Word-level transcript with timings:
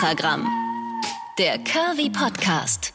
Extragramm. 0.00 0.48
Der 1.38 1.58
Curvy 1.58 2.08
Podcast. 2.08 2.94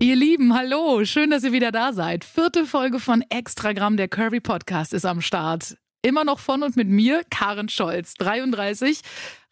Ihr 0.00 0.16
Lieben, 0.16 0.52
hallo, 0.52 1.04
schön, 1.04 1.30
dass 1.30 1.44
ihr 1.44 1.52
wieder 1.52 1.70
da 1.70 1.92
seid. 1.92 2.24
Vierte 2.24 2.64
Folge 2.64 2.98
von 2.98 3.22
Extragramm, 3.30 3.96
der 3.96 4.08
Curvy 4.08 4.40
Podcast 4.40 4.92
ist 4.92 5.04
am 5.04 5.20
Start. 5.20 5.76
Immer 6.02 6.24
noch 6.24 6.38
von 6.38 6.62
und 6.62 6.76
mit 6.76 6.88
mir, 6.88 7.22
Karen 7.28 7.68
Scholz, 7.68 8.14
33, 8.14 9.00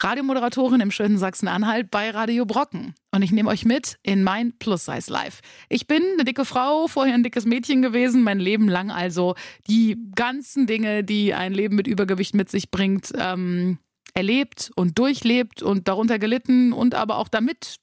Radiomoderatorin 0.01 0.81
im 0.81 0.93
schönen 0.93 1.19
Sachsen-Anhalt 1.19 1.91
bei 1.91 2.11
Radio 2.11 2.47
Brocken. 2.47 2.95
Und 3.11 3.23
ich 3.23 3.33
nehme 3.33 3.49
euch 3.49 3.65
mit 3.65 3.99
in 4.05 4.23
mein 4.23 4.57
Plus-Size 4.57 5.13
Life. 5.13 5.43
Ich 5.69 5.89
bin 5.89 6.03
eine 6.15 6.25
dicke 6.25 6.45
Frau, 6.45 6.87
vorher 6.87 7.15
ein 7.15 7.25
dickes 7.25 7.47
Mädchen 7.47 7.83
gewesen, 7.83 8.23
mein 8.23 8.39
Leben 8.39 8.69
lang 8.69 8.93
also 8.93 9.35
die 9.67 9.97
ganzen 10.15 10.69
Dinge, 10.69 11.03
die 11.03 11.35
ein 11.35 11.53
Leben 11.53 11.75
mit 11.75 11.89
Übergewicht 11.89 12.35
mit 12.35 12.49
sich 12.49 12.71
bringt, 12.71 13.13
ähm, 13.19 13.79
erlebt 14.15 14.71
und 14.77 14.99
durchlebt 14.99 15.63
und 15.63 15.89
darunter 15.89 16.21
gelitten 16.21 16.73
und 16.73 16.95
aber 16.95 17.19
auch 17.19 17.29
damit 17.29 17.77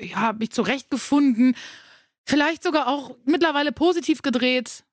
ja, 0.00 0.32
mich 0.32 0.50
zurechtgefunden. 0.50 1.54
Vielleicht 2.24 2.62
sogar 2.64 2.88
auch 2.88 3.16
mittlerweile 3.24 3.70
positiv 3.72 4.22
gedreht. 4.22 4.84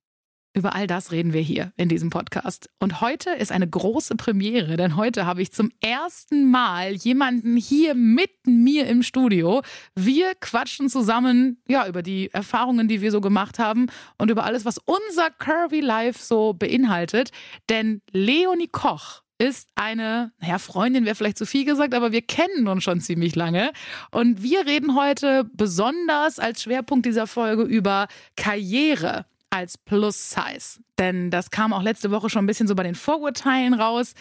Über 0.55 0.73
all 0.73 0.87
das 0.87 1.11
reden 1.11 1.33
wir 1.33 1.41
hier 1.41 1.73
in 1.75 1.89
diesem 1.89 2.09
Podcast. 2.09 2.69
Und 2.79 3.01
heute 3.01 3.31
ist 3.31 3.51
eine 3.51 3.67
große 3.67 4.15
Premiere, 4.15 4.77
denn 4.77 4.95
heute 4.95 5.25
habe 5.25 5.41
ich 5.41 5.51
zum 5.51 5.69
ersten 5.81 6.49
Mal 6.49 6.93
jemanden 6.93 7.57
hier 7.57 7.93
mit 7.93 8.31
mir 8.47 8.87
im 8.87 9.03
Studio. 9.03 9.63
Wir 9.95 10.33
quatschen 10.39 10.89
zusammen, 10.89 11.61
ja, 11.67 11.85
über 11.87 12.01
die 12.01 12.31
Erfahrungen, 12.31 12.87
die 12.87 13.01
wir 13.01 13.11
so 13.11 13.19
gemacht 13.19 13.59
haben 13.59 13.87
und 14.17 14.31
über 14.31 14.45
alles, 14.45 14.63
was 14.63 14.77
unser 14.77 15.29
Curvy 15.29 15.81
Life 15.81 16.23
so 16.23 16.53
beinhaltet. 16.53 17.31
Denn 17.69 18.01
Leonie 18.13 18.69
Koch 18.69 19.23
ist 19.37 19.67
eine, 19.75 20.31
naja, 20.39 20.57
Freundin 20.57 21.03
wäre 21.03 21.15
vielleicht 21.15 21.37
zu 21.37 21.45
viel 21.45 21.65
gesagt, 21.65 21.93
aber 21.93 22.13
wir 22.13 22.21
kennen 22.21 22.69
uns 22.69 22.85
schon 22.85 23.01
ziemlich 23.01 23.35
lange. 23.35 23.73
Und 24.09 24.41
wir 24.41 24.65
reden 24.65 24.95
heute 24.95 25.43
besonders 25.51 26.39
als 26.39 26.63
Schwerpunkt 26.63 27.05
dieser 27.05 27.27
Folge 27.27 27.63
über 27.63 28.07
Karriere 28.37 29.25
als 29.49 29.77
Plus-Size. 29.77 30.81
Denn 30.97 31.31
das 31.31 31.51
kam 31.51 31.73
auch 31.73 31.83
letzte 31.83 32.11
Woche 32.11 32.29
schon 32.29 32.43
ein 32.43 32.47
bisschen 32.47 32.67
so 32.67 32.75
bei 32.75 32.83
den 32.83 32.95
Vorurteilen 32.95 33.73
raus. 33.73 34.13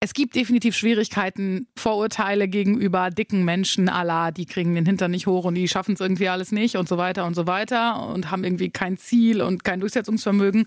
Es 0.00 0.14
gibt 0.14 0.34
definitiv 0.34 0.74
Schwierigkeiten, 0.74 1.68
Vorurteile 1.76 2.48
gegenüber 2.48 3.10
dicken 3.10 3.44
Menschen, 3.44 3.90
Allah, 3.90 4.30
die 4.30 4.46
kriegen 4.46 4.74
den 4.74 4.86
Hintern 4.86 5.10
nicht 5.10 5.26
hoch 5.26 5.44
und 5.44 5.54
die 5.54 5.68
schaffen 5.68 5.92
es 5.92 6.00
irgendwie 6.00 6.30
alles 6.30 6.52
nicht 6.52 6.76
und 6.76 6.88
so 6.88 6.96
weiter 6.96 7.26
und 7.26 7.34
so 7.34 7.46
weiter 7.46 8.08
und 8.08 8.30
haben 8.30 8.42
irgendwie 8.42 8.70
kein 8.70 8.96
Ziel 8.96 9.42
und 9.42 9.62
kein 9.62 9.80
Durchsetzungsvermögen 9.80 10.64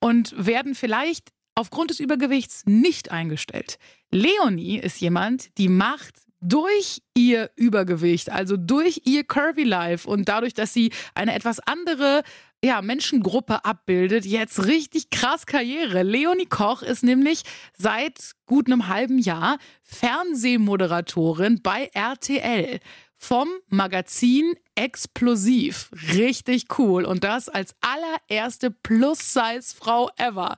und 0.00 0.34
werden 0.36 0.74
vielleicht 0.74 1.30
aufgrund 1.54 1.90
des 1.90 2.00
Übergewichts 2.00 2.64
nicht 2.66 3.10
eingestellt. 3.10 3.78
Leonie 4.10 4.78
ist 4.78 5.00
jemand, 5.00 5.56
die 5.56 5.68
macht 5.68 6.16
durch 6.42 7.00
ihr 7.14 7.50
Übergewicht, 7.56 8.30
also 8.30 8.58
durch 8.58 9.02
ihr 9.06 9.24
Curvy 9.24 9.64
Life 9.64 10.08
und 10.08 10.28
dadurch, 10.28 10.52
dass 10.52 10.74
sie 10.74 10.92
eine 11.14 11.34
etwas 11.34 11.58
andere 11.60 12.22
ja, 12.64 12.80
Menschengruppe 12.80 13.64
abbildet, 13.64 14.24
jetzt 14.24 14.64
richtig 14.64 15.10
krass 15.10 15.44
Karriere. 15.44 16.02
Leonie 16.02 16.46
Koch 16.46 16.82
ist 16.82 17.04
nämlich 17.04 17.42
seit 17.76 18.32
gut 18.46 18.66
einem 18.66 18.88
halben 18.88 19.18
Jahr 19.18 19.58
Fernsehmoderatorin 19.82 21.60
bei 21.62 21.90
RTL 21.92 22.80
vom 23.18 23.48
Magazin 23.68 24.54
Explosiv. 24.74 25.90
Richtig 26.14 26.66
cool. 26.78 27.04
Und 27.04 27.22
das 27.22 27.50
als 27.50 27.74
allererste 27.82 28.70
Plus-Size-Frau 28.70 30.10
ever. 30.16 30.56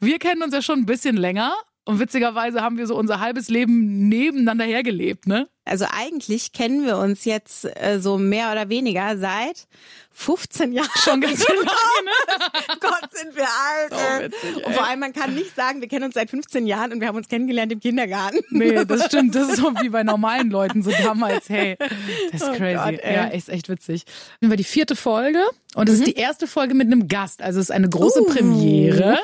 Wir 0.00 0.18
kennen 0.18 0.42
uns 0.42 0.52
ja 0.52 0.60
schon 0.60 0.80
ein 0.80 0.86
bisschen 0.86 1.16
länger. 1.16 1.54
Und 1.86 2.00
witzigerweise 2.00 2.62
haben 2.62 2.76
wir 2.76 2.86
so 2.86 2.96
unser 2.96 3.20
halbes 3.20 3.48
Leben 3.48 4.08
nebeneinander 4.08 4.64
hergelebt, 4.64 5.26
ne? 5.26 5.48
Also 5.66 5.84
eigentlich 5.90 6.52
kennen 6.52 6.86
wir 6.86 6.96
uns 6.96 7.24
jetzt 7.24 7.64
äh, 7.64 7.98
so 8.00 8.18
mehr 8.18 8.52
oder 8.52 8.68
weniger 8.68 9.18
seit 9.18 9.66
15 10.12 10.72
Jahren. 10.72 10.88
Schon 10.96 11.20
ganz 11.20 11.46
lange, 11.46 11.60
ne? 11.60 12.76
Gott, 12.80 13.10
sind 13.12 13.36
wir 13.36 13.44
alt. 13.44 13.90
So 13.90 14.24
witzig, 14.24 14.64
und 14.64 14.74
vor 14.74 14.86
allem, 14.86 15.00
man 15.00 15.12
kann 15.12 15.34
nicht 15.34 15.54
sagen, 15.54 15.82
wir 15.82 15.88
kennen 15.88 16.06
uns 16.06 16.14
seit 16.14 16.30
15 16.30 16.66
Jahren 16.66 16.92
und 16.92 17.00
wir 17.00 17.08
haben 17.08 17.16
uns 17.16 17.28
kennengelernt 17.28 17.70
im 17.72 17.80
Kindergarten. 17.80 18.38
Nee, 18.48 18.84
das 18.86 19.04
stimmt. 19.06 19.34
Das 19.34 19.50
ist 19.50 19.56
so 19.56 19.74
wie 19.82 19.90
bei 19.90 20.04
normalen 20.04 20.50
Leuten 20.50 20.82
so 20.82 20.90
damals. 20.90 21.50
Hey, 21.50 21.76
das 22.32 22.40
ist 22.40 22.48
Oh 22.48 22.54
crazy. 22.54 22.76
Gott, 22.76 23.04
ja, 23.04 23.24
ist 23.26 23.50
echt 23.50 23.68
witzig. 23.68 24.04
Das 24.40 24.48
war 24.48 24.56
die 24.56 24.64
vierte 24.64 24.96
Folge 24.96 25.42
und 25.74 25.90
es 25.90 25.96
ist 25.96 26.06
die 26.06 26.14
erste 26.14 26.46
Folge 26.46 26.74
mit 26.74 26.86
einem 26.86 27.08
Gast. 27.08 27.42
Also 27.42 27.60
es 27.60 27.66
ist 27.66 27.74
eine 27.74 27.90
große 27.90 28.22
Uh. 28.22 28.26
Premiere. 28.26 29.18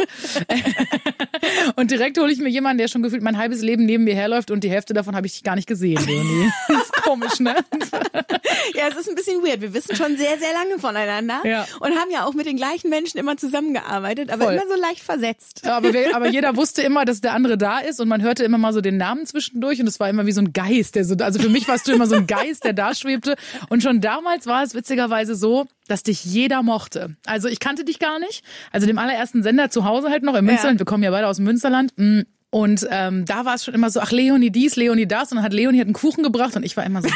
und 1.77 1.91
direkt 1.91 2.19
hole 2.19 2.31
ich 2.31 2.39
mir 2.39 2.51
jemanden, 2.51 2.79
der 2.79 2.89
schon 2.89 3.03
gefühlt 3.03 3.23
mein 3.23 3.39
halbes 3.39 3.63
Leben 3.63 3.87
neben 3.87 4.05
mir 4.05 4.15
herläuft 4.15 4.51
und 4.51 4.63
die 4.63 4.71
Hälfte 4.71 4.93
davon 4.93 5.17
habe 5.17 5.27
ich 5.27 5.43
gar 5.43 5.57
nicht 5.57 5.67
gesehen, 5.67 6.05
Das 6.69 6.83
ist 6.85 6.93
komisch, 7.03 7.41
ne? 7.41 7.55
Ja, 8.75 8.89
es 8.89 8.97
ist 8.97 9.09
ein 9.09 9.15
bisschen 9.15 9.43
weird. 9.43 9.61
Wir 9.61 9.75
wissen 9.75 9.95
schon 9.97 10.17
sehr, 10.17 10.39
sehr 10.39 10.53
lange 10.53 10.79
voneinander 10.79 11.41
Ja. 11.45 11.67
und 11.81 11.91
haben 11.97 12.11
ja 12.11 12.25
auch 12.25 12.35
mit 12.35 12.47
den 12.47 12.57
gleichen 12.57 12.91
Menschen 12.91 13.19
immer 13.19 13.37
zusammengearbeitet, 13.37 14.31
aber 14.31 14.45
Voll. 14.45 14.55
immer 14.55 14.67
so 14.69 14.81
leicht 14.81 15.01
versetzt. 15.03 15.67
Aber, 15.69 15.93
wir, 15.93 16.15
aber 16.17 16.29
jeder 16.29 16.57
wusste 16.57 16.83
immer, 16.83 17.05
dass 17.05 17.21
der 17.21 17.35
andere 17.35 17.59
da 17.59 17.79
ist 17.81 18.01
und 18.01 18.09
man 18.09 18.23
hörte 18.23 18.45
immer 18.45 18.59
mal 18.59 18.73
so 18.73 18.81
den 18.81 18.97
Namen 18.97 19.27
zwischendurch 19.27 19.81
und 19.81 19.87
es 19.87 20.01
war 20.01 20.09
immer 20.09 20.27
wie 20.27 20.33
so 20.33 20.41
ein 20.41 20.53
Geist. 20.53 20.95
Der 20.95 21.05
so, 21.05 21.15
also 21.17 21.39
für 21.41 21.49
mich 21.49 21.69
warst 21.69 21.87
du 21.89 21.93
immer 21.93 22.07
so 22.07 22.15
ein 22.17 22.27
Geist, 22.27 22.65
der 22.65 22.73
da 22.73 22.95
schwebte. 22.95 23.37
Und 23.69 23.83
schon 23.83 24.01
damals 24.01 24.47
war 24.47 24.63
es 24.63 24.75
witzigerweise 24.75 25.35
so, 25.35 25.67
dass 25.89 26.03
dich 26.03 26.25
jeder 26.25 26.63
mochte. 26.63 27.17
Also 27.27 27.49
ich 27.49 27.61
kannte 27.61 27.85
dich 27.85 27.99
gar 27.99 28.19
nicht. 28.19 28.45
Also 28.71 28.87
dem 28.87 28.99
allerersten 28.99 29.43
Sender 29.43 29.71
zu 29.71 29.85
Hause 29.85 30.11
halt 30.11 30.23
noch 30.23 30.35
im 30.35 30.45
Münsterland. 30.45 30.79
Wir 30.79 30.87
kommen 30.87 31.03
ja 31.03 31.11
beide 31.11 31.27
aus 31.27 31.37
dem 31.37 31.45
Münsterland. 31.45 31.93
Mm. 31.97 32.21
Und 32.55 32.87
ähm, 32.91 33.25
da 33.25 33.47
war 33.47 33.55
es 33.55 33.65
schon 33.65 33.73
immer 33.73 33.89
so, 33.89 34.01
ach 34.01 34.13
Leonie 34.13 34.51
dies, 34.51 34.77
Leonie 34.77 35.07
das. 35.07 35.33
Und 35.33 35.37
dann 35.37 35.45
hat 35.45 35.55
Leonie 35.55 35.81
hat 35.81 35.87
einen 35.87 35.95
Kuchen 35.95 36.23
gebracht 36.23 36.55
und 36.55 36.65
ich 36.65 36.77
war 36.77 36.85
immer 36.85 37.01
so, 37.01 37.09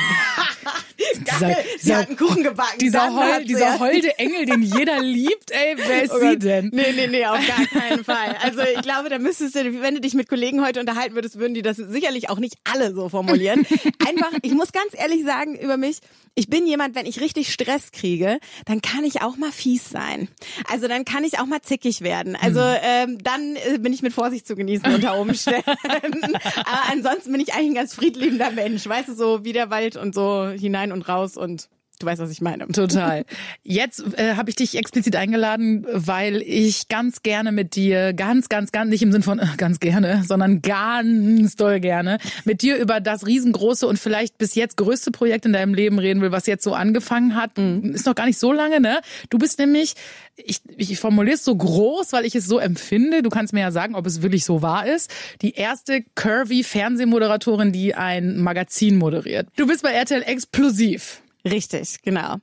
dieser, 1.24 1.56
sie 1.78 1.94
hat 1.94 2.08
einen 2.08 2.16
Kuchen 2.16 2.42
gebacken. 2.42 2.78
dieser, 2.78 3.14
Heul, 3.14 3.44
dieser 3.44 3.78
holde 3.78 4.18
Engel, 4.18 4.46
den 4.46 4.62
jeder 4.62 5.00
liebt, 5.00 5.50
ey, 5.50 5.76
wer 5.76 6.02
ist 6.02 6.12
Oh 6.12 6.18
sie 6.20 6.38
denn? 6.38 6.70
Nee, 6.72 6.92
nee, 6.94 7.06
nee, 7.06 7.26
auf 7.26 7.38
gar 7.46 7.66
keinen 7.66 8.04
Fall. 8.04 8.36
Also 8.42 8.60
ich 8.62 8.82
glaube, 8.82 9.08
da 9.08 9.18
müsstest 9.18 9.54
du, 9.54 9.80
wenn 9.82 9.94
du 9.94 10.00
dich 10.00 10.14
mit 10.14 10.28
Kollegen 10.28 10.64
heute 10.64 10.80
unterhalten 10.80 11.14
würdest, 11.14 11.38
würden 11.38 11.54
die 11.54 11.62
das 11.62 11.76
sicherlich 11.76 12.28
auch 12.30 12.38
nicht 12.38 12.56
alle 12.64 12.94
so 12.94 13.08
formulieren. 13.08 13.66
Einfach, 14.06 14.32
ich 14.42 14.52
muss 14.52 14.72
ganz 14.72 14.88
ehrlich 14.92 15.24
sagen 15.24 15.56
über 15.58 15.76
mich, 15.76 15.98
ich 16.38 16.48
bin 16.50 16.66
jemand, 16.66 16.94
wenn 16.94 17.06
ich 17.06 17.20
richtig 17.20 17.50
Stress 17.50 17.92
kriege, 17.92 18.38
dann 18.66 18.82
kann 18.82 19.04
ich 19.04 19.22
auch 19.22 19.36
mal 19.38 19.50
fies 19.52 19.88
sein. 19.88 20.28
Also 20.70 20.86
dann 20.86 21.06
kann 21.06 21.24
ich 21.24 21.38
auch 21.38 21.46
mal 21.46 21.62
zickig 21.62 22.02
werden. 22.02 22.36
Also 22.36 22.60
Hm. 22.60 22.76
ähm, 22.82 23.18
dann 23.22 23.56
äh, 23.56 23.78
bin 23.78 23.92
ich 23.92 24.02
mit 24.02 24.12
Vorsicht 24.12 24.46
zu 24.46 24.54
genießen 24.54 24.92
unter 24.94 25.18
Umständen. 25.18 25.64
Aber 26.56 26.82
ansonsten 26.92 27.32
bin 27.32 27.40
ich 27.40 27.54
eigentlich 27.54 27.70
ein 27.70 27.74
ganz 27.74 27.94
friedliebender 27.94 28.50
Mensch. 28.50 28.86
Weißt 28.86 29.08
du, 29.08 29.14
so 29.14 29.44
wie 29.44 29.52
der 29.54 29.70
Wald 29.70 29.96
und 29.96 30.14
so 30.14 30.46
hinein 30.48 30.92
und 30.92 31.05
raus 31.08 31.36
und 31.36 31.68
du 31.98 32.06
weißt, 32.06 32.20
was 32.20 32.30
ich 32.30 32.40
meine. 32.40 32.66
Total. 32.68 33.24
Jetzt 33.62 34.04
äh, 34.18 34.34
habe 34.34 34.50
ich 34.50 34.56
dich 34.56 34.76
explizit 34.76 35.16
eingeladen, 35.16 35.86
weil 35.90 36.42
ich 36.42 36.88
ganz 36.88 37.22
gerne 37.22 37.52
mit 37.52 37.74
dir, 37.74 38.12
ganz, 38.12 38.48
ganz, 38.48 38.72
ganz, 38.72 38.90
nicht 38.90 39.02
im 39.02 39.12
Sinn 39.12 39.22
von 39.22 39.38
äh, 39.38 39.46
ganz 39.56 39.80
gerne, 39.80 40.22
sondern 40.26 40.62
ganz 40.62 41.56
doll 41.56 41.80
gerne, 41.80 42.18
mit 42.44 42.62
dir 42.62 42.76
über 42.76 43.00
das 43.00 43.26
riesengroße 43.26 43.86
und 43.86 43.98
vielleicht 43.98 44.38
bis 44.38 44.54
jetzt 44.54 44.76
größte 44.76 45.10
Projekt 45.10 45.46
in 45.46 45.52
deinem 45.52 45.74
Leben 45.74 45.98
reden 45.98 46.20
will, 46.20 46.32
was 46.32 46.46
jetzt 46.46 46.64
so 46.64 46.74
angefangen 46.74 47.34
hat. 47.34 47.58
Ist 47.58 48.06
noch 48.06 48.14
gar 48.14 48.26
nicht 48.26 48.38
so 48.38 48.52
lange, 48.52 48.80
ne? 48.80 49.00
Du 49.30 49.38
bist 49.38 49.58
nämlich, 49.58 49.94
ich, 50.36 50.60
ich 50.76 50.98
formuliere 50.98 51.36
es 51.36 51.44
so 51.44 51.54
groß, 51.54 52.12
weil 52.12 52.24
ich 52.24 52.34
es 52.34 52.46
so 52.46 52.58
empfinde. 52.58 53.22
Du 53.22 53.30
kannst 53.30 53.52
mir 53.52 53.60
ja 53.60 53.70
sagen, 53.70 53.94
ob 53.94 54.06
es 54.06 54.22
wirklich 54.22 54.44
so 54.44 54.62
wahr 54.62 54.86
ist. 54.86 55.10
Die 55.42 55.54
erste 55.54 56.04
curvy 56.14 56.62
Fernsehmoderatorin, 56.62 57.72
die 57.72 57.94
ein 57.94 58.38
Magazin 58.38 58.96
moderiert. 58.96 59.48
Du 59.56 59.66
bist 59.66 59.82
bei 59.82 59.92
RTL 59.92 60.22
explosiv. 60.22 61.22
Richtig, 61.46 62.02
genau. 62.02 62.36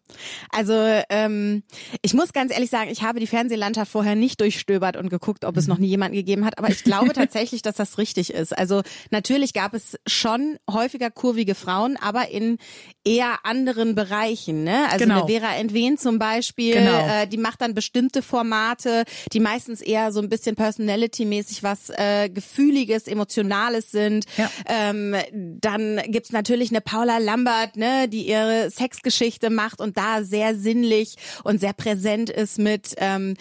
Also 0.50 0.74
ähm, 1.10 1.64
ich 2.02 2.14
muss 2.14 2.32
ganz 2.32 2.54
ehrlich 2.54 2.70
sagen, 2.70 2.90
ich 2.90 3.04
habe 3.04 3.20
die 3.20 3.28
Fernsehlandschaft 3.28 3.92
vorher 3.92 4.16
nicht 4.16 4.40
durchstöbert 4.40 4.96
und 4.96 5.10
geguckt, 5.10 5.44
ob 5.46 5.58
es 5.58 5.68
noch 5.68 5.78
nie 5.78 5.88
jemanden 5.88 6.16
gegeben 6.16 6.46
hat, 6.46 6.58
aber 6.58 6.70
ich 6.70 6.84
glaube 6.84 7.12
tatsächlich, 7.14 7.62
dass 7.62 7.76
das 7.76 7.98
richtig 7.98 8.34
ist. 8.34 8.58
Also 8.58 8.82
natürlich 9.12 9.54
gab 9.54 9.74
es 9.74 9.98
schon 10.08 10.58
häufiger 10.72 11.12
kurvige 11.12 11.54
Frauen, 11.54 11.98
aber 12.02 12.30
in 12.30 12.58
eher 13.04 13.40
anderen 13.46 13.96
Bereichen. 13.96 14.64
Ne? 14.64 14.86
Also 14.90 15.04
Genau. 15.06 15.26
eine 15.26 15.28
Vera 15.40 15.56
Entwen 15.56 15.98
zum 15.98 16.18
Beispiel, 16.20 16.74
Genau. 16.76 17.08
äh, 17.08 17.28
die 17.28 17.38
macht 17.38 17.62
dann 17.62 17.74
bestimmte 17.74 18.22
Formate, 18.22 19.04
die 19.34 19.42
meistens 19.42 19.82
eher 19.82 20.12
so 20.14 20.22
ein 20.22 20.30
bisschen 20.30 20.56
Personality-mäßig 20.56 21.62
was 21.64 21.90
äh, 21.90 22.30
Gefühliges, 22.30 23.08
Emotionales 23.08 23.92
sind. 23.92 24.26
Ja. 24.38 24.50
Ähm, 24.66 25.16
dann 25.60 26.02
gibt's 26.08 26.32
natürlich 26.32 26.70
eine 26.72 26.80
Paula 26.82 27.18
Lambert, 27.18 27.76
ne, 27.76 28.08
die 28.08 28.28
ihre 28.28 28.70
Sexgeschichte 28.94 29.50
macht 29.50 29.82
und 29.82 29.98
da 29.98 30.24
sehr 30.24 30.56
sinnlich 30.56 31.16
und 31.44 31.60
sehr 31.60 31.74
präsent 31.74 32.30
ist 32.30 32.60
mit 32.60 32.94
ähm, 32.98 33.36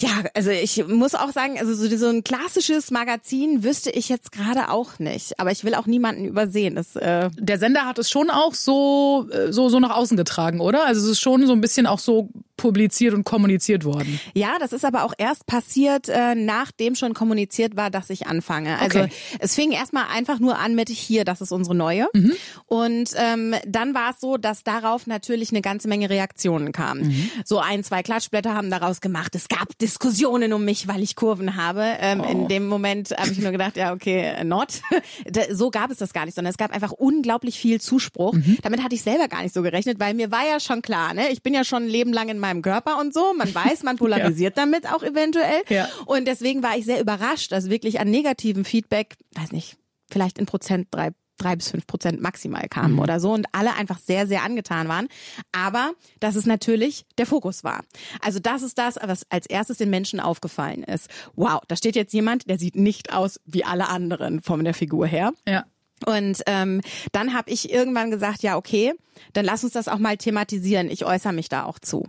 ja, 0.00 0.10
also 0.34 0.50
ich 0.50 0.86
muss 0.86 1.16
auch 1.16 1.32
sagen, 1.32 1.58
also 1.58 1.74
so, 1.74 1.96
so 1.96 2.06
ein 2.06 2.22
klassisches 2.22 2.92
Magazin 2.92 3.64
wüsste 3.64 3.90
ich 3.90 4.08
jetzt 4.08 4.30
gerade 4.30 4.70
auch 4.70 5.00
nicht. 5.00 5.40
Aber 5.40 5.50
ich 5.50 5.64
will 5.64 5.74
auch 5.74 5.86
niemanden 5.86 6.24
übersehen. 6.24 6.76
Das, 6.76 6.94
äh, 6.94 7.30
der 7.36 7.58
Sender 7.58 7.84
hat 7.84 7.98
es 7.98 8.08
schon 8.08 8.30
auch 8.30 8.54
so, 8.54 9.26
äh, 9.32 9.52
so, 9.52 9.68
so 9.68 9.80
nach 9.80 9.96
außen 9.96 10.16
getragen, 10.16 10.60
oder? 10.60 10.86
Also 10.86 11.00
es 11.00 11.08
ist 11.08 11.20
schon 11.20 11.44
so 11.48 11.52
ein 11.52 11.60
bisschen 11.60 11.88
auch 11.88 11.98
so 11.98 12.28
publiziert 12.58 13.14
und 13.14 13.24
kommuniziert 13.24 13.86
worden. 13.86 14.20
Ja, 14.34 14.56
das 14.60 14.74
ist 14.74 14.84
aber 14.84 15.04
auch 15.04 15.14
erst 15.16 15.46
passiert, 15.46 16.10
äh, 16.10 16.34
nachdem 16.34 16.94
schon 16.94 17.14
kommuniziert 17.14 17.74
war, 17.76 17.88
dass 17.90 18.10
ich 18.10 18.26
anfange. 18.26 18.78
Also 18.78 18.98
Okay. 18.98 19.12
es 19.38 19.54
fing 19.54 19.70
erstmal 19.72 20.04
einfach 20.12 20.38
nur 20.40 20.58
an 20.58 20.74
mit 20.74 20.90
hier, 20.90 21.24
das 21.24 21.40
ist 21.40 21.52
unsere 21.52 21.74
neue. 21.74 22.08
Mhm. 22.12 22.32
Und 22.66 23.10
ähm, 23.16 23.54
dann 23.66 23.94
war 23.94 24.10
es 24.10 24.20
so, 24.20 24.36
dass 24.36 24.64
darauf 24.64 25.06
natürlich 25.06 25.50
eine 25.50 25.62
ganze 25.62 25.88
Menge 25.88 26.10
Reaktionen 26.10 26.72
kamen. 26.72 27.08
Mhm. 27.08 27.30
So 27.44 27.58
ein, 27.60 27.82
zwei 27.84 28.02
Klatschblätter 28.02 28.54
haben 28.54 28.70
daraus 28.70 29.00
gemacht. 29.00 29.34
Es 29.34 29.48
gab 29.48 29.78
Diskussionen 29.78 30.52
um 30.52 30.64
mich, 30.64 30.88
weil 30.88 31.02
ich 31.02 31.16
Kurven 31.16 31.56
habe. 31.56 31.84
Ähm, 32.00 32.18
Oh. 32.20 32.24
In 32.30 32.48
dem 32.48 32.66
Moment 32.66 33.10
habe 33.16 33.30
ich 33.30 33.38
nur 33.38 33.52
gedacht, 33.52 33.76
ja, 33.76 33.92
okay, 33.92 34.42
not. 34.44 34.80
Da- 35.30 35.54
so 35.54 35.70
gab 35.70 35.90
es 35.92 35.98
das 35.98 36.12
gar 36.12 36.24
nicht, 36.24 36.34
sondern 36.34 36.50
es 36.50 36.56
gab 36.58 36.72
einfach 36.74 36.90
unglaublich 36.90 37.58
viel 37.58 37.80
Zuspruch. 37.80 38.32
Mhm. 38.32 38.58
Damit 38.62 38.82
hatte 38.82 38.96
ich 38.96 39.02
selber 39.02 39.28
gar 39.28 39.42
nicht 39.42 39.54
so 39.54 39.62
gerechnet, 39.62 40.00
weil 40.00 40.14
mir 40.14 40.32
war 40.32 40.44
ja 40.48 40.58
schon 40.58 40.82
klar, 40.82 41.14
ne, 41.14 41.28
ich 41.30 41.42
bin 41.42 41.54
ja 41.54 41.62
schon 41.62 41.84
ein 41.84 41.88
Leben 41.88 42.12
lang 42.12 42.28
in 42.28 42.38
meinem 42.40 42.47
Körper 42.62 42.98
und 42.98 43.14
so. 43.14 43.32
Man 43.34 43.54
weiß, 43.54 43.82
man 43.82 43.96
polarisiert 43.98 44.56
damit 44.58 44.90
auch 44.92 45.02
eventuell. 45.02 45.62
Ja. 45.68 45.88
Und 46.06 46.26
deswegen 46.26 46.62
war 46.62 46.76
ich 46.76 46.84
sehr 46.84 47.00
überrascht, 47.00 47.52
dass 47.52 47.70
wirklich 47.70 48.00
an 48.00 48.10
negativen 48.10 48.64
Feedback, 48.64 49.16
weiß 49.34 49.52
nicht, 49.52 49.76
vielleicht 50.10 50.38
in 50.38 50.46
Prozent 50.46 50.88
drei 50.90 51.10
drei 51.40 51.54
bis 51.54 51.70
fünf 51.70 51.86
Prozent 51.86 52.20
maximal 52.20 52.66
kamen 52.68 52.94
Mhm. 52.94 52.98
oder 52.98 53.20
so 53.20 53.32
und 53.32 53.46
alle 53.52 53.72
einfach 53.76 54.00
sehr, 54.00 54.26
sehr 54.26 54.42
angetan 54.42 54.88
waren. 54.88 55.06
Aber 55.52 55.92
dass 56.18 56.34
es 56.34 56.46
natürlich 56.46 57.06
der 57.16 57.26
Fokus 57.26 57.62
war. 57.62 57.84
Also 58.20 58.40
das 58.40 58.62
ist 58.62 58.76
das, 58.76 58.96
was 59.00 59.24
als 59.30 59.46
erstes 59.46 59.78
den 59.78 59.88
Menschen 59.88 60.18
aufgefallen 60.18 60.82
ist. 60.82 61.08
Wow, 61.36 61.60
da 61.68 61.76
steht 61.76 61.94
jetzt 61.94 62.12
jemand, 62.12 62.50
der 62.50 62.58
sieht 62.58 62.74
nicht 62.74 63.12
aus 63.12 63.38
wie 63.44 63.64
alle 63.64 63.88
anderen 63.88 64.42
von 64.42 64.64
der 64.64 64.74
Figur 64.74 65.06
her. 65.06 65.32
Ja. 65.46 65.64
Und 66.06 66.42
ähm, 66.46 66.80
dann 67.12 67.34
habe 67.34 67.50
ich 67.52 67.70
irgendwann 67.72 68.10
gesagt, 68.10 68.42
ja, 68.42 68.56
okay, 68.56 68.94
dann 69.32 69.44
lass 69.44 69.62
uns 69.62 69.74
das 69.74 69.86
auch 69.86 69.98
mal 69.98 70.16
thematisieren. 70.16 70.90
Ich 70.90 71.04
äußere 71.06 71.32
mich 71.32 71.48
da 71.48 71.62
auch 71.64 71.78
zu. 71.78 72.08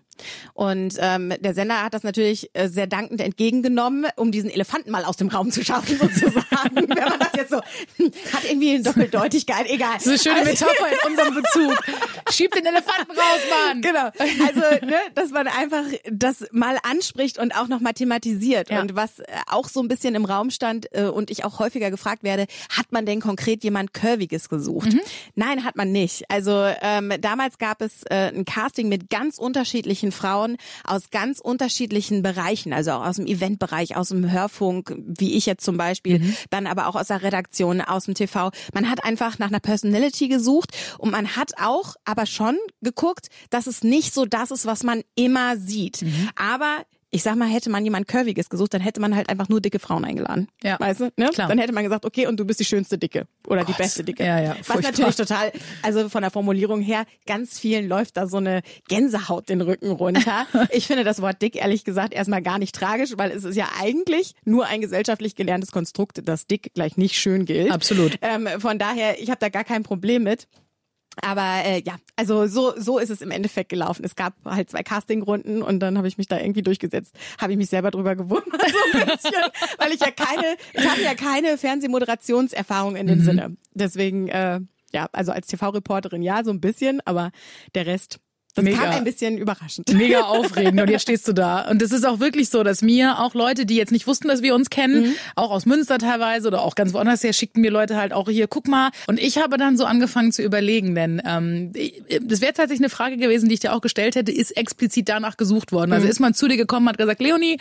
Und 0.54 0.96
ähm, 1.00 1.34
der 1.40 1.54
Sender 1.54 1.84
hat 1.84 1.94
das 1.94 2.04
natürlich 2.04 2.50
äh, 2.54 2.68
sehr 2.68 2.88
dankend 2.88 3.22
entgegengenommen, 3.22 4.08
um 4.16 4.32
diesen 4.32 4.50
Elefanten 4.50 4.92
mal 4.92 5.06
aus 5.06 5.18
dem 5.18 5.28
Raum 5.30 5.52
zu 5.52 5.64
schaffen, 5.64 5.98
sozusagen. 6.00 6.76
Wenn 6.76 6.88
man 6.90 7.20
das 7.20 7.30
jetzt 7.36 7.50
so 7.52 7.58
hat 8.34 8.44
irgendwie 8.48 8.76
eine 8.76 8.84
Doppeldeutigkeit, 8.84 9.68
egal. 9.70 9.94
Das 9.96 10.06
ist 10.08 10.28
eine 10.28 10.38
schöne 10.38 10.50
Also- 10.50 10.66
Metapher 10.66 10.92
in 10.92 11.12
unserem 11.12 11.36
Bezug. 11.36 11.84
Schieb 12.32 12.52
den 12.54 12.66
Elefanten 12.66 13.12
raus, 13.12 13.40
Mann. 13.68 13.82
Genau. 13.82 14.10
Also, 14.20 14.86
ne, 14.86 14.98
dass 15.16 15.32
man 15.32 15.48
einfach 15.48 15.84
das 16.12 16.46
mal 16.52 16.78
anspricht 16.84 17.40
und 17.40 17.56
auch 17.56 17.68
nochmal 17.68 17.94
thematisiert. 17.94 18.70
Ja. 18.70 18.82
Und 18.82 18.96
was 18.96 19.20
äh, 19.20 19.26
auch 19.48 19.68
so 19.70 19.82
ein 19.82 19.88
bisschen 19.88 20.16
im 20.16 20.26
Raum 20.26 20.50
stand 20.52 20.88
äh, 20.96 21.04
und 21.06 21.32
ich 21.32 21.44
auch 21.46 21.60
häufiger 21.60 21.90
gefragt 21.92 22.24
werde, 22.24 22.46
hat 22.70 22.92
man 22.92 23.06
denn 23.06 23.20
konkret 23.22 23.64
jemand 23.64 23.94
Curviges 23.94 24.50
gesucht? 24.50 24.90
Nein, 25.36 25.64
hat 25.64 25.76
man 25.76 25.92
nicht. 25.92 26.30
Also 26.30 26.66
ähm, 26.82 27.14
damals 27.22 27.58
gab 27.58 27.82
es 27.82 28.04
äh, 28.10 28.32
ein 28.34 28.46
Casting 28.46 28.90
mit 28.90 29.10
ganz 29.10 29.38
unterschiedlichen 29.38 30.09
Frauen 30.12 30.58
aus 30.84 31.10
ganz 31.12 31.40
unterschiedlichen 31.40 32.22
Bereichen, 32.22 32.74
also 32.74 32.92
auch 32.92 33.06
aus 33.06 33.18
dem 33.18 33.28
Eventbereich, 33.28 33.96
aus 33.96 34.10
dem 34.10 34.32
Hörfunk, 34.32 34.96
wie 34.98 35.36
ich 35.36 35.46
jetzt 35.46 35.64
zum 35.64 35.78
Beispiel, 35.78 36.36
dann 36.50 36.68
aber 36.68 36.88
auch 36.88 36.96
aus 36.96 37.08
der 37.08 37.22
Redaktion, 37.22 37.82
aus 37.82 38.06
dem 38.06 38.14
TV. 38.14 38.52
Man 38.74 38.90
hat 38.90 39.04
einfach 39.04 39.40
nach 39.40 39.48
einer 39.48 39.60
Personality 39.60 40.28
gesucht 40.28 40.72
und 40.98 41.12
man 41.12 41.36
hat 41.36 41.54
auch 41.62 41.96
aber 42.06 42.26
schon 42.26 42.58
geguckt, 42.82 43.28
dass 43.50 43.68
es 43.68 43.84
nicht 43.84 44.14
so 44.14 44.26
das 44.26 44.52
ist, 44.52 44.66
was 44.66 44.84
man 44.84 45.04
immer 45.16 45.58
sieht. 45.58 46.06
Aber 46.36 46.84
ich 47.12 47.24
sag 47.24 47.36
mal, 47.36 47.48
hätte 47.48 47.70
man 47.70 47.84
jemand 47.84 48.08
Curviges 48.08 48.50
gesucht, 48.50 48.74
dann 48.74 48.82
hätte 48.82 49.02
man 49.02 49.16
halt 49.16 49.30
einfach 49.30 49.50
nur 49.50 49.62
dicke 49.62 49.80
Frauen 49.80 50.06
eingeladen. 50.06 50.48
Ja. 50.64 50.80
Weißt 50.80 51.00
du? 51.00 51.12
Ne? 51.18 51.30
Klar. 51.34 51.48
Dann 51.48 51.58
hätte 51.58 51.74
man 51.74 51.84
gesagt, 51.84 52.06
okay, 52.06 52.28
und 52.28 52.40
du 52.40 52.46
bist 52.46 52.60
die 52.60 52.66
schönste 52.66 52.98
Dicke 52.98 53.28
oder 53.48 53.62
die 53.62 53.72
Gott. 53.72 53.78
beste 53.78 54.04
Dicke. 54.04 54.24
Ja, 54.24 54.40
ja, 54.40 54.56
Was 54.68 54.82
natürlich 54.82 55.16
total, 55.16 55.52
also 55.82 56.10
von 56.10 56.22
der 56.22 56.32
Formulierung 56.32 56.82
her, 56.82 57.06
ganz 57.26 57.60
vielen 57.60 57.88
läuft 57.88 58.18
da 58.18 58.28
so 58.28 58.38
eine 58.38 58.62
Gänsehaut 58.88 59.50
den 59.50 59.62
Rücken 59.62 59.92
runter. 59.92 60.46
ich 60.72 60.86
finde 60.88 61.04
das 61.04 61.22
Wort 61.22 61.42
dick 61.42 61.56
ehrlich 61.56 61.84
gesagt 61.84 62.14
erstmal 62.14 62.42
gar 62.42 62.60
nicht 62.60 62.76
tragisch, 62.76 63.14
weil 63.18 63.32
es 63.32 63.44
ist 63.44 63.56
ja 63.56 63.70
eigentlich 63.80 64.36
nur 64.46 64.68
ein 64.68 64.82
gesellschaftlich 64.82 65.36
gelerntes 65.36 65.72
Konstrukt, 65.72 66.28
dass 66.28 66.46
dick 66.46 66.72
gleich 66.76 66.98
nicht 66.98 67.16
schön 67.16 67.46
gilt. 67.46 67.72
Absolut. 67.72 68.20
Ähm, 68.22 68.48
von 68.60 68.78
daher, 68.78 69.20
ich 69.20 69.30
habe 69.30 69.40
da 69.40 69.50
gar 69.50 69.64
kein 69.64 69.84
Problem 69.84 70.24
mit. 70.24 70.48
Aber 71.22 71.64
äh, 71.66 71.82
ja, 71.86 71.96
also 72.16 72.48
so 72.48 72.74
so 72.78 72.98
ist 73.00 73.10
es 73.10 73.22
im 73.22 73.32
Endeffekt 73.32 73.70
gelaufen. 73.70 74.04
Es 74.06 74.16
gab 74.16 74.34
halt 74.46 74.70
zwei 74.70 74.84
Castingrunden 74.84 75.62
und 75.62 75.80
dann 75.80 75.98
habe 75.98 76.08
ich 76.08 76.18
mich 76.18 76.28
da 76.28 76.40
irgendwie 76.40 76.62
durchgesetzt. 76.62 77.16
Habe 77.40 77.52
ich 77.54 77.58
mich 77.58 77.70
selber 77.70 77.92
drüber 77.92 78.16
gewundert 78.16 78.62
so 78.94 79.00
ein 79.00 79.06
bisschen, 79.08 79.32
weil 79.78 79.92
ich 79.92 80.00
ja 80.00 80.12
keine, 80.12 80.56
ich 80.74 80.88
habe 80.90 81.02
ja 81.02 81.14
keine 81.16 81.58
Fernsehmoderationserfahrung 81.58 82.96
in 82.96 83.06
Mhm. 83.06 83.10
dem 83.10 83.22
Sinne. 83.22 83.58
Deswegen 83.74 84.28
äh, 84.30 84.60
ja, 84.94 85.08
also 85.12 85.32
als 85.32 85.48
TV-Reporterin 85.48 86.22
ja 86.24 86.44
so 86.44 86.52
ein 86.52 86.62
bisschen, 86.62 87.00
aber 87.06 87.32
der 87.76 87.86
Rest, 87.86 88.20
das 88.66 88.76
Mega. 88.76 88.84
kam 88.86 88.96
ein 88.96 89.04
bisschen 89.04 89.38
überraschend. 89.38 89.94
Mega 89.94 90.22
aufregend 90.26 90.80
und 90.82 90.90
jetzt 90.90 91.02
stehst 91.04 91.28
du 91.28 91.34
da. 91.34 91.70
Und 91.70 91.82
es 91.82 91.92
ist 91.92 92.06
auch 92.06 92.20
wirklich 92.20 92.50
so, 92.50 92.64
dass 92.64 92.82
mir 92.82 93.20
auch 93.20 93.34
Leute, 93.34 93.66
die 93.66 93.76
jetzt 93.76 93.92
nicht 93.92 94.08
wussten, 94.08 94.28
dass 94.28 94.42
wir 94.42 94.56
uns 94.56 94.70
kennen, 94.70 95.02
Mhm. 95.02 95.16
auch 95.36 95.52
aus 95.52 95.66
Münster 95.66 95.98
teilweise 95.98 96.48
oder 96.48 96.62
auch 96.64 96.76
ganz 96.76 96.94
woanders 96.94 97.24
her, 97.24 97.34
schickten 97.34 97.62
mir 97.62 97.72
Leute 97.72 97.96
halt 97.96 98.14
auch 98.14 98.30
hier, 98.30 98.48
guck 98.48 98.68
mal. 98.68 98.90
Und 99.08 99.20
ich 99.20 99.38
habe 99.38 99.58
dann 99.58 99.78
so 99.78 99.86
angefangen 99.86 100.32
zu 100.32 100.42
überlegen, 100.42 100.96
denn 100.96 101.22
ähm, 101.26 101.72
das 102.22 102.42
wäre 102.42 102.54
tatsächlich 102.54 102.80
eine 102.82 102.90
Frage 102.90 103.18
gewesen, 103.18 103.50
die 103.50 103.54
ich 103.56 103.60
dir 103.60 103.74
auch 103.74 103.82
gestellt 103.82 104.16
hätte, 104.16 104.32
ist 104.32 104.52
explizit 104.58 105.10
danach 105.10 105.38
gesucht 105.38 105.72
worden. 105.72 105.90
Mhm. 105.90 105.96
Also 105.96 106.08
ist 106.08 106.20
man 106.20 106.34
zu 106.34 106.48
dir 106.48 106.58
gekommen, 106.58 106.88
hat 106.90 106.98
gesagt, 106.98 107.22
Leonie, 107.22 107.58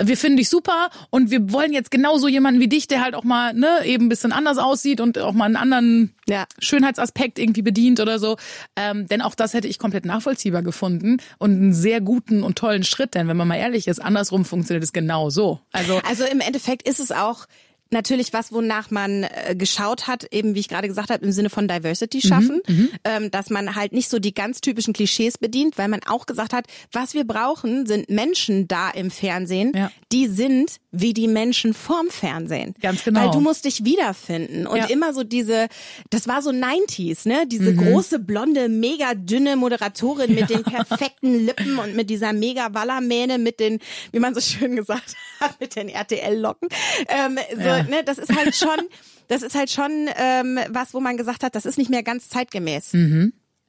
wir 0.00 0.16
finden 0.16 0.36
dich 0.38 0.48
super 0.48 0.90
und 1.10 1.30
wir 1.30 1.52
wollen 1.52 1.72
jetzt 1.72 1.90
genauso 1.90 2.28
jemanden 2.28 2.60
wie 2.60 2.68
dich, 2.68 2.88
der 2.88 3.02
halt 3.02 3.14
auch 3.14 3.24
mal 3.24 3.52
ne, 3.54 3.68
eben 3.84 4.06
ein 4.06 4.08
bisschen 4.08 4.32
anders 4.32 4.58
aussieht 4.58 5.00
und 5.00 5.18
auch 5.18 5.32
mal 5.32 5.44
einen 5.46 5.56
anderen 5.56 6.14
Ja. 6.28 6.46
Schönheitsaspekt 6.58 7.38
irgendwie 7.38 7.62
bedient 7.62 8.00
oder 8.00 8.18
so. 8.18 8.36
Ähm, 8.76 9.06
denn 9.08 9.20
auch 9.22 9.34
das 9.34 9.54
hätte 9.54 9.68
ich 9.68 9.78
komplett 9.78 10.04
nachvollziehbar 10.40 10.62
gefunden 10.62 11.18
und 11.38 11.50
einen 11.52 11.72
sehr 11.72 12.00
guten 12.00 12.42
und 12.42 12.56
tollen 12.56 12.84
Schritt. 12.84 13.14
Denn 13.14 13.28
wenn 13.28 13.36
man 13.36 13.48
mal 13.48 13.56
ehrlich 13.56 13.86
ist, 13.88 14.00
andersrum 14.00 14.44
funktioniert 14.44 14.82
es 14.84 14.92
genau 14.92 15.30
so. 15.30 15.60
Also 15.72 16.00
Also 16.08 16.24
im 16.24 16.40
Endeffekt 16.40 16.88
ist 16.88 17.00
es 17.00 17.12
auch 17.12 17.46
natürlich 17.92 18.32
was, 18.32 18.52
wonach 18.52 18.92
man 18.92 19.24
äh, 19.24 19.56
geschaut 19.56 20.06
hat, 20.06 20.24
eben 20.32 20.54
wie 20.54 20.60
ich 20.60 20.68
gerade 20.68 20.86
gesagt 20.86 21.10
habe, 21.10 21.24
im 21.24 21.32
Sinne 21.32 21.50
von 21.50 21.66
Diversity 21.66 22.20
schaffen, 22.22 22.60
ähm, 23.02 23.32
dass 23.32 23.50
man 23.50 23.74
halt 23.74 23.92
nicht 23.92 24.08
so 24.08 24.20
die 24.20 24.32
ganz 24.32 24.60
typischen 24.60 24.94
Klischees 24.94 25.38
bedient, 25.38 25.76
weil 25.76 25.88
man 25.88 25.98
auch 26.06 26.26
gesagt 26.26 26.52
hat, 26.52 26.66
was 26.92 27.14
wir 27.14 27.24
brauchen, 27.24 27.86
sind 27.86 28.08
Menschen 28.08 28.68
da 28.68 28.90
im 28.90 29.10
Fernsehen, 29.10 29.72
Ja. 29.74 29.90
die 30.12 30.28
sind 30.28 30.76
wie 30.92 31.14
die 31.14 31.28
Menschen 31.28 31.72
vorm 31.74 32.10
Fernsehen. 32.10 32.74
Ganz 32.80 33.04
genau. 33.04 33.20
Weil 33.20 33.30
du 33.30 33.40
musst 33.40 33.64
dich 33.64 33.84
wiederfinden 33.84 34.66
und 34.66 34.78
Ja. 34.78 34.86
immer 34.86 35.12
so 35.14 35.22
diese, 35.24 35.68
das 36.10 36.26
war 36.26 36.42
so 36.42 36.50
90s, 36.50 37.28
ne, 37.28 37.46
diese 37.46 37.74
große 37.74 38.18
blonde, 38.18 38.68
mega 38.68 39.14
dünne 39.14 39.56
Moderatorin 39.56 40.34
mit 40.34 40.50
den 40.50 40.64
perfekten 40.64 41.46
Lippen 41.46 41.78
und 41.78 41.94
mit 41.94 42.10
dieser 42.10 42.32
mega 42.32 42.74
Wallermähne 42.74 43.38
mit 43.38 43.60
den, 43.60 43.78
wie 44.12 44.18
man 44.18 44.34
so 44.34 44.40
schön 44.40 44.74
gesagt 44.76 45.16
hat, 45.38 45.60
mit 45.60 45.76
den 45.76 45.88
RTL-Locken. 45.88 46.68
Ähm, 47.08 47.38
so, 47.54 47.60
Ja. 47.62 47.82
ne, 47.84 48.02
das 48.04 48.18
ist 48.18 48.34
halt 48.34 48.56
schon, 48.56 48.80
das 49.28 49.42
ist 49.42 49.54
halt 49.54 49.70
schon 49.70 50.08
ähm, 50.16 50.58
was, 50.70 50.92
wo 50.92 51.00
man 51.00 51.16
gesagt 51.16 51.44
hat, 51.44 51.54
das 51.54 51.66
ist 51.66 51.78
nicht 51.78 51.90
mehr 51.90 52.02
ganz 52.02 52.28
zeitgemäß. 52.28 52.92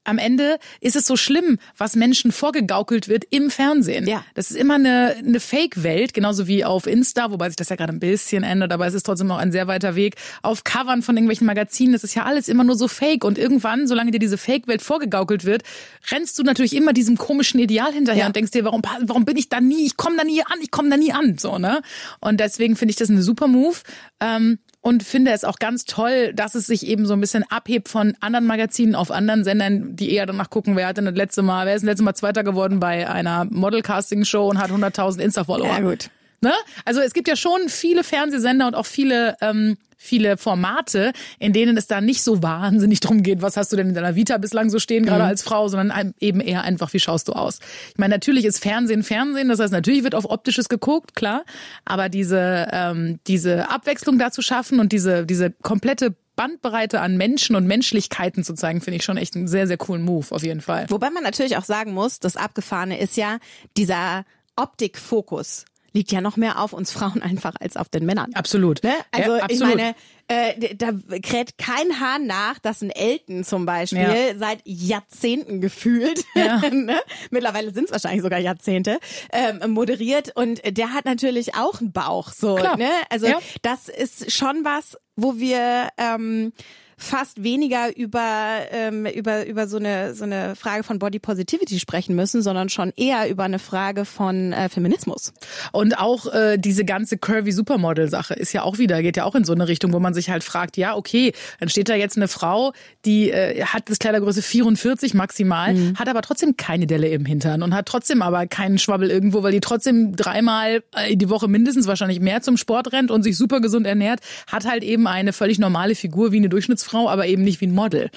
Am 0.04 0.18
Ende 0.18 0.58
ist 0.80 0.96
es 0.96 1.06
so 1.06 1.16
schlimm, 1.16 1.58
was 1.78 1.96
Menschen 1.96 2.32
vorgegaukelt 2.32 3.08
wird 3.08 3.24
im 3.30 3.52
Fernsehen. 3.52 4.08
Ja. 4.08 4.24
Das 4.34 4.50
ist 4.50 4.58
immer 4.58 4.76
eine, 4.76 5.16
eine 5.18 5.40
Fake-Welt, 5.40 6.14
genauso 6.14 6.48
wie 6.48 6.66
auf 6.66 6.88
Insta, 6.88 7.32
wobei 7.32 7.50
sich 7.50 7.56
das 7.56 7.70
ja 7.70 7.76
gerade 7.76 7.94
ein 7.94 8.00
bisschen 8.00 8.44
ändert, 8.44 8.74
aber 8.74 8.88
es 8.88 8.94
ist 8.94 9.04
trotzdem 9.04 9.28
noch 9.28 9.38
ein 9.38 9.52
sehr 9.52 9.68
weiter 9.68 9.96
Weg. 9.96 10.16
Auf 10.42 10.64
Covern 10.64 11.02
von 11.04 11.16
irgendwelchen 11.16 11.46
Magazinen, 11.46 11.94
das 11.94 12.04
ist 12.04 12.16
ja 12.16 12.24
alles 12.24 12.48
immer 12.48 12.64
nur 12.64 12.76
so 12.76 12.88
fake. 12.88 13.24
Und 13.24 13.38
irgendwann, 13.38 13.88
solange 13.88 14.12
dir 14.12 14.20
diese 14.20 14.38
Fake-Welt 14.38 14.82
vorgegaukelt 14.82 15.46
wird, 15.46 15.64
rennst 16.10 16.40
du 16.40 16.44
natürlich 16.44 16.76
immer 16.76 16.94
diesem 16.94 17.18
komischen 17.18 17.60
Ideal 17.60 17.94
hinterher 17.94 18.22
Ja. 18.22 18.28
und 18.28 18.36
denkst 18.36 18.52
dir, 18.52 18.64
warum, 18.66 18.82
warum 19.02 19.26
bin 19.26 19.38
ich 19.38 19.50
da 19.50 19.62
nie? 19.62 19.86
Ich 19.86 19.98
komme 19.98 20.18
da 20.18 20.24
nie 20.24 20.42
an, 20.44 20.58
ich 20.62 20.72
komme 20.72 20.90
da 20.90 20.98
nie 20.98 21.12
an. 21.14 21.38
So, 21.38 21.60
ne? 21.60 21.82
Und 22.20 22.40
deswegen 22.40 22.76
finde 22.76 22.92
ich 22.92 22.98
das 22.98 23.10
eine 23.10 23.22
super 23.22 23.48
Move. 23.48 23.78
Ähm, 24.20 24.58
und 24.82 25.04
finde 25.04 25.32
es 25.32 25.44
auch 25.44 25.60
ganz 25.60 25.86
toll, 25.86 26.34
dass 26.34 26.56
es 26.56 26.66
sich 26.66 26.88
eben 26.88 27.06
so 27.06 27.14
ein 27.14 27.22
bisschen 27.22 27.44
abhebt 27.50 27.88
von 27.88 28.16
anderen 28.20 28.48
Magazinen 28.48 28.96
auf 28.96 29.12
anderen 29.12 29.44
Sendern, 29.44 29.96
die 29.96 30.12
eher 30.12 30.26
danach 30.26 30.50
gucken, 30.50 30.76
wer 30.76 30.88
hat 30.88 30.98
denn 30.98 31.06
das 31.06 31.16
letzte 31.16 31.44
Mal, 31.44 31.68
wer 31.68 31.76
ist 31.76 31.84
das 31.84 31.88
letzte 31.88 32.04
Mal 32.04 32.16
Zweiter 32.16 32.44
geworden 32.44 32.80
bei 32.80 33.08
einer 33.08 33.46
Model-Casting-Show 33.46 34.48
und 34.50 34.58
hat 34.60 34.72
100.000 34.72 35.20
Insta-Follower. 35.20 35.68
Ja, 35.68 35.80
gut. 35.82 36.10
Ne? 36.42 36.54
Also 36.86 37.02
es 37.02 37.14
gibt 37.14 37.28
ja 37.28 37.36
schon 37.36 37.70
viele 37.70 38.04
Fernsehsender 38.04 38.68
und 38.68 38.76
auch 38.76 38.86
viele 38.86 39.38
ähm, 39.42 39.78
viele 40.02 40.36
Formate, 40.36 41.14
in 41.38 41.54
denen 41.54 41.78
es 41.78 41.86
da 41.86 42.02
nicht 42.02 42.24
so 42.24 42.42
wahnsinnig 42.42 43.02
drum 43.02 43.22
geht, 43.22 43.44
was 43.44 43.56
hast 43.56 43.72
du 43.72 43.78
denn 43.78 43.90
in 43.90 43.94
deiner 43.94 44.16
Vita 44.16 44.40
bislang 44.40 44.72
so 44.72 44.80
stehen, 44.80 45.06
gerade 45.06 45.24
als 45.24 45.44
Frau, 45.44 45.68
sondern 45.68 46.16
eben 46.20 46.42
eher 46.42 46.64
einfach, 46.64 46.92
wie 46.94 47.00
schaust 47.00 47.28
du 47.28 47.34
aus. 47.34 47.60
Ich 47.92 48.00
meine, 48.00 48.16
natürlich 48.16 48.46
ist 48.46 48.58
Fernsehen 48.58 49.04
Fernsehen, 49.04 49.50
das 49.50 49.60
heißt, 49.60 49.72
natürlich 49.72 50.04
wird 50.04 50.16
auf 50.16 50.26
Optisches 50.26 50.70
geguckt, 50.70 51.16
klar, 51.16 51.44
aber 51.86 52.10
diese, 52.10 52.68
ähm, 52.72 53.20
diese 53.28 53.70
Abwechslung 53.70 54.18
da 54.18 54.32
zu 54.32 54.42
schaffen 54.42 54.80
und 54.80 54.92
diese, 54.92 55.28
diese 55.28 55.52
komplette 55.52 56.16
Bandbreite 56.36 57.00
an 57.00 57.18
Menschen 57.18 57.56
und 57.56 57.68
Menschlichkeiten 57.68 58.44
zu 58.44 58.56
zeigen, 58.56 58.82
finde 58.82 58.98
ich 58.98 59.04
schon 59.04 59.18
echt 59.18 59.36
einen 59.36 59.48
sehr, 59.48 59.68
sehr 59.68 59.78
coolen 59.78 60.02
Move, 60.02 60.26
auf 60.32 60.42
jeden 60.42 60.62
Fall. 60.62 60.88
Wobei 60.90 61.12
man 61.12 61.22
natürlich 61.22 61.58
auch 61.58 61.66
sagen 61.66 61.94
muss, 61.94 62.20
das 62.20 62.38
Abgefahrene 62.38 63.00
ist 63.00 63.18
ja 63.18 63.38
dieser 63.78 64.26
Optikfokus. 64.56 65.66
Liegt 65.94 66.12
ja 66.12 66.22
noch 66.22 66.38
mehr 66.38 66.60
auf 66.60 66.74
uns 66.74 66.92
Frauen 66.92 67.22
einfach 67.22 67.54
als 67.60 67.78
auf 67.78 67.90
den 67.90 68.06
Männern. 68.06 68.32
Absolut. 68.34 68.84
Ne? 68.84 68.94
Also 69.12 69.32
ja, 69.32 69.38
ich 69.38 69.44
absolut. 69.44 69.76
meine, 69.76 69.96
äh, 70.28 70.76
da 70.76 70.92
kräht 71.22 71.58
kein 71.58 72.00
Hahn 72.00 72.26
nach, 72.28 72.60
dass 72.60 72.82
ein 72.82 72.90
Elton 72.92 73.44
zum 73.44 73.66
Beispiel 73.66 74.00
Ja. 74.02 74.38
seit 74.38 74.62
Jahrzehnten 74.66 75.60
gefühlt, 75.62 76.24
Ja. 76.36 76.58
ne? 76.70 77.00
mittlerweile 77.30 77.74
sind 77.74 77.86
es 77.86 77.92
wahrscheinlich 77.92 78.22
sogar 78.22 78.40
Jahrzehnte, 78.40 79.00
ähm, 79.34 79.72
moderiert 79.72 80.32
und 80.36 80.62
der 80.66 80.94
hat 80.94 81.06
natürlich 81.06 81.56
auch 81.56 81.82
einen 81.82 81.92
Bauch. 81.92 82.32
So, 82.32 82.56
Klar. 82.56 82.78
ne? 82.78 82.90
Also 83.10 83.28
das 83.62 83.90
ist 83.90 84.32
schon 84.32 84.64
was, 84.64 84.98
wo 85.16 85.38
wir 85.38 85.90
ähm, 85.98 86.54
fast 87.02 87.44
weniger 87.44 87.96
über 87.98 88.60
ähm, 88.72 89.06
über 89.06 89.48
über 89.48 89.68
so 89.68 89.78
eine 89.78 90.14
so 90.14 90.24
eine 90.24 90.56
Frage 90.56 90.84
von 90.84 91.00
Body 91.00 91.20
Positivity 91.20 91.80
sprechen 91.80 92.16
müssen, 92.16 92.42
sondern 92.42 92.70
schon 92.70 92.94
eher 92.96 93.30
über 93.30 93.44
eine 93.44 93.60
Frage 93.60 94.06
von 94.06 94.54
äh, 94.54 94.70
Feminismus. 94.70 95.34
Und 95.72 95.98
auch 95.98 96.32
äh, 96.32 96.58
diese 96.58 96.86
ganze 96.86 97.18
curvy 97.18 97.52
Supermodel-Sache 97.52 98.36
ist 98.36 98.54
ja 98.54 98.62
auch 98.64 98.78
wieder, 98.78 99.02
geht 99.02 99.18
ja 99.18 99.26
auch 99.26 99.36
in 99.36 99.44
so 99.44 99.54
eine 99.54 99.68
Richtung, 99.68 99.94
wo 99.94 100.00
man 100.00 100.14
sich 100.14 100.30
halt 100.30 100.44
fragt, 100.44 100.78
ja, 100.78 100.96
okay, 100.96 101.34
dann 101.60 101.70
steht 101.70 101.90
da 101.90 101.96
jetzt 101.96 102.18
eine 102.18 102.28
Frau, 102.28 102.74
die 103.06 103.32
äh, 103.32 103.64
hat 103.64 103.90
das 103.90 103.98
Kleidergröße 103.98 104.42
44 104.42 105.14
maximal, 105.16 105.76
hat 105.98 106.08
aber 106.08 106.22
trotzdem 106.22 106.56
keine 106.56 106.86
Delle 106.86 107.08
im 107.10 107.26
Hintern 107.26 107.64
und 107.64 107.74
hat 107.74 107.88
trotzdem 107.88 108.22
aber 108.22 108.46
keinen 108.46 108.78
Schwabbel 108.78 109.10
irgendwo, 109.10 109.42
weil 109.42 109.52
die 109.52 109.60
trotzdem 109.60 110.16
dreimal 110.16 110.84
äh, 110.96 111.16
die 111.16 111.30
Woche 111.30 111.48
mindestens 111.48 111.88
wahrscheinlich 111.88 112.20
mehr 112.20 112.42
zum 112.42 112.58
Sport 112.58 112.94
rennt 112.94 113.10
und 113.10 113.24
sich 113.24 113.38
super 113.38 113.60
gesund 113.60 113.88
ernährt, 113.88 114.20
hat 114.48 114.66
halt 114.66 114.84
eben 114.84 115.08
eine 115.08 115.34
völlig 115.34 115.58
normale 115.58 115.96
Figur 115.96 116.32
wie 116.32 116.38
eine 116.38 116.50
Durchschnittsfrau, 116.50 116.91
aber 117.08 117.28
eben 117.28 117.44
nicht 117.44 117.62
wie 117.62 117.68
ein 117.68 117.76
Model. 117.76 118.10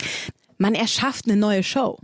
man 0.58 0.74
erschafft 0.74 1.26
eine 1.26 1.36
neue 1.36 1.62
Show. 1.62 1.98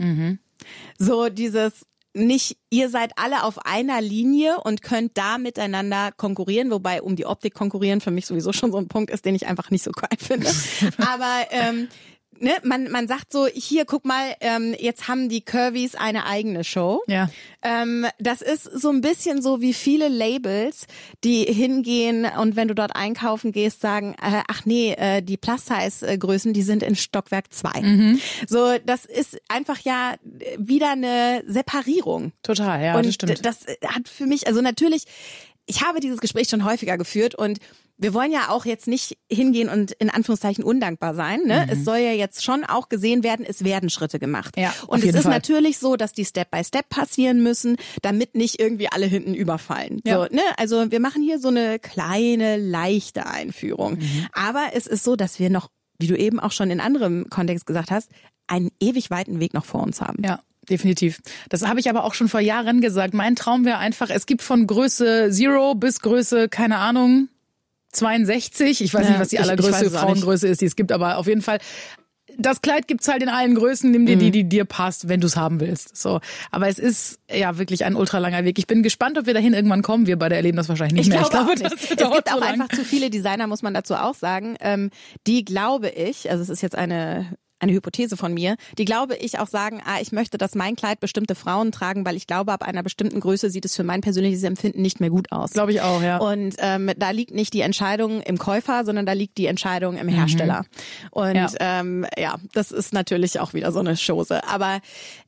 So 0.97 1.29
dieses 1.29 1.85
nicht, 2.13 2.57
ihr 2.69 2.89
seid 2.89 3.13
alle 3.15 3.43
auf 3.43 3.65
einer 3.65 4.01
Linie 4.01 4.59
und 4.61 4.81
könnt 4.81 5.17
da 5.17 5.37
miteinander 5.37 6.11
konkurrieren, 6.11 6.69
wobei 6.71 7.01
um 7.01 7.15
die 7.15 7.25
Optik 7.25 7.53
konkurrieren 7.53 8.01
für 8.01 8.11
mich 8.11 8.25
sowieso 8.25 8.51
schon 8.51 8.71
so 8.71 8.77
ein 8.77 8.87
Punkt 8.87 9.11
ist, 9.11 9.25
den 9.25 9.35
ich 9.35 9.47
einfach 9.47 9.71
nicht 9.71 9.83
so 9.83 9.91
geil 9.91 10.17
finde. 10.17 10.47
Aber 10.97 11.45
ähm, 11.51 11.87
ne, 12.39 12.51
man, 12.63 12.89
man 12.89 13.07
sagt 13.07 13.31
so, 13.31 13.47
hier, 13.47 13.85
guck 13.85 14.05
mal, 14.05 14.35
ähm, 14.41 14.75
jetzt 14.77 15.07
haben 15.07 15.29
die 15.29 15.41
Curvys 15.41 15.95
eine 15.95 16.25
eigene 16.25 16.63
Show. 16.63 17.03
Ja. 17.07 17.29
Ähm, 17.61 18.07
das 18.19 18.41
ist 18.41 18.63
so 18.63 18.89
ein 18.89 19.01
bisschen 19.01 19.41
so 19.41 19.61
wie 19.61 19.73
viele 19.73 20.07
Labels, 20.07 20.87
die 21.23 21.43
hingehen 21.43 22.25
und 22.25 22.55
wenn 22.55 22.67
du 22.67 22.75
dort 22.75 22.95
einkaufen 22.95 23.51
gehst, 23.51 23.81
sagen, 23.81 24.15
äh, 24.21 24.41
ach 24.47 24.65
nee, 24.65 24.93
äh, 24.93 25.21
die 25.21 25.37
Plus-Size-Größen, 25.37 26.53
die 26.53 26.63
sind 26.63 26.83
in 26.83 26.95
Stockwerk 26.95 27.53
2. 27.53 28.17
So, 28.47 28.77
das 28.85 29.05
ist 29.05 29.39
einfach 29.47 29.79
ja 29.79 30.15
wieder 30.57 30.91
eine 30.91 31.43
Separierung. 31.47 32.31
Total, 32.43 32.83
ja, 32.83 32.95
und 32.95 33.05
das 33.05 33.13
stimmt. 33.13 33.45
das 33.45 33.65
hat 33.85 34.07
für 34.07 34.25
mich, 34.25 34.47
also 34.47 34.61
natürlich, 34.61 35.05
ich 35.65 35.83
habe 35.83 35.99
dieses 35.99 36.19
Gespräch 36.19 36.49
schon 36.49 36.65
häufiger 36.65 36.97
geführt 36.97 37.35
und 37.35 37.59
wir 38.01 38.15
wollen 38.15 38.31
ja 38.31 38.49
auch 38.49 38.65
jetzt 38.65 38.87
nicht 38.87 39.17
hingehen 39.31 39.69
und 39.69 39.91
in 39.91 40.09
Anführungszeichen 40.09 40.63
undankbar 40.63 41.13
sein. 41.13 41.41
Ne? 41.45 41.67
Es 41.71 41.85
soll 41.85 41.99
ja 41.99 42.11
jetzt 42.11 42.43
schon 42.43 42.63
auch 42.63 42.89
gesehen 42.89 43.23
werden, 43.23 43.45
es 43.47 43.63
werden 43.63 43.91
Schritte 43.91 44.17
gemacht. 44.17 44.57
Mhm. 44.57 44.63
Ja, 44.63 44.73
und 44.87 45.03
es 45.03 45.13
ist 45.13 45.23
Fall. 45.23 45.31
natürlich 45.31 45.77
so, 45.77 45.95
dass 45.95 46.11
die 46.11 46.25
Step 46.25 46.49
by 46.49 46.63
Step 46.63 46.89
passieren 46.89 47.43
müssen, 47.43 47.77
damit 48.01 48.33
nicht 48.33 48.59
irgendwie 48.59 48.91
alle 48.91 49.05
hinten 49.05 49.35
überfallen. 49.35 50.01
Ja. 50.03 50.15
So, 50.15 50.35
ne? 50.35 50.41
Also 50.57 50.91
wir 50.91 50.99
machen 50.99 51.21
hier 51.21 51.39
so 51.39 51.49
eine 51.49 51.77
kleine, 51.77 52.57
leichte 52.57 53.27
Einführung. 53.27 53.99
Mhm. 53.99 54.27
Aber 54.33 54.69
es 54.73 54.87
ist 54.87 55.03
so, 55.03 55.15
dass 55.15 55.37
wir 55.37 55.51
noch, 55.51 55.69
wie 55.99 56.07
du 56.07 56.17
eben 56.17 56.39
auch 56.39 56.51
schon 56.51 56.71
in 56.71 56.79
anderem 56.79 57.29
Kontext 57.29 57.67
gesagt 57.67 57.91
hast, 57.91 58.09
einen 58.47 58.69
ewig 58.79 59.11
weiten 59.11 59.39
Weg 59.39 59.53
noch 59.53 59.65
vor 59.65 59.83
uns 59.83 60.01
haben. 60.01 60.23
Ja. 60.23 60.41
Definitiv. 60.69 61.21
Das 61.49 61.67
habe 61.67 61.79
ich 61.79 61.89
aber 61.89 62.03
auch 62.03 62.13
schon 62.13 62.29
vor 62.29 62.39
Jahren 62.39 62.81
gesagt. 62.81 63.15
Mein 63.15 63.35
Traum 63.35 63.65
wäre 63.65 63.79
einfach, 63.79 64.09
es 64.11 64.27
gibt 64.27 64.43
von 64.43 64.67
Größe 64.67 65.29
Zero 65.31 65.73
bis 65.73 66.01
Größe, 66.01 66.49
keine 66.49 66.77
Ahnung, 66.77 67.29
62. 67.91 68.81
Ich 68.81 68.93
weiß 68.93 69.03
Ja, 69.05 69.09
nicht, 69.11 69.19
was 69.19 69.29
die 69.29 69.35
ich- 69.35 69.41
ich 69.41 69.47
allergrößte 69.47 69.85
es 69.85 69.95
auch 69.95 70.01
Frauengröße 70.01 70.47
ist, 70.47 70.61
die 70.61 70.65
es 70.65 70.75
gibt, 70.75 70.91
aber 70.91 71.17
auf 71.17 71.27
jeden 71.27 71.41
Fall. 71.41 71.59
Das 72.37 72.61
Kleid 72.61 72.87
gibt's 72.87 73.09
halt 73.09 73.21
in 73.21 73.27
allen 73.27 73.55
Größen. 73.55 73.91
Nimm 73.91 74.05
dir 74.05 74.15
Mhm. 74.15 74.19
die, 74.21 74.31
die 74.31 74.43
dir 74.45 74.63
passt, 74.63 75.09
wenn 75.09 75.19
du 75.19 75.27
es 75.27 75.35
haben 75.35 75.59
willst. 75.59 75.97
So, 75.97 76.21
aber 76.49 76.69
es 76.69 76.79
ist 76.79 77.19
ja 77.29 77.57
wirklich 77.57 77.83
ein 77.83 77.93
ultralanger 77.93 78.45
Weg. 78.45 78.57
Ich 78.57 78.67
bin 78.67 78.83
gespannt, 78.83 79.17
ob 79.17 79.25
wir 79.25 79.33
dahin 79.33 79.53
irgendwann 79.53 79.81
kommen. 79.81 80.07
Wir 80.07 80.17
beide 80.17 80.35
erleben 80.35 80.55
das 80.55 80.69
wahrscheinlich 80.69 80.93
nicht 80.93 81.07
Ich 81.07 81.09
mehr. 81.13 81.27
glaube, 81.29 81.51
auch 81.51 81.55
das 81.55 81.59
nicht. 81.73 81.83
Es 81.83 81.89
gibt 81.89 81.99
so 81.99 82.05
auch 82.07 82.39
lang. 82.39 82.43
einfach 82.61 82.69
zu 82.69 82.85
viele 82.85 83.09
Designer, 83.09 83.47
muss 83.47 83.63
man 83.63 83.73
dazu 83.73 83.95
auch 83.95 84.15
sagen, 84.15 84.55
ähm, 84.61 84.91
die 85.27 85.43
glaube 85.43 85.89
ich, 85.89 86.31
also 86.31 86.41
es 86.41 86.47
ist 86.49 86.61
jetzt 86.61 86.77
eine 86.77 87.35
eine 87.61 87.71
Hypothese 87.73 88.17
von 88.17 88.33
mir, 88.33 88.55
die 88.77 88.85
glaube 88.85 89.15
ich 89.15 89.39
auch 89.39 89.47
sagen, 89.47 89.81
ah, 89.85 90.01
ich 90.01 90.11
möchte, 90.11 90.37
dass 90.37 90.55
mein 90.55 90.75
Kleid 90.75 90.99
bestimmte 90.99 91.35
Frauen 91.35 91.71
tragen, 91.71 92.05
weil 92.05 92.15
ich 92.17 92.27
glaube, 92.27 92.51
ab 92.51 92.63
einer 92.63 92.83
bestimmten 92.83 93.19
Größe 93.19 93.49
sieht 93.49 93.63
es 93.65 93.75
für 93.75 93.83
mein 93.83 94.01
persönliches 94.01 94.43
Empfinden 94.43 94.81
nicht 94.81 94.99
mehr 94.99 95.09
gut 95.09 95.31
aus. 95.31 95.51
Glaube 95.51 95.71
ich 95.71 95.81
auch, 95.81 96.01
ja. 96.01 96.17
Und 96.17 96.55
ähm, 96.57 96.91
da 96.97 97.11
liegt 97.11 97.33
nicht 97.33 97.53
die 97.53 97.61
Entscheidung 97.61 98.21
im 98.21 98.37
Käufer, 98.37 98.83
sondern 98.83 99.05
da 99.05 99.13
liegt 99.13 99.37
die 99.37 99.45
Entscheidung 99.45 99.97
im 99.97 100.07
Hersteller. 100.07 100.65
Und 101.11 101.29
Mhm. 101.31 101.35
Ja. 101.37 101.47
ja. 101.59 101.79
Ähm, 101.79 102.05
ja, 102.17 102.35
das 102.53 102.71
ist 102.71 102.93
natürlich 102.93 103.39
auch 103.39 103.53
wieder 103.53 103.71
so 103.71 103.79
eine 103.79 103.95
Chose. 103.95 104.43
Aber 104.47 104.79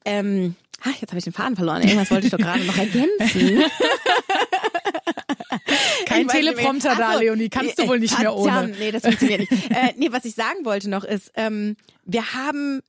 ähm, 0.05 0.55
ach, 0.81 0.99
jetzt 0.99 1.11
habe 1.11 1.17
ich 1.19 1.23
den 1.23 1.33
Faden 1.33 1.55
verloren. 1.55 1.81
Irgendwas 1.83 2.11
wollte 2.11 2.25
ich 2.27 2.31
doch 2.31 2.39
gerade 2.39 2.63
noch 2.65 2.77
ergänzen. 2.77 3.63
Kein. 6.06 6.27
Teleprompter 6.27 6.96
da. 6.96 7.15
Leonie. 7.15 7.50
Kannst 7.50 7.80
du 7.80 7.88
wohl 7.88 8.00
nicht 8.00 8.18
mehr 8.20 8.36
ohne. 8.36 8.51
Verdammt, 8.51 8.80
Nee, 8.80 8.92
das 8.92 9.03
funktioniert 9.03 9.51
nicht. 9.51 9.51
äh, 9.72 9.94
nee, 9.98 10.12
was 10.12 10.25
ich 10.25 10.36
sagen 10.36 10.65
wollte 10.65 10.89
noch 10.89 11.03
ist, 11.03 11.32
ähm, 11.36 11.75
wir 12.03 12.34
haben 12.34 12.82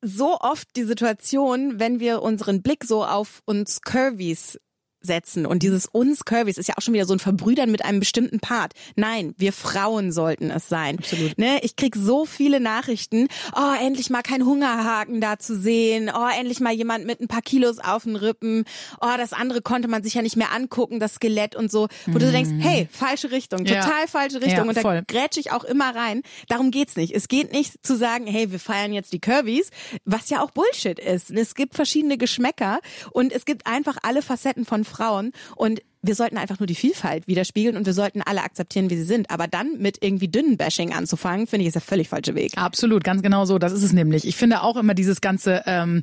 so 0.00 0.38
oft 0.40 0.68
die 0.76 0.84
Situation, 0.84 1.80
wenn 1.80 1.98
wir 1.98 2.22
unseren 2.22 2.62
Blick 2.62 2.84
so 2.84 3.04
auf 3.04 3.42
uns 3.46 3.80
Curvys 3.80 4.58
setzen 5.06 5.46
und 5.46 5.62
dieses 5.62 5.86
uns 5.86 6.24
Curvys 6.24 6.58
ist 6.58 6.68
ja 6.68 6.74
auch 6.76 6.82
schon 6.82 6.94
wieder 6.94 7.06
so 7.06 7.12
ein 7.14 7.18
Verbrüdern 7.18 7.70
mit 7.70 7.84
einem 7.84 8.00
bestimmten 8.00 8.40
Part. 8.40 8.72
Nein, 8.96 9.34
wir 9.38 9.52
Frauen 9.52 10.12
sollten 10.12 10.50
es 10.50 10.68
sein. 10.68 10.98
Absolut. 10.98 11.38
Ne, 11.38 11.60
ich 11.62 11.76
krieg 11.76 11.94
so 11.96 12.24
viele 12.24 12.60
Nachrichten. 12.60 13.28
Oh, 13.54 13.72
endlich 13.80 14.10
mal 14.10 14.22
kein 14.22 14.44
Hungerhaken 14.44 15.20
da 15.20 15.38
zu 15.38 15.58
sehen. 15.58 16.10
Oh, 16.14 16.28
endlich 16.38 16.60
mal 16.60 16.72
jemand 16.72 17.06
mit 17.06 17.20
ein 17.20 17.28
paar 17.28 17.42
Kilos 17.42 17.78
auf 17.78 18.04
den 18.04 18.16
Rippen. 18.16 18.64
Oh, 19.00 19.08
das 19.16 19.32
andere 19.32 19.62
konnte 19.62 19.88
man 19.88 20.02
sich 20.02 20.14
ja 20.14 20.22
nicht 20.22 20.36
mehr 20.36 20.52
angucken, 20.52 21.00
das 21.00 21.14
Skelett 21.14 21.54
und 21.56 21.70
so. 21.70 21.88
Wo 22.06 22.18
du 22.18 22.30
denkst, 22.30 22.50
hey, 22.60 22.88
falsche 22.90 23.30
Richtung, 23.30 23.60
Mhm. 23.60 23.66
Ja. 23.66 23.82
total 23.84 24.08
falsche 24.08 24.36
Richtung. 24.40 24.64
Ja, 24.64 24.68
und 24.68 24.76
da 24.76 24.80
voll. 24.80 25.02
grätsch 25.06 25.36
ich 25.36 25.52
auch 25.52 25.64
immer 25.64 25.94
rein. 25.94 26.22
Darum 26.48 26.70
geht's 26.70 26.96
nicht. 26.96 27.14
Es 27.14 27.28
geht 27.28 27.52
nicht 27.52 27.84
zu 27.86 27.96
sagen, 27.96 28.26
hey, 28.26 28.50
wir 28.52 28.58
feiern 28.58 28.92
jetzt 28.92 29.12
die 29.12 29.20
Curvys, 29.20 29.70
was 30.04 30.30
ja 30.30 30.42
auch 30.42 30.50
Bullshit 30.50 30.98
ist. 30.98 31.30
Es 31.30 31.54
gibt 31.54 31.74
verschiedene 31.74 32.16
Geschmäcker 32.18 32.80
und 33.12 33.32
es 33.32 33.44
gibt 33.44 33.66
einfach 33.66 33.96
alle 34.02 34.22
Facetten 34.22 34.64
von 34.64 34.84
Frauen 34.94 35.32
und 35.56 35.80
wir 36.06 36.14
sollten 36.14 36.36
einfach 36.36 36.58
nur 36.58 36.66
die 36.66 36.74
Vielfalt 36.74 37.26
widerspiegeln 37.26 37.76
und 37.76 37.86
wir 37.86 37.94
sollten 37.94 38.20
alle 38.20 38.42
akzeptieren, 38.42 38.90
wie 38.90 38.96
sie 38.96 39.04
sind. 39.04 39.30
Aber 39.30 39.48
dann 39.48 39.78
mit 39.78 40.04
irgendwie 40.04 40.28
dünnen 40.28 40.56
Bashing 40.58 40.92
anzufangen, 40.92 41.46
finde 41.46 41.62
ich, 41.62 41.68
ist 41.68 41.74
der 41.74 41.82
völlig 41.82 42.08
falsche 42.08 42.34
Weg. 42.34 42.52
Absolut, 42.56 43.04
ganz 43.04 43.22
genau 43.22 43.46
so. 43.46 43.58
Das 43.58 43.72
ist 43.72 43.82
es 43.82 43.92
nämlich. 43.92 44.26
Ich 44.26 44.36
finde 44.36 44.62
auch 44.62 44.76
immer 44.76 44.92
dieses 44.94 45.22
ganze, 45.22 45.62
ähm, 45.66 46.02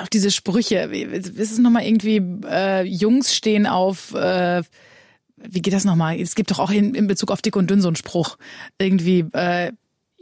auch 0.00 0.08
diese 0.08 0.30
Sprüche. 0.30 0.76
Ist 0.76 1.38
es 1.38 1.58
nochmal 1.58 1.84
irgendwie, 1.84 2.22
äh, 2.48 2.84
Jungs 2.84 3.34
stehen 3.34 3.66
auf, 3.66 4.14
äh, 4.14 4.62
wie 5.36 5.60
geht 5.60 5.74
das 5.74 5.84
nochmal? 5.84 6.18
Es 6.18 6.34
gibt 6.34 6.50
doch 6.50 6.58
auch 6.58 6.70
in, 6.70 6.94
in 6.94 7.06
Bezug 7.06 7.30
auf 7.30 7.42
dick 7.42 7.56
und 7.56 7.68
dünn 7.68 7.82
so 7.82 7.88
einen 7.88 7.96
Spruch. 7.96 8.38
Irgendwie, 8.78 9.26
äh, 9.32 9.72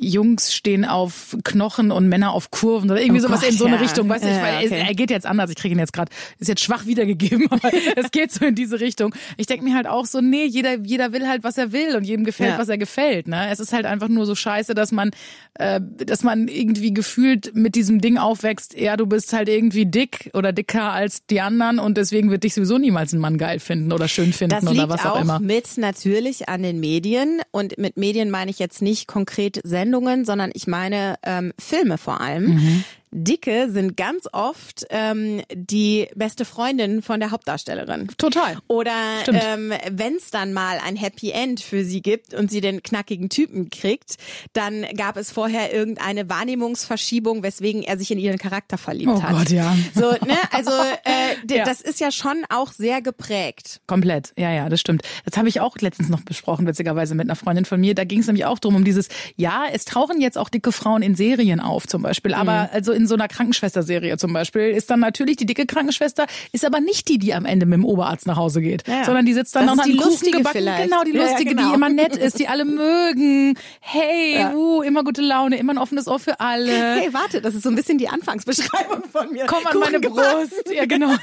Jungs 0.00 0.52
stehen 0.54 0.84
auf 0.84 1.36
Knochen 1.44 1.90
und 1.92 2.08
Männer 2.08 2.32
auf 2.32 2.50
Kurven 2.50 2.90
oder 2.90 3.00
irgendwie 3.00 3.20
Oh 3.20 3.24
sowas 3.28 3.40
Gott, 3.40 3.50
in 3.50 3.56
so 3.56 3.66
eine 3.66 3.76
ja. 3.76 3.82
Richtung. 3.82 4.08
Weißt 4.08 4.24
du, 4.24 4.28
ich, 4.28 4.34
Ja, 4.34 4.42
weil, 4.42 4.66
okay. 4.66 4.84
er 4.88 4.94
geht 4.94 5.10
jetzt 5.10 5.26
anders. 5.26 5.50
Ich 5.50 5.56
kriege 5.56 5.74
ihn 5.74 5.78
jetzt 5.78 5.92
gerade, 5.92 6.10
ist 6.38 6.48
jetzt 6.48 6.62
schwach 6.62 6.86
wiedergegeben, 6.86 7.46
aber 7.50 7.70
es 7.96 8.10
geht 8.10 8.32
so 8.32 8.44
in 8.46 8.54
diese 8.54 8.80
Richtung. 8.80 9.14
Ich 9.36 9.46
denke 9.46 9.64
mir 9.64 9.74
halt 9.74 9.86
auch 9.86 10.06
so, 10.06 10.20
nee, 10.20 10.44
jeder, 10.46 10.78
jeder 10.78 11.12
will 11.12 11.28
halt, 11.28 11.44
was 11.44 11.58
er 11.58 11.72
will 11.72 11.96
und 11.96 12.04
jedem 12.04 12.24
gefällt, 12.24 12.50
Ja. 12.52 12.58
was 12.58 12.68
er 12.68 12.78
gefällt. 12.78 13.28
Ne? 13.28 13.48
Es 13.50 13.60
ist 13.60 13.72
halt 13.72 13.84
einfach 13.84 14.08
nur 14.08 14.24
so 14.26 14.34
scheiße, 14.34 14.74
dass 14.74 14.90
man, 14.90 15.10
äh, 15.54 15.80
dass 15.82 16.22
man 16.22 16.48
irgendwie 16.48 16.94
gefühlt 16.94 17.54
mit 17.54 17.74
diesem 17.74 18.00
Ding 18.00 18.16
aufwächst, 18.16 18.78
ja, 18.78 18.96
du 18.96 19.06
bist 19.06 19.32
halt 19.34 19.48
irgendwie 19.50 19.84
dick 19.86 20.30
oder 20.32 20.52
dicker 20.52 20.92
als 20.92 21.26
die 21.26 21.40
anderen 21.42 21.78
und 21.78 21.96
deswegen 21.98 22.30
wird 22.30 22.44
dich 22.44 22.54
sowieso 22.54 22.78
niemals 22.78 23.12
ein 23.12 23.20
Mann 23.20 23.36
geil 23.36 23.60
finden 23.60 23.92
oder 23.92 24.08
schön 24.08 24.32
finden 24.32 24.54
Das 24.54 24.62
oder 24.64 24.72
liegt 24.72 24.88
was 24.88 25.04
auch, 25.04 25.16
auch 25.16 25.20
immer. 25.20 25.40
mit 25.40 25.76
natürlich 25.76 26.48
an 26.48 26.62
den 26.62 26.80
Medien 26.80 27.40
und 27.50 27.76
mit 27.76 27.96
Medien 27.98 28.30
meine 28.30 28.50
ich 28.50 28.58
jetzt 28.58 28.80
nicht 28.80 29.06
konkret 29.06 29.60
Sendungen, 29.62 29.89
sondern 30.24 30.50
ich 30.54 30.66
meine 30.66 31.16
ähm, 31.22 31.52
Filme 31.58 31.98
vor 31.98 32.20
allem. 32.20 32.54
Mhm. 32.54 32.84
Dicke 33.12 33.70
sind 33.70 33.96
ganz 33.96 34.28
oft 34.32 34.86
ähm, 34.90 35.42
die 35.52 36.08
beste 36.14 36.44
Freundin 36.44 37.02
von 37.02 37.18
der 37.20 37.30
Hauptdarstellerin. 37.32 38.08
Total. 38.18 38.58
Oder 38.68 38.92
Stimmt. 39.22 39.40
ähm, 39.44 39.72
wenn 39.90 40.14
es 40.16 40.30
dann 40.30 40.52
mal 40.52 40.78
ein 40.84 40.96
Happy 40.96 41.30
End 41.32 41.60
für 41.60 41.84
sie 41.84 42.02
gibt 42.02 42.34
und 42.34 42.50
sie 42.50 42.60
den 42.60 42.82
knackigen 42.82 43.28
Typen 43.28 43.68
kriegt, 43.70 44.16
dann 44.52 44.86
gab 44.96 45.16
es 45.16 45.30
vorher 45.32 45.72
irgendeine 45.74 46.28
Wahrnehmungsverschiebung, 46.28 47.42
weswegen 47.42 47.82
er 47.82 47.98
sich 47.98 48.10
in 48.10 48.18
ihren 48.18 48.38
Charakter 48.38 48.78
verliebt 48.78 49.10
Oh 49.12 49.22
hat. 49.22 49.36
Gott, 49.36 49.50
ja. 49.50 49.76
So, 49.94 50.10
ne? 50.24 50.36
Also 50.52 50.70
äh, 50.70 51.36
Ja. 51.50 51.64
das 51.64 51.80
ist 51.80 52.00
ja 52.00 52.12
schon 52.12 52.44
auch 52.48 52.70
sehr 52.72 53.02
geprägt. 53.02 53.80
Komplett, 53.86 54.32
ja, 54.36 54.52
ja, 54.52 54.68
das 54.68 54.80
stimmt. 54.80 55.02
Das 55.24 55.36
habe 55.36 55.48
ich 55.48 55.60
auch 55.60 55.76
letztens 55.78 56.08
noch 56.08 56.20
besprochen, 56.22 56.66
witzigerweise 56.66 57.14
mit 57.14 57.26
einer 57.26 57.34
Freundin 57.36 57.64
von 57.64 57.80
mir. 57.80 57.94
Da 57.94 58.04
ging 58.04 58.20
es 58.20 58.26
nämlich 58.26 58.44
auch 58.44 58.58
drum, 58.60 58.76
um 58.76 58.84
dieses, 58.84 59.08
ja, 59.36 59.64
es 59.72 59.84
tauchen 59.84 60.20
jetzt 60.20 60.38
auch 60.38 60.48
dicke 60.48 60.70
Frauen 60.72 61.02
in 61.02 61.14
Serien 61.16 61.58
auf 61.60 61.86
zum 61.88 62.02
Beispiel, 62.02 62.34
aber 62.34 62.70
also 62.72 62.92
in 63.00 63.06
so 63.06 63.14
einer 63.14 63.28
Krankenschwester-Serie 63.28 64.16
zum 64.18 64.32
Beispiel, 64.32 64.70
ist 64.70 64.90
dann 64.90 65.00
natürlich 65.00 65.36
die 65.36 65.46
dicke 65.46 65.66
Krankenschwester, 65.66 66.26
ist 66.52 66.64
aber 66.64 66.80
nicht 66.80 67.08
die, 67.08 67.18
die 67.18 67.34
am 67.34 67.44
Ende 67.44 67.66
mit 67.66 67.76
dem 67.78 67.84
Oberarzt 67.84 68.26
nach 68.26 68.36
Hause 68.36 68.60
geht, 68.60 68.86
Ja. 68.86 69.04
sondern 69.04 69.26
die 69.26 69.34
sitzt 69.34 69.54
dann 69.56 69.66
Das 69.66 69.76
noch 69.76 69.84
die 69.84 69.96
Kuchen 69.96 70.10
Lustige 70.10 70.38
gebacken. 70.38 70.58
vielleicht. 70.58 70.84
Genau, 70.90 71.02
die 71.04 71.12
Ja, 71.12 71.22
ja, 71.22 71.28
Lustige, 71.30 71.54
genau. 71.54 71.68
die 71.68 71.74
immer 71.74 71.88
nett 71.88 72.16
ist, 72.16 72.38
die 72.38 72.48
alle 72.48 72.64
mögen. 72.64 73.56
Hey, 73.80 74.34
Ja. 74.36 74.52
uh, 74.54 74.82
immer 74.82 75.04
gute 75.04 75.22
Laune, 75.22 75.58
immer 75.58 75.72
ein 75.74 75.78
offenes 75.78 76.06
Ohr 76.08 76.18
für 76.18 76.40
alle. 76.40 76.72
Hey, 77.00 77.12
warte, 77.12 77.40
das 77.40 77.54
ist 77.54 77.62
so 77.62 77.68
ein 77.70 77.76
bisschen 77.76 77.98
die 77.98 78.08
Anfangsbeschreibung 78.08 79.04
von 79.10 79.32
mir. 79.32 79.46
Komm 79.46 79.58
an 79.66 79.72
Kuchen 79.72 79.80
meine 79.80 80.00
gebacken. 80.00 80.48
Brust. 80.48 80.70
Ja, 80.74 80.86
genau. 80.86 81.10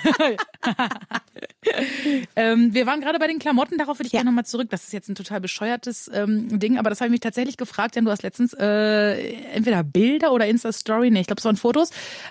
ähm, 2.36 2.74
wir 2.74 2.86
waren 2.86 3.02
gerade 3.02 3.20
bei 3.20 3.28
den 3.28 3.40
Klamotten, 3.40 3.78
darauf 3.78 4.00
würde 4.00 4.08
ich 4.08 4.14
Ja. 4.14 4.20
gerne 4.20 4.32
nochmal 4.32 4.46
zurück. 4.46 4.68
Das 4.70 4.84
ist 4.84 4.94
jetzt 4.94 5.10
ein 5.10 5.16
total 5.16 5.42
bescheuertes 5.42 6.10
ähm, 6.14 6.60
Ding, 6.60 6.78
aber 6.78 6.90
das 6.90 7.00
habe 7.02 7.08
ich 7.08 7.12
mich 7.12 7.20
tatsächlich 7.22 7.58
gefragt, 7.58 7.96
denn 7.96 8.06
du 8.06 8.12
hast 8.12 8.24
letztens 8.24 8.54
äh, 8.54 9.34
entweder 9.54 9.84
Bilder 9.84 10.32
oder 10.32 10.48
Insta-Story, 10.48 11.12
nee, 11.12 11.22
ich 11.22 11.28
glaube, 11.28 11.40
es 11.40 11.46
waren 11.46 11.58
Fotos, 11.68 11.90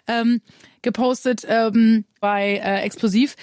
ähm, 0.08 0.40
gepostet 0.80 1.44
ähm, 1.46 2.06
bei 2.20 2.54
äh, 2.54 2.82
Explosiv. 2.84 3.36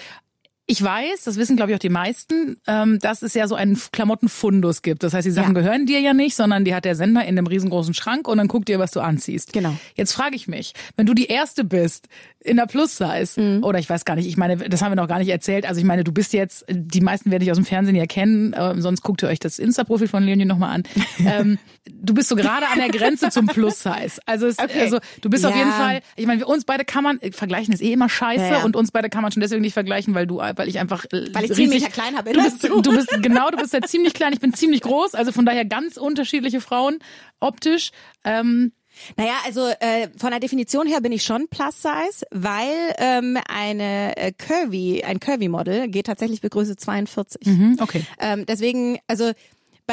Ich 0.66 0.82
weiß, 0.82 1.24
das 1.26 1.36
wissen 1.38 1.58
glaube 1.58 1.72
ich 1.72 1.76
auch 1.76 1.80
die 1.80 1.90
meisten, 1.90 2.56
ähm, 2.68 2.98
dass 3.00 3.22
es 3.22 3.34
ja 3.34 3.48
so 3.50 3.56
einen 3.56 3.78
Klamottenfundus 3.92 4.82
gibt. 4.82 5.04
Das 5.04 5.14
heißt, 5.14 5.26
die 5.28 5.32
Sachen 5.32 5.54
Ja. 5.56 5.62
gehören 5.62 5.86
dir 5.86 6.00
ja 6.00 6.14
nicht, 6.14 6.36
sondern 6.36 6.64
die 6.64 6.74
hat 6.74 6.86
der 6.86 6.96
Sender 6.96 7.22
in 7.24 7.38
einem 7.38 7.48
riesengroßen 7.48 7.94
Schrank 7.94 8.28
und 8.30 8.38
dann 8.38 8.48
guckt 8.48 8.70
ihr, 8.70 8.80
was 8.80 8.92
du 8.92 9.02
anziehst. 9.02 9.52
Genau. 9.52 9.76
Jetzt 9.96 10.14
frage 10.14 10.36
ich 10.38 10.48
mich, 10.48 10.74
wenn 10.96 11.06
du 11.06 11.14
die 11.14 11.26
erste 11.26 11.66
bist 11.66 12.08
in 12.40 12.58
der 12.58 12.66
Plus-Size, 12.66 13.40
Mhm. 13.42 13.64
oder 13.64 13.80
ich 13.80 13.90
weiß 13.90 14.06
gar 14.06 14.16
nicht, 14.16 14.28
ich 14.28 14.38
meine, 14.38 14.56
das 14.58 14.82
haben 14.82 14.92
wir 14.92 14.96
noch 14.96 15.08
gar 15.08 15.20
nicht 15.20 15.30
erzählt. 15.30 15.66
Also 15.66 15.80
ich 15.80 15.86
meine, 15.86 16.04
du 16.04 16.12
bist 16.12 16.32
jetzt, 16.34 16.66
die 16.70 17.02
meisten 17.02 17.30
werden 17.32 17.42
dich 17.42 17.52
aus 17.52 17.58
dem 17.58 17.66
Fernsehen 17.66 17.96
ja 17.96 18.06
kennen, 18.06 18.54
äh, 18.54 18.80
sonst 18.82 19.02
guckt 19.02 19.22
ihr 19.24 19.30
euch 19.30 19.40
das 19.40 19.60
Insta-Profil 19.60 20.08
von 20.08 20.24
Leonie 20.24 20.46
nochmal 20.46 20.76
an. 20.76 20.84
ähm, 21.26 21.58
du 21.92 22.14
bist 22.14 22.30
so 22.30 22.36
gerade 22.36 22.68
an 22.68 22.80
der 22.80 22.90
Grenze 22.90 23.30
zum 23.30 23.48
Plus-Size. 23.48 24.20
Also, 24.26 24.48
es, 24.48 24.60
Okay. 24.60 24.80
also 24.82 25.00
du 25.22 25.30
bist 25.30 25.46
auf 25.46 25.52
Ja. 25.52 25.58
jeden 25.58 25.72
Fall, 25.72 26.02
ich 26.16 26.26
meine, 26.26 26.40
wir 26.42 26.48
uns 26.48 26.64
beide 26.66 26.86
kann 26.86 27.04
man, 27.04 27.20
äh, 27.22 27.32
vergleichen 27.34 27.74
ist 27.74 27.82
eh 27.82 27.92
immer 27.94 28.08
scheiße 28.10 28.46
ja. 28.46 28.64
und 28.64 28.76
uns 28.78 28.92
beide 28.92 29.10
kann 29.10 29.22
man 29.24 29.32
schon 29.32 29.42
deswegen 29.42 29.62
nicht 29.62 29.74
vergleichen, 29.74 30.14
weil 30.14 30.28
du, 30.28 30.40
weil 30.56 30.68
ich 30.68 30.80
einfach 30.80 31.06
Weil 31.12 31.46
ich 31.46 31.52
riesig- 31.52 31.56
ziemlich 31.56 31.86
kleiner 31.92 32.24
bin 32.24 32.34
Du 32.34 32.44
bist, 32.44 32.64
du. 32.64 32.82
du 32.82 32.92
bist, 32.96 33.10
genau, 33.22 33.50
du 33.50 33.58
bist 33.58 33.74
ja 33.74 33.82
ziemlich 33.82 34.14
klein, 34.14 34.34
ich 34.34 34.40
bin 34.40 34.54
ziemlich 34.54 34.82
groß, 34.82 35.14
also 35.16 35.32
von 35.32 35.46
daher 35.46 35.66
ganz 35.66 35.98
unterschiedliche 35.98 36.62
Frauen 36.62 37.00
optisch. 37.40 37.92
Ähm, 38.24 38.72
Naja, 39.18 39.34
also 39.46 39.68
äh, 39.80 40.08
von 40.18 40.30
der 40.30 40.40
Definition 40.40 40.86
her 40.86 41.02
bin 41.02 41.12
ich 41.12 41.24
schon 41.24 41.48
Plus 41.50 41.82
Size, 41.82 42.26
weil 42.30 42.94
ähm, 43.00 43.40
eine 43.50 44.16
äh, 44.18 44.32
Curvy, 44.32 45.04
ein 45.04 45.20
Curvy 45.20 45.48
Model 45.50 45.88
geht 45.88 46.06
tatsächlich 46.06 46.42
bis 46.42 46.52
Größe 46.52 46.76
42. 46.76 47.48
mhm, 47.48 47.78
okay. 47.82 48.06
Ähm, 48.20 48.46
deswegen, 48.46 49.00
also 49.08 49.32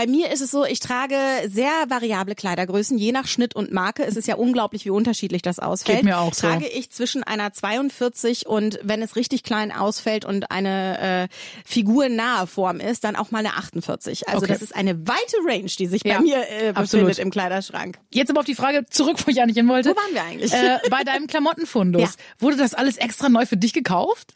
bei 0.01 0.07
mir 0.07 0.33
ist 0.33 0.41
es 0.41 0.51
so, 0.51 0.65
ich 0.65 0.81
trage 0.81 1.15
sehr 1.47 1.71
variable 1.89 2.35
Kleidergrößen. 2.35 2.97
Je 2.97 3.13
nach 3.13 3.27
Schnitt 3.27 3.55
und 3.55 3.71
Marke 3.71 4.03
ist 4.03 4.17
es 4.17 4.27
ja 4.27 4.37
unglaublich, 4.37 4.87
wie 4.87 4.91
unterschiedlich 4.91 5.43
das 5.43 5.59
ausfällt. 5.59 5.99
Geht 5.99 6.05
mir 6.07 6.19
auch 6.19 6.33
so. 6.33 6.47
Trage 6.47 6.67
ich 6.67 6.89
zwischen 6.91 7.23
einer 7.23 7.53
42 7.53 8.47
und 8.47 8.79
wenn 8.83 9.03
es 9.03 9.15
richtig 9.15 9.43
klein 9.43 9.71
ausfällt 9.73 10.25
und 10.25 10.51
eine 10.51 11.29
äh, 11.29 11.29
figurnahe 11.67 12.47
Form 12.47 12.81
ist, 12.81 13.05
dann 13.05 13.15
auch 13.15 13.31
mal 13.31 13.41
eine 13.41 13.57
48. 13.57 14.27
Also 14.27 14.39
Okay. 14.45 14.53
das 14.55 14.63
ist 14.63 14.75
eine 14.75 15.07
weite 15.07 15.37
Range, 15.45 15.67
die 15.79 15.87
sich 15.87 16.03
Ja, 16.03 16.15
bei 16.17 16.21
mir 16.23 16.37
äh, 16.49 16.69
absolut. 16.69 17.05
befindet 17.09 17.19
im 17.19 17.31
Kleiderschrank. 17.31 17.99
Jetzt 18.11 18.31
aber 18.31 18.41
auf 18.41 18.47
die 18.47 18.55
Frage 18.55 18.87
zurück, 18.89 19.19
wo 19.27 19.31
ich 19.31 19.43
eigentlich 19.43 19.59
hin 19.59 19.69
wollte. 19.69 19.91
Wo 19.91 19.97
waren 19.97 20.15
wir 20.15 20.23
eigentlich? 20.25 20.51
Äh, 20.51 20.79
bei 20.89 21.05
deinem 21.05 21.27
Klamottenfundus. 21.27 22.01
Ja. 22.03 22.09
Wurde 22.39 22.57
das 22.57 22.73
alles 22.73 22.97
extra 22.97 23.29
neu 23.29 23.45
für 23.45 23.59
dich 23.59 23.75
gekauft? 23.75 24.33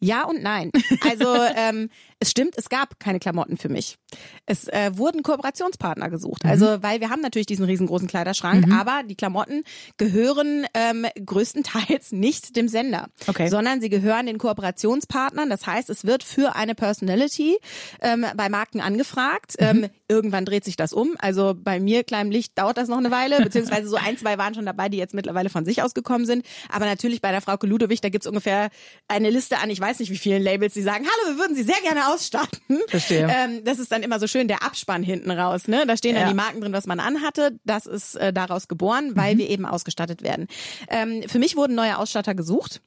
Ja 0.00 0.22
und 0.26 0.44
nein. 0.44 0.70
Also 1.00 1.34
ähm, 1.56 1.90
es 2.20 2.30
stimmt, 2.30 2.54
es 2.56 2.68
gab 2.68 2.98
keine 2.98 3.20
Klamotten 3.20 3.56
für 3.56 3.68
mich. 3.68 3.96
Es 4.44 4.66
äh, 4.68 4.90
wurden 4.94 5.22
Kooperationspartner 5.22 6.10
gesucht. 6.10 6.44
Mhm. 6.44 6.50
Also 6.50 6.82
weil 6.82 7.00
wir 7.00 7.10
haben 7.10 7.20
natürlich 7.20 7.46
diesen 7.46 7.64
riesengroßen 7.64 8.08
Kleiderschrank, 8.08 8.72
aber 8.72 9.02
die 9.04 9.14
Klamotten 9.14 9.62
gehören 9.98 10.66
ähm, 10.74 11.06
größtenteils 11.24 12.12
nicht 12.12 12.56
dem 12.56 12.68
Sender, 12.68 13.08
Okay. 13.26 13.48
sondern 13.48 13.80
sie 13.80 13.88
gehören 13.88 14.26
den 14.26 14.38
Kooperationspartnern. 14.38 15.48
Das 15.48 15.66
heißt, 15.66 15.90
es 15.90 16.04
wird 16.04 16.24
für 16.24 16.56
eine 16.56 16.74
Personality 16.74 17.56
ähm, 18.00 18.26
bei 18.36 18.48
Marken 18.48 18.80
angefragt. 18.80 19.54
Mhm. 19.60 19.66
Ähm, 19.66 19.90
irgendwann 20.08 20.44
dreht 20.44 20.64
sich 20.64 20.76
das 20.76 20.92
um. 20.92 21.14
Also 21.18 21.54
bei 21.56 21.78
mir, 21.78 22.02
kleinem 22.02 22.30
Licht, 22.32 22.58
dauert 22.58 22.78
das 22.78 22.88
noch 22.88 22.98
eine 22.98 23.12
Weile, 23.12 23.38
beziehungsweise 23.42 23.88
so 23.88 23.96
ein, 23.96 24.16
zwei 24.18 24.38
waren 24.38 24.54
schon 24.54 24.66
dabei, 24.66 24.88
die 24.88 24.98
jetzt 24.98 25.14
mittlerweile 25.14 25.50
von 25.50 25.64
sich 25.64 25.82
aus 25.82 25.94
gekommen 25.94 26.26
sind. 26.26 26.44
Aber 26.68 26.86
natürlich 26.86 27.20
bei 27.20 27.30
der 27.30 27.42
Frau 27.42 27.56
Ludowig, 27.62 28.00
da 28.00 28.08
gibt's 28.08 28.26
ungefähr 28.26 28.70
eine 29.06 29.30
Liste 29.30 29.58
an, 29.58 29.70
ich 29.70 29.80
weiß 29.80 30.00
nicht 30.00 30.10
wie 30.10 30.18
vielen 30.18 30.42
Labels, 30.42 30.74
die 30.74 30.82
sagen, 30.82 31.04
hallo, 31.04 31.36
wir 31.36 31.40
würden 31.42 31.54
Sie 31.54 31.62
sehr 31.62 31.80
gerne 31.82 32.07
ausstatten. 32.12 32.78
Verstehe. 32.88 33.28
Ähm, 33.30 33.64
das 33.64 33.78
ist 33.78 33.92
dann 33.92 34.02
immer 34.02 34.18
so 34.20 34.26
schön 34.26 34.48
der 34.48 34.62
Abspann 34.62 35.02
hinten 35.02 35.30
raus. 35.30 35.68
Ne? 35.68 35.84
Da 35.86 35.96
stehen 35.96 36.14
dann 36.14 36.24
Ja. 36.24 36.28
die 36.28 36.34
Marken 36.34 36.60
drin, 36.60 36.72
was 36.72 36.86
man 36.86 37.00
anhatte. 37.00 37.58
Das 37.64 37.86
ist 37.86 38.14
äh, 38.16 38.32
daraus 38.32 38.68
geboren, 38.68 39.12
weil 39.14 39.34
Mhm. 39.34 39.38
wir 39.38 39.50
eben 39.50 39.66
ausgestattet 39.66 40.22
werden. 40.22 40.46
Ähm, 40.88 41.22
für 41.26 41.38
mich 41.38 41.56
wurden 41.56 41.74
neue 41.74 41.98
Ausstatter 41.98 42.34
gesucht. 42.34 42.80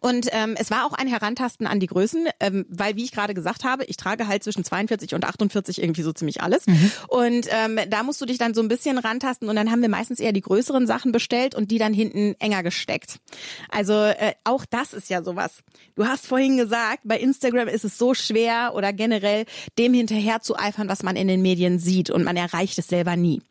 Und 0.00 0.28
ähm, 0.32 0.54
es 0.58 0.70
war 0.70 0.86
auch 0.86 0.92
ein 0.92 1.06
Herantasten 1.06 1.66
an 1.66 1.80
die 1.80 1.86
Größen, 1.86 2.28
ähm, 2.40 2.66
weil, 2.68 2.96
wie 2.96 3.04
ich 3.04 3.12
gerade 3.12 3.34
gesagt 3.34 3.64
habe, 3.64 3.84
ich 3.84 3.96
trage 3.96 4.26
halt 4.26 4.42
zwischen 4.42 4.64
42 4.64 5.14
und 5.14 5.24
48 5.24 5.80
irgendwie 5.82 6.02
so 6.02 6.12
ziemlich 6.12 6.42
alles. 6.42 6.64
Und 7.08 7.46
ähm, 7.50 7.78
da 7.88 8.02
musst 8.02 8.20
du 8.20 8.26
dich 8.26 8.38
dann 8.38 8.54
so 8.54 8.62
ein 8.62 8.68
bisschen 8.68 8.98
rantasten 8.98 9.48
und 9.48 9.56
dann 9.56 9.70
haben 9.70 9.82
wir 9.82 9.88
meistens 9.88 10.20
eher 10.20 10.32
die 10.32 10.40
größeren 10.40 10.86
Sachen 10.86 11.12
bestellt 11.12 11.54
und 11.54 11.70
die 11.70 11.78
dann 11.78 11.92
hinten 11.92 12.34
enger 12.38 12.62
gesteckt. 12.62 13.20
Also 13.68 13.92
äh, 13.92 14.34
auch 14.44 14.64
das 14.64 14.92
ist 14.92 15.10
ja 15.10 15.22
sowas. 15.22 15.58
Du 15.94 16.06
hast 16.06 16.26
vorhin 16.26 16.56
gesagt, 16.56 17.00
bei 17.04 17.18
Instagram 17.18 17.68
ist 17.68 17.84
es 17.84 17.98
so 17.98 18.14
schwer 18.14 18.72
oder 18.74 18.92
generell 18.92 19.44
dem 19.78 19.94
hinterher 19.94 20.40
zu 20.40 20.58
eifern, 20.58 20.88
was 20.88 21.02
man 21.02 21.16
in 21.16 21.28
den 21.28 21.42
Medien 21.42 21.78
sieht 21.78 22.10
und 22.10 22.24
man 22.24 22.36
erreicht 22.36 22.78
es 22.78 22.88
selber 22.88 23.16
nie 23.16 23.42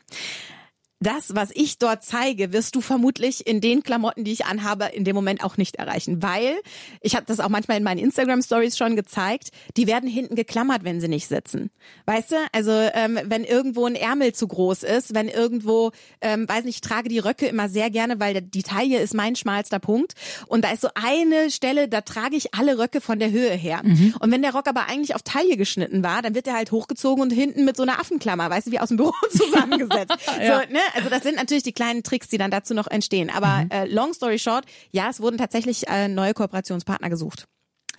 das, 1.02 1.36
was 1.36 1.50
ich 1.54 1.80
dort 1.80 2.04
zeige, 2.04 2.54
wirst 2.54 2.76
du 2.76 2.82
vermutlich 2.82 3.48
in 3.48 3.60
den 3.60 3.84
Klamotten, 3.84 4.24
die 4.24 4.32
ich 4.32 4.46
anhabe, 4.46 4.86
in 4.86 5.04
dem 5.04 5.16
Moment 5.16 5.44
auch 5.44 5.58
nicht 5.58 5.78
erreichen, 5.78 6.22
weil 6.22 6.62
ich 7.02 7.16
habe 7.16 7.26
das 7.26 7.40
auch 7.40 7.50
manchmal 7.50 7.78
in 7.78 7.84
meinen 7.84 7.98
Instagram 7.98 8.42
Stories 8.42 8.78
schon 8.78 8.96
gezeigt. 8.96 9.50
Die 9.78 9.88
werden 9.88 10.10
hinten 10.10 10.36
geklammert, 10.36 10.84
wenn 10.84 11.02
sie 11.02 11.08
nicht 11.08 11.28
sitzen. 11.28 11.72
Weißt 12.06 12.32
du? 12.32 12.36
Also 12.52 12.72
ähm, 12.72 13.20
wenn 13.26 13.44
irgendwo 13.44 13.86
ein 13.86 13.96
Ärmel 13.96 14.34
zu 14.34 14.48
groß 14.48 14.84
ist, 14.84 15.16
wenn 15.16 15.28
irgendwo, 15.28 15.92
ähm, 16.22 16.48
weiß 16.48 16.66
nicht, 16.66 16.76
ich 16.76 16.82
trage 16.82 17.10
die 17.10 17.20
Röcke 17.20 17.48
immer 17.48 17.68
sehr 17.68 17.90
gerne, 17.90 18.20
weil 18.20 18.42
die 18.42 18.64
Taille 18.64 19.00
ist 19.00 19.14
mein 19.14 19.36
schmalster 19.36 19.80
Punkt 19.80 20.14
und 20.48 20.64
da 20.64 20.72
ist 20.72 20.82
so 20.82 20.90
eine 20.94 21.50
Stelle, 21.50 21.88
da 21.88 22.02
trage 22.02 22.36
ich 22.36 22.54
alle 22.54 22.78
Röcke 22.78 23.02
von 23.02 23.20
der 23.20 23.32
Höhe 23.32 23.52
her. 23.52 23.82
Und 24.20 24.32
wenn 24.32 24.42
der 24.42 24.54
Rock 24.54 24.68
aber 24.68 24.88
eigentlich 24.88 25.16
auf 25.16 25.24
Taille 25.24 25.58
geschnitten 25.58 26.04
war, 26.04 26.22
dann 26.22 26.36
wird 26.36 26.48
er 26.48 26.54
halt 26.54 26.72
hochgezogen 26.72 27.24
und 27.24 27.32
hinten 27.32 27.66
mit 27.66 27.76
so 27.76 27.84
einer 27.84 28.00
Affenklammer, 28.00 28.50
weißt 28.50 28.68
du, 28.68 28.72
wie 28.72 28.80
aus 28.80 28.90
dem 28.90 28.98
Büro 28.98 29.14
zusammengesetzt. 29.32 30.16
Ja. 30.42 30.62
So, 30.62 30.74
ne? 30.74 30.80
Also 30.94 31.10
das 31.10 31.24
sind 31.24 31.36
natürlich 31.36 31.64
die 31.64 31.74
kleinen 31.74 32.04
Tricks, 32.04 32.28
die 32.28 32.38
dann 32.38 32.52
dazu 32.52 32.74
noch 32.74 32.88
entstehen. 32.88 33.30
Aber 33.30 33.66
äh, 33.70 33.86
long 33.86 34.14
story 34.14 34.40
short, 34.40 34.66
ja, 34.92 35.10
es 35.10 35.22
wurden 35.22 35.38
tatsächlich 35.38 35.88
äh, 35.88 36.08
neue 36.08 36.34
Kooperationspartner 36.34 37.10
gesucht. 37.10 37.48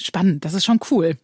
Spannend, 0.03 0.45
das 0.45 0.55
ist 0.55 0.65
schon 0.65 0.81
cool. 0.91 1.17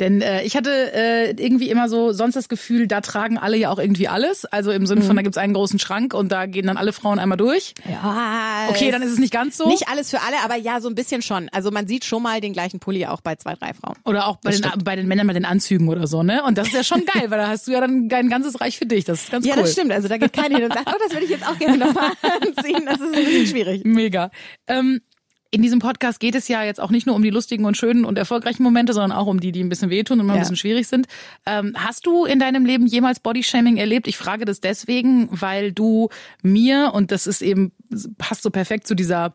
Denn 0.00 0.22
äh, 0.22 0.44
ich 0.44 0.56
hatte 0.56 0.70
äh, 0.94 1.30
irgendwie 1.32 1.68
immer 1.68 1.90
so 1.90 2.12
sonst 2.12 2.36
das 2.36 2.48
Gefühl, 2.48 2.86
da 2.86 3.02
tragen 3.02 3.36
alle 3.36 3.58
ja 3.58 3.68
auch 3.70 3.78
irgendwie 3.78 4.08
alles. 4.08 4.46
Also 4.46 4.70
im 4.70 4.86
Sinne 4.86 5.02
von, 5.02 5.14
da 5.14 5.20
gibt's 5.20 5.36
einen 5.36 5.52
großen 5.52 5.78
Schrank 5.78 6.14
und 6.14 6.32
da 6.32 6.46
gehen 6.46 6.66
dann 6.66 6.78
alle 6.78 6.94
Frauen 6.94 7.18
einmal 7.18 7.36
durch. 7.36 7.74
Ja. 7.86 8.68
Okay, 8.70 8.90
dann 8.90 9.02
ist 9.02 9.12
es 9.12 9.18
nicht 9.18 9.30
ganz 9.32 9.58
so. 9.58 9.68
nicht 9.68 9.88
alles 9.88 10.08
für 10.08 10.22
alle, 10.22 10.36
aber 10.42 10.56
ja, 10.56 10.80
so 10.80 10.88
ein 10.88 10.94
bisschen 10.94 11.20
schon. 11.20 11.50
Also 11.52 11.70
man 11.70 11.86
sieht 11.86 12.06
schon 12.06 12.22
mal 12.22 12.40
den 12.40 12.54
gleichen 12.54 12.80
Pulli 12.80 13.04
auch 13.04 13.20
bei 13.20 13.34
zwei, 13.36 13.56
drei 13.56 13.74
Frauen. 13.74 13.96
Oder 14.06 14.26
auch 14.28 14.36
bei 14.36 14.52
Das 14.52 14.60
den, 14.62 14.70
stimmt. 14.70 14.84
bei 14.84 14.96
den 14.96 15.06
Männern 15.06 15.26
mit 15.26 15.36
den 15.36 15.44
Anzügen 15.44 15.88
oder 15.90 16.06
so, 16.06 16.22
ne? 16.22 16.42
Und 16.44 16.56
das 16.56 16.68
ist 16.68 16.74
ja 16.74 16.84
schon 16.84 17.04
geil, 17.04 17.30
weil 17.30 17.38
da 17.38 17.48
hast 17.48 17.66
du 17.66 17.72
ja 17.72 17.82
dann 17.82 18.08
ein 18.10 18.28
ganzes 18.30 18.62
Reich 18.62 18.78
für 18.78 18.86
dich. 18.86 19.04
Das 19.04 19.24
ist 19.24 19.30
ganz 19.30 19.44
Ja, 19.44 19.54
cool. 19.56 19.62
das 19.64 19.72
stimmt. 19.72 19.92
Also 19.92 20.08
da 20.08 20.16
geht 20.16 20.32
keiner 20.32 20.56
hin 20.56 20.64
und 20.64 20.72
sagt, 20.72 20.88
oh, 20.88 20.96
das 21.04 21.12
würde 21.12 21.26
ich 21.26 21.30
jetzt 21.30 21.46
auch 21.46 21.58
gerne 21.58 21.76
nochmal 21.76 22.12
anziehen. 22.40 22.86
Das 22.86 23.00
ist 23.00 23.14
ein 23.14 23.24
bisschen 23.24 23.46
schwierig. 23.48 23.82
Mega. 23.84 24.30
Ähm, 24.66 25.02
in 25.50 25.62
diesem 25.62 25.78
Podcast 25.78 26.20
geht 26.20 26.34
es 26.34 26.46
ja 26.48 26.62
jetzt 26.62 26.78
auch 26.80 26.90
nicht 26.90 27.06
nur 27.06 27.16
um 27.16 27.22
die 27.22 27.30
lustigen 27.30 27.64
und 27.64 27.76
schönen 27.76 28.04
und 28.04 28.18
erfolgreichen 28.18 28.62
Momente, 28.62 28.92
sondern 28.92 29.12
auch 29.12 29.26
um 29.26 29.40
die, 29.40 29.50
die 29.50 29.64
ein 29.64 29.70
bisschen 29.70 29.88
wehtun 29.88 30.20
und 30.20 30.26
mal 30.26 30.34
ein 30.34 30.36
Ja. 30.36 30.42
bisschen 30.42 30.56
schwierig 30.56 30.86
sind. 30.88 31.06
Ähm, 31.46 31.74
hast 31.76 32.04
du 32.06 32.24
in 32.26 32.38
deinem 32.38 32.66
Leben 32.66 32.86
jemals 32.86 33.20
Bodyshaming 33.20 33.78
erlebt? 33.78 34.08
Ich 34.08 34.18
frage 34.18 34.44
das 34.44 34.60
deswegen, 34.60 35.28
weil 35.30 35.72
du 35.72 36.10
mir, 36.42 36.90
und 36.94 37.12
das 37.12 37.26
ist 37.26 37.40
eben, 37.40 37.72
passt 38.18 38.42
so 38.42 38.50
perfekt 38.50 38.86
zu 38.86 38.94
dieser 38.94 39.34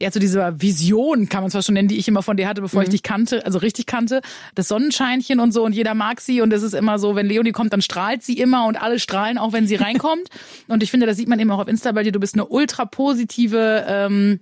ja, 0.00 0.12
zu 0.12 0.20
dieser 0.20 0.62
Vision, 0.62 1.28
kann 1.28 1.40
man 1.40 1.48
es 1.48 1.54
fast 1.54 1.66
schon 1.66 1.74
nennen, 1.74 1.88
die 1.88 1.96
ich 1.98 2.06
immer 2.06 2.22
von 2.22 2.36
dir 2.36 2.46
hatte, 2.46 2.60
bevor 2.60 2.84
ich 2.84 2.88
dich 2.88 3.02
kannte, 3.02 3.44
also 3.44 3.58
richtig 3.58 3.86
kannte, 3.86 4.20
das 4.54 4.68
Sonnenscheinchen 4.68 5.40
und 5.40 5.50
so 5.50 5.64
und 5.64 5.72
jeder 5.72 5.94
mag 5.94 6.20
sie 6.20 6.40
und 6.40 6.52
es 6.52 6.62
ist 6.62 6.74
immer 6.74 7.00
so, 7.00 7.16
wenn 7.16 7.26
Leonie 7.26 7.50
kommt, 7.50 7.72
dann 7.72 7.82
strahlt 7.82 8.22
sie 8.22 8.38
immer 8.38 8.66
und 8.66 8.80
alle 8.80 9.00
strahlen 9.00 9.38
auch, 9.38 9.52
wenn 9.52 9.66
sie 9.66 9.74
reinkommt. 9.86 10.28
und 10.68 10.84
ich 10.84 10.92
finde, 10.92 11.06
das 11.06 11.16
sieht 11.16 11.26
man 11.26 11.40
eben 11.40 11.50
auch 11.50 11.58
auf 11.58 11.66
Insta 11.66 11.90
bei 11.90 12.04
dir, 12.04 12.12
du 12.12 12.20
bist 12.20 12.34
eine 12.36 12.46
ultra 12.46 12.84
positive, 12.84 13.84
ähm, 13.88 14.38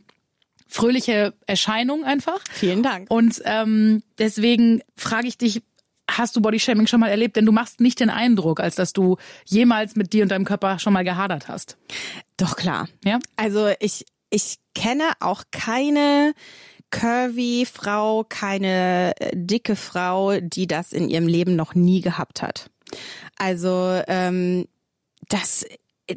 fröhliche 0.66 1.34
Erscheinung 1.46 2.04
einfach. 2.04 2.40
Vielen 2.50 2.82
Dank. 2.82 3.10
Und 3.10 3.40
ähm, 3.44 4.02
deswegen 4.18 4.82
frage 4.96 5.28
ich 5.28 5.38
dich, 5.38 5.62
hast 6.10 6.36
du 6.36 6.40
Bodyshaming 6.40 6.86
schon 6.86 7.00
mal 7.00 7.08
erlebt? 7.08 7.36
Denn 7.36 7.46
du 7.46 7.52
machst 7.52 7.80
nicht 7.80 8.00
den 8.00 8.10
Eindruck, 8.10 8.60
als 8.60 8.76
dass 8.76 8.92
du 8.92 9.16
jemals 9.44 9.96
mit 9.96 10.12
dir 10.12 10.22
und 10.22 10.30
deinem 10.30 10.44
Körper 10.44 10.78
schon 10.78 10.92
mal 10.92 11.04
gehadert 11.04 11.48
hast. 11.48 11.76
Doch 12.36 12.56
klar. 12.56 12.88
Ja? 13.04 13.18
Also 13.36 13.70
ich, 13.80 14.06
ich 14.30 14.58
kenne 14.74 15.04
auch 15.20 15.44
keine 15.50 16.34
curvy 16.90 17.66
Frau, 17.70 18.24
keine 18.28 19.14
äh, 19.18 19.30
dicke 19.34 19.76
Frau, 19.76 20.38
die 20.40 20.66
das 20.66 20.92
in 20.92 21.08
ihrem 21.08 21.26
Leben 21.26 21.56
noch 21.56 21.74
nie 21.74 22.00
gehabt 22.00 22.42
hat. 22.42 22.70
Also 23.36 24.00
ähm, 24.06 24.66
das, 25.28 25.66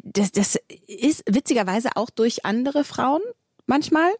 das, 0.04 0.30
das 0.32 0.58
ist 0.86 1.24
witzigerweise 1.28 1.90
auch 1.96 2.10
durch 2.10 2.44
andere 2.44 2.84
Frauen 2.84 3.22
manchmal. 3.70 4.10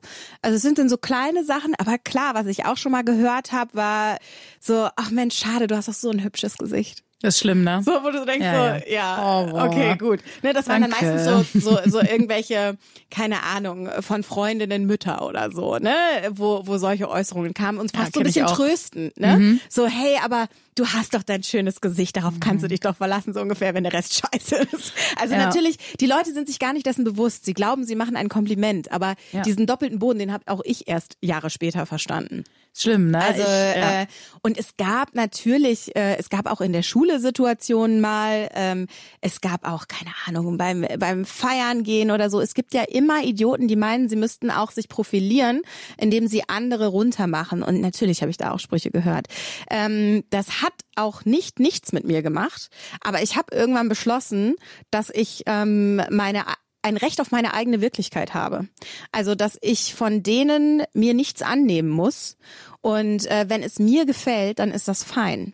Also 0.41 0.57
es 0.57 0.63
sind 0.63 0.79
dann 0.79 0.89
so 0.89 0.97
kleine 0.97 1.45
Sachen, 1.45 1.75
aber 1.77 1.99
klar, 1.99 2.33
was 2.35 2.47
ich 2.47 2.65
auch 2.65 2.79
schon 2.79 2.93
mal 2.93 3.05
gehört 3.05 3.53
habe, 3.53 3.75
war 3.75 4.17
so, 4.61 4.89
ach 4.97 5.11
Mensch, 5.11 5.37
schade, 5.37 5.67
du 5.67 5.77
hast 5.77 5.89
doch 5.89 5.93
so 5.95 6.09
ein 6.11 6.25
hübsches 6.25 6.57
Gesicht. 6.57 7.05
Das 7.23 7.35
ist 7.35 7.41
schlimm, 7.41 7.65
ne? 7.65 7.83
So, 7.85 7.91
wo 8.03 8.11
du 8.11 8.25
denkst, 8.25 8.47
Ja, 8.47 8.79
so, 8.79 8.91
ja, 8.91 9.43
Oh, 9.43 9.51
boah. 9.51 9.65
okay, 9.67 9.95
gut. 9.99 10.21
Ne, 10.43 10.55
das 10.55 10.69
waren 10.69 10.81
dann 10.81 10.91
Danke. 10.91 11.05
meistens 11.05 11.53
so, 11.61 11.77
so, 11.77 11.91
so 11.91 12.01
irgendwelche, 12.11 12.79
keine 13.11 13.43
Ahnung, 13.43 13.91
von 14.01 14.23
Freundinnen 14.23 14.87
Mütter 14.87 15.27
oder 15.27 15.51
so, 15.51 15.77
ne, 15.77 15.93
wo, 16.31 16.63
wo 16.67 16.79
solche 16.79 17.11
Äußerungen 17.11 17.53
kamen 17.53 17.79
und 17.79 17.95
fast 17.95 18.15
so 18.15 18.21
ein 18.21 18.25
bisschen 18.25 18.47
trösten, 18.47 19.13
ne? 19.17 19.59
So, 19.69 19.87
hey, 19.87 20.17
aber 20.25 20.47
du 20.75 20.87
hast 20.87 21.15
doch 21.15 21.23
dein 21.23 21.43
schönes 21.43 21.81
Gesicht, 21.81 22.17
darauf 22.17 22.35
kannst 22.41 22.65
du 22.65 22.69
dich 22.69 22.81
doch 22.81 22.97
verlassen, 22.97 23.35
so 23.35 23.41
ungefähr, 23.41 23.75
wenn 23.75 23.85
der 23.85 23.93
Rest 23.93 24.15
scheiße 24.33 24.57
ist. 24.57 24.93
Also 25.17 25.35
Ja. 25.35 25.47
natürlich, 25.47 25.77
die 26.01 26.07
Leute 26.07 26.33
sind 26.33 26.49
sich 26.49 26.59
gar 26.59 26.73
nicht 26.73 26.87
dessen 26.87 27.05
bewusst. 27.05 27.45
Sie 27.45 27.53
glauben, 27.55 27.85
sie 27.85 27.95
machen 27.97 28.17
ein 28.17 28.29
Kompliment, 28.29 28.91
aber 28.93 29.15
Ja. 29.33 29.43
diesen 29.43 29.67
doppelten 29.67 29.99
Boden, 29.99 30.19
den 30.19 30.33
habe 30.33 30.45
auch 30.47 30.61
ich 30.65 30.89
erst 30.89 31.17
Jahre 31.21 31.51
später 31.51 31.87
verstanden. 31.87 32.45
Schlimm, 32.73 33.11
ne? 33.11 33.19
Also 33.21 33.43
ich, 33.43 33.49
ja. 33.49 34.03
äh, 34.03 34.07
und 34.43 34.57
es 34.57 34.77
gab 34.77 35.15
natürlich, 35.17 35.95
äh, 35.97 36.17
es 36.19 36.29
gab 36.31 36.47
auch 36.49 36.61
in 36.61 36.73
der 36.73 36.83
Schule 36.85 37.19
Situationen 37.19 38.01
mal, 38.01 38.49
ähm, 38.55 38.87
es 39.21 39.41
gab 39.41 39.67
auch 39.69 39.89
keine 39.89 40.13
Ahnung 40.27 40.57
beim 40.57 40.87
beim 40.99 41.25
Feiern 41.25 41.83
gehen 41.83 42.13
oder 42.13 42.31
so. 42.31 42.41
Es 42.41 42.55
gibt 42.55 42.73
ja 42.73 42.83
immer 42.83 43.25
Idioten, 43.25 43.67
die 43.67 43.75
meinen, 43.75 44.09
sie 44.09 44.15
müssten 44.15 44.53
auch 44.53 44.71
sich 44.71 44.89
profilieren, 44.89 45.63
indem 45.99 46.29
sie 46.29 46.49
andere 46.49 46.87
runtermachen. 46.87 47.65
Und 47.65 47.81
natürlich 47.81 48.21
habe 48.23 48.31
ich 48.31 48.37
da 48.37 48.53
auch 48.53 48.61
Sprüche 48.61 48.93
gehört. 48.93 49.27
Ähm, 49.69 50.23
das 50.31 50.60
hat 50.63 50.75
auch 50.97 51.25
nicht 51.25 51.61
nichts 51.61 51.93
mit 51.93 52.05
mir 52.05 52.23
gemacht, 52.23 52.69
aber 53.01 53.23
ich 53.23 53.37
habe 53.37 53.55
irgendwann 53.55 53.89
beschlossen, 53.89 54.57
dass 54.91 55.11
ich 55.11 55.43
ähm, 55.47 55.97
meine 56.11 56.45
ein 56.83 56.97
Recht 56.97 57.21
auf 57.21 57.31
meine 57.31 57.55
eigene 57.55 57.81
Wirklichkeit 57.81 58.35
habe. 58.35 58.69
Also, 59.13 59.35
dass 59.35 59.59
ich 59.61 59.95
von 59.95 60.23
denen 60.23 60.83
mir 60.93 61.15
nichts 61.15 61.43
annehmen 61.43 61.89
muss. 61.91 62.37
Und 62.83 63.27
äh, 63.27 63.45
wenn 63.49 63.63
es 63.63 63.79
mir 63.79 64.07
gefällt, 64.07 64.59
dann 64.59 64.71
ist 64.71 64.89
das 64.89 65.05
fein. 65.05 65.53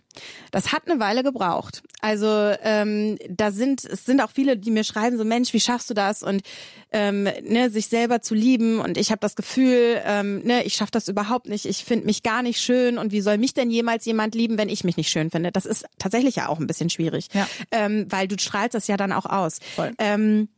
Das 0.53 0.73
hat 0.73 0.89
eine 0.89 1.01
Weile 1.01 1.25
gebraucht. 1.25 1.83
Also 2.01 2.27
ähm, 2.62 3.19
da 3.29 3.51
sind 3.51 3.85
es 3.85 4.05
sind 4.05 4.21
auch 4.21 4.31
viele, 4.31 4.57
die 4.57 4.71
mir 4.71 4.85
schreiben 4.85 5.19
so 5.19 5.25
Mensch, 5.25 5.53
wie 5.53 5.59
schaffst 5.59 5.91
du 5.91 5.95
das 5.95 6.23
und 6.23 6.43
ähm, 6.93 7.25
ne, 7.25 7.69
sich 7.71 7.89
selber 7.89 8.23
zu 8.23 8.37
lieben 8.37 8.79
und 8.79 8.97
ich 8.97 9.11
habe 9.11 9.19
das 9.19 9.35
Gefühl, 9.35 10.01
ähm, 10.05 10.39
ne, 10.45 10.62
ich 10.62 10.75
schaffe 10.75 10.93
das 10.93 11.09
überhaupt 11.09 11.49
nicht. 11.49 11.65
Ich 11.67 11.85
finde 11.85 12.07
mich 12.07 12.23
gar 12.23 12.43
nicht 12.43 12.61
schön 12.61 12.97
und 12.97 13.11
wie 13.11 13.21
soll 13.21 13.39
mich 13.39 13.55
denn 13.55 13.73
jemals 13.73 14.05
jemand 14.05 14.37
lieben, 14.37 14.57
wenn 14.57 14.69
ich 14.69 14.85
mich 14.85 14.97
nicht 14.97 15.11
schön 15.11 15.31
finde? 15.33 15.51
Das 15.51 15.67
ist 15.67 15.85
tatsächlich 15.99 16.37
ja 16.37 16.47
auch 16.49 16.61
ein 16.61 16.69
bisschen 16.69 16.91
schwierig, 16.91 17.27
Ja. 17.35 17.49
ähm, 17.73 18.07
weil 18.09 18.29
du 18.29 18.39
strahlst 18.39 18.75
das 18.75 18.87
ja 18.87 18.97
dann 18.97 19.11
auch 19.11 19.27
aus. 19.27 19.59
Voll. 19.75 19.93
Ähm, 19.99 20.49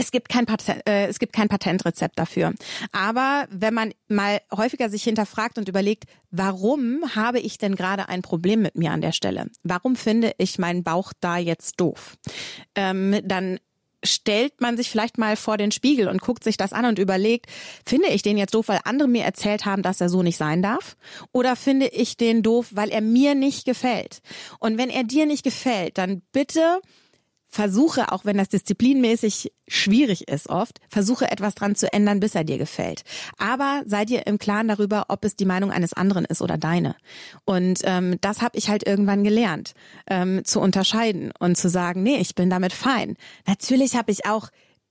es 0.00 0.10
gibt 0.10 0.30
kein 0.30 0.46
Patent, 0.46 0.80
äh, 0.88 1.06
es 1.08 1.18
gibt 1.18 1.34
kein 1.34 1.48
Patentrezept 1.48 2.18
dafür. 2.18 2.54
Aber 2.90 3.46
wenn 3.50 3.74
man 3.74 3.92
mal 4.08 4.40
häufiger 4.50 4.88
sich 4.88 5.04
hinterfragt 5.04 5.58
und 5.58 5.68
überlegt, 5.68 6.04
warum 6.30 7.02
habe 7.14 7.38
ich 7.38 7.58
denn 7.58 7.76
gerade 7.76 8.08
ein 8.08 8.22
Problem 8.22 8.62
mit 8.62 8.76
mir 8.76 8.92
an 8.92 9.02
der 9.02 9.12
Stelle? 9.12 9.50
Warum 9.62 9.96
finde 9.96 10.32
ich 10.38 10.58
meinen 10.58 10.84
Bauch 10.84 11.12
da 11.20 11.36
jetzt 11.36 11.78
doof? 11.80 12.16
Ähm, 12.74 13.20
dann 13.24 13.60
stellt 14.02 14.62
man 14.62 14.78
sich 14.78 14.88
vielleicht 14.88 15.18
mal 15.18 15.36
vor 15.36 15.58
den 15.58 15.70
Spiegel 15.70 16.08
und 16.08 16.22
guckt 16.22 16.44
sich 16.44 16.56
das 16.56 16.72
an 16.72 16.86
und 16.86 16.98
überlegt, 16.98 17.50
finde 17.84 18.08
ich 18.08 18.22
den 18.22 18.38
jetzt 18.38 18.54
doof, 18.54 18.68
weil 18.68 18.80
andere 18.84 19.06
mir 19.06 19.24
erzählt 19.24 19.66
haben, 19.66 19.82
dass 19.82 20.00
er 20.00 20.08
so 20.08 20.22
nicht 20.22 20.38
sein 20.38 20.62
darf? 20.62 20.96
Oder 21.32 21.56
finde 21.56 21.88
ich 21.88 22.16
den 22.16 22.42
doof, 22.42 22.68
weil 22.70 22.88
er 22.88 23.02
mir 23.02 23.34
nicht 23.34 23.66
gefällt? 23.66 24.22
Und 24.60 24.78
wenn 24.78 24.88
er 24.88 25.04
dir 25.04 25.26
nicht 25.26 25.44
gefällt, 25.44 25.98
dann 25.98 26.22
bitte 26.32 26.80
versuche, 27.50 28.12
auch 28.12 28.24
wenn 28.24 28.38
das 28.38 28.48
disziplinmäßig 28.48 29.52
schwierig 29.68 30.28
ist 30.28 30.48
oft, 30.48 30.78
versuche 30.88 31.30
etwas 31.30 31.54
dran 31.56 31.74
zu 31.74 31.92
ändern, 31.92 32.20
bis 32.20 32.34
er 32.34 32.44
dir 32.44 32.58
gefällt. 32.58 33.02
Aber 33.38 33.82
sei 33.86 34.04
dir 34.04 34.26
im 34.26 34.38
Klaren 34.38 34.68
darüber, 34.68 35.06
ob 35.08 35.24
es 35.24 35.36
die 35.36 35.44
Meinung 35.44 35.70
eines 35.72 35.92
anderen 35.92 36.24
ist 36.24 36.42
oder 36.42 36.56
deine. 36.56 36.94
Und 37.44 37.80
ähm, 37.84 38.16
das 38.20 38.40
habe 38.40 38.56
ich 38.56 38.68
halt 38.68 38.86
irgendwann 38.86 39.24
gelernt, 39.24 39.74
ähm, 40.06 40.44
zu 40.44 40.60
unterscheiden 40.60 41.32
und 41.38 41.56
zu 41.56 41.68
sagen, 41.68 42.02
nee, 42.02 42.16
ich 42.16 42.34
bin 42.34 42.50
damit 42.50 42.72
fein. 42.72 43.16
Natürlich 43.46 43.96
habe 43.96 44.12
ich 44.12 44.26
auch 44.26 44.48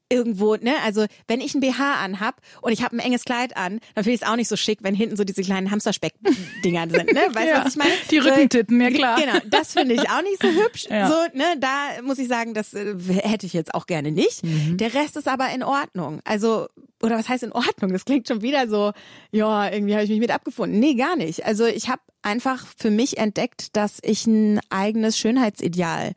irgendwo, 0.10 0.56
ne, 0.56 0.74
also 0.84 1.06
wenn 1.28 1.40
ich 1.40 1.54
ein 1.56 1.60
BH 1.62 2.04
anhab 2.04 2.42
und 2.62 2.72
ich 2.72 2.84
habe 2.84 2.96
ein 2.96 3.00
enges 3.00 3.26
Kleid 3.26 3.56
an, 3.56 3.80
dann 3.96 4.04
finde 4.04 4.16
ich 4.16 4.22
es 4.22 4.28
auch 4.28 4.36
nicht 4.36 4.48
so 4.48 4.56
schick, 4.58 4.80
wenn 4.82 4.96
hinten 4.96 5.16
so 5.16 5.24
diese 5.24 5.42
kleinen 5.44 5.70
Hamsterspeck-Dinger 5.72 6.90
sind, 6.90 7.14
ne? 7.14 7.22
Weißt 7.34 7.46
du, 7.46 7.50
Ja, 7.50 7.66
was 7.66 7.74
ich 7.74 7.78
meine? 7.78 7.92
die 8.10 8.20
So, 8.20 8.30
Rückentitten, 8.30 8.82
ja 8.82 8.90
klar. 8.92 9.20
Genau, 9.20 9.38
das 9.48 9.74
finde 9.74 9.96
ich 9.96 10.10
auch 10.10 10.22
nicht 10.24 10.42
so 10.42 10.48
hübsch. 10.50 10.88
Ja. 10.90 11.08
So, 11.08 11.14
ne, 11.38 11.44
da 11.60 12.02
muss 12.04 12.18
ich 12.18 12.28
sagen, 12.28 12.54
das 12.56 12.74
äh, 12.74 12.96
hätte 13.22 13.46
ich 13.46 13.54
jetzt 13.54 13.74
auch 13.76 13.86
gerne 13.86 14.12
nicht. 14.12 14.44
Mhm. 14.44 14.78
Der 14.78 14.94
Rest 14.94 15.16
ist 15.18 15.28
aber 15.28 15.50
in 15.54 15.62
Ordnung. 15.62 16.20
Also, 16.26 16.68
oder 17.02 17.18
was 17.18 17.30
heißt 17.30 17.44
in 17.44 17.52
Ordnung? 17.52 17.92
Das 17.94 18.06
klingt 18.06 18.28
schon 18.28 18.42
wieder 18.42 18.68
so, 18.68 18.92
ja, 19.32 19.70
irgendwie 19.72 19.94
habe 19.94 20.04
ich 20.04 20.10
mich 20.10 20.20
mit 20.20 20.32
abgefunden. 20.32 20.80
Nee, 20.80 20.96
gar 20.96 21.16
nicht. 21.16 21.46
Also 21.46 21.66
ich 21.66 21.90
habe 21.90 22.02
einfach 22.24 22.66
für 22.78 22.90
mich 22.90 23.18
entdeckt, 23.20 23.76
dass 23.76 24.00
ich 24.02 24.26
ein 24.26 24.60
eigenes 24.70 25.18
Schönheitsideal 25.18 26.14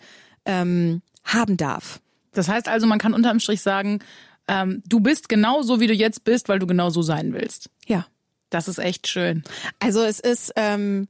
ähm, 0.46 1.02
haben 1.24 1.56
darf. 1.58 2.00
Das 2.32 2.48
heißt 2.48 2.68
also, 2.68 2.86
man 2.86 2.98
kann 2.98 3.14
unterm 3.14 3.40
Strich 3.40 3.60
sagen, 3.60 4.00
ähm, 4.48 4.82
du 4.86 5.00
bist 5.00 5.28
genau 5.28 5.62
so, 5.62 5.80
wie 5.80 5.86
du 5.86 5.94
jetzt 5.94 6.24
bist, 6.24 6.48
weil 6.48 6.58
du 6.58 6.66
genau 6.66 6.90
so 6.90 7.02
sein 7.02 7.32
willst. 7.32 7.70
Ja. 7.86 8.06
Das 8.50 8.68
ist 8.68 8.78
echt 8.78 9.08
schön. 9.08 9.44
Also 9.78 10.02
es 10.02 10.20
ist, 10.20 10.52
ähm, 10.56 11.08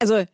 also 0.00 0.24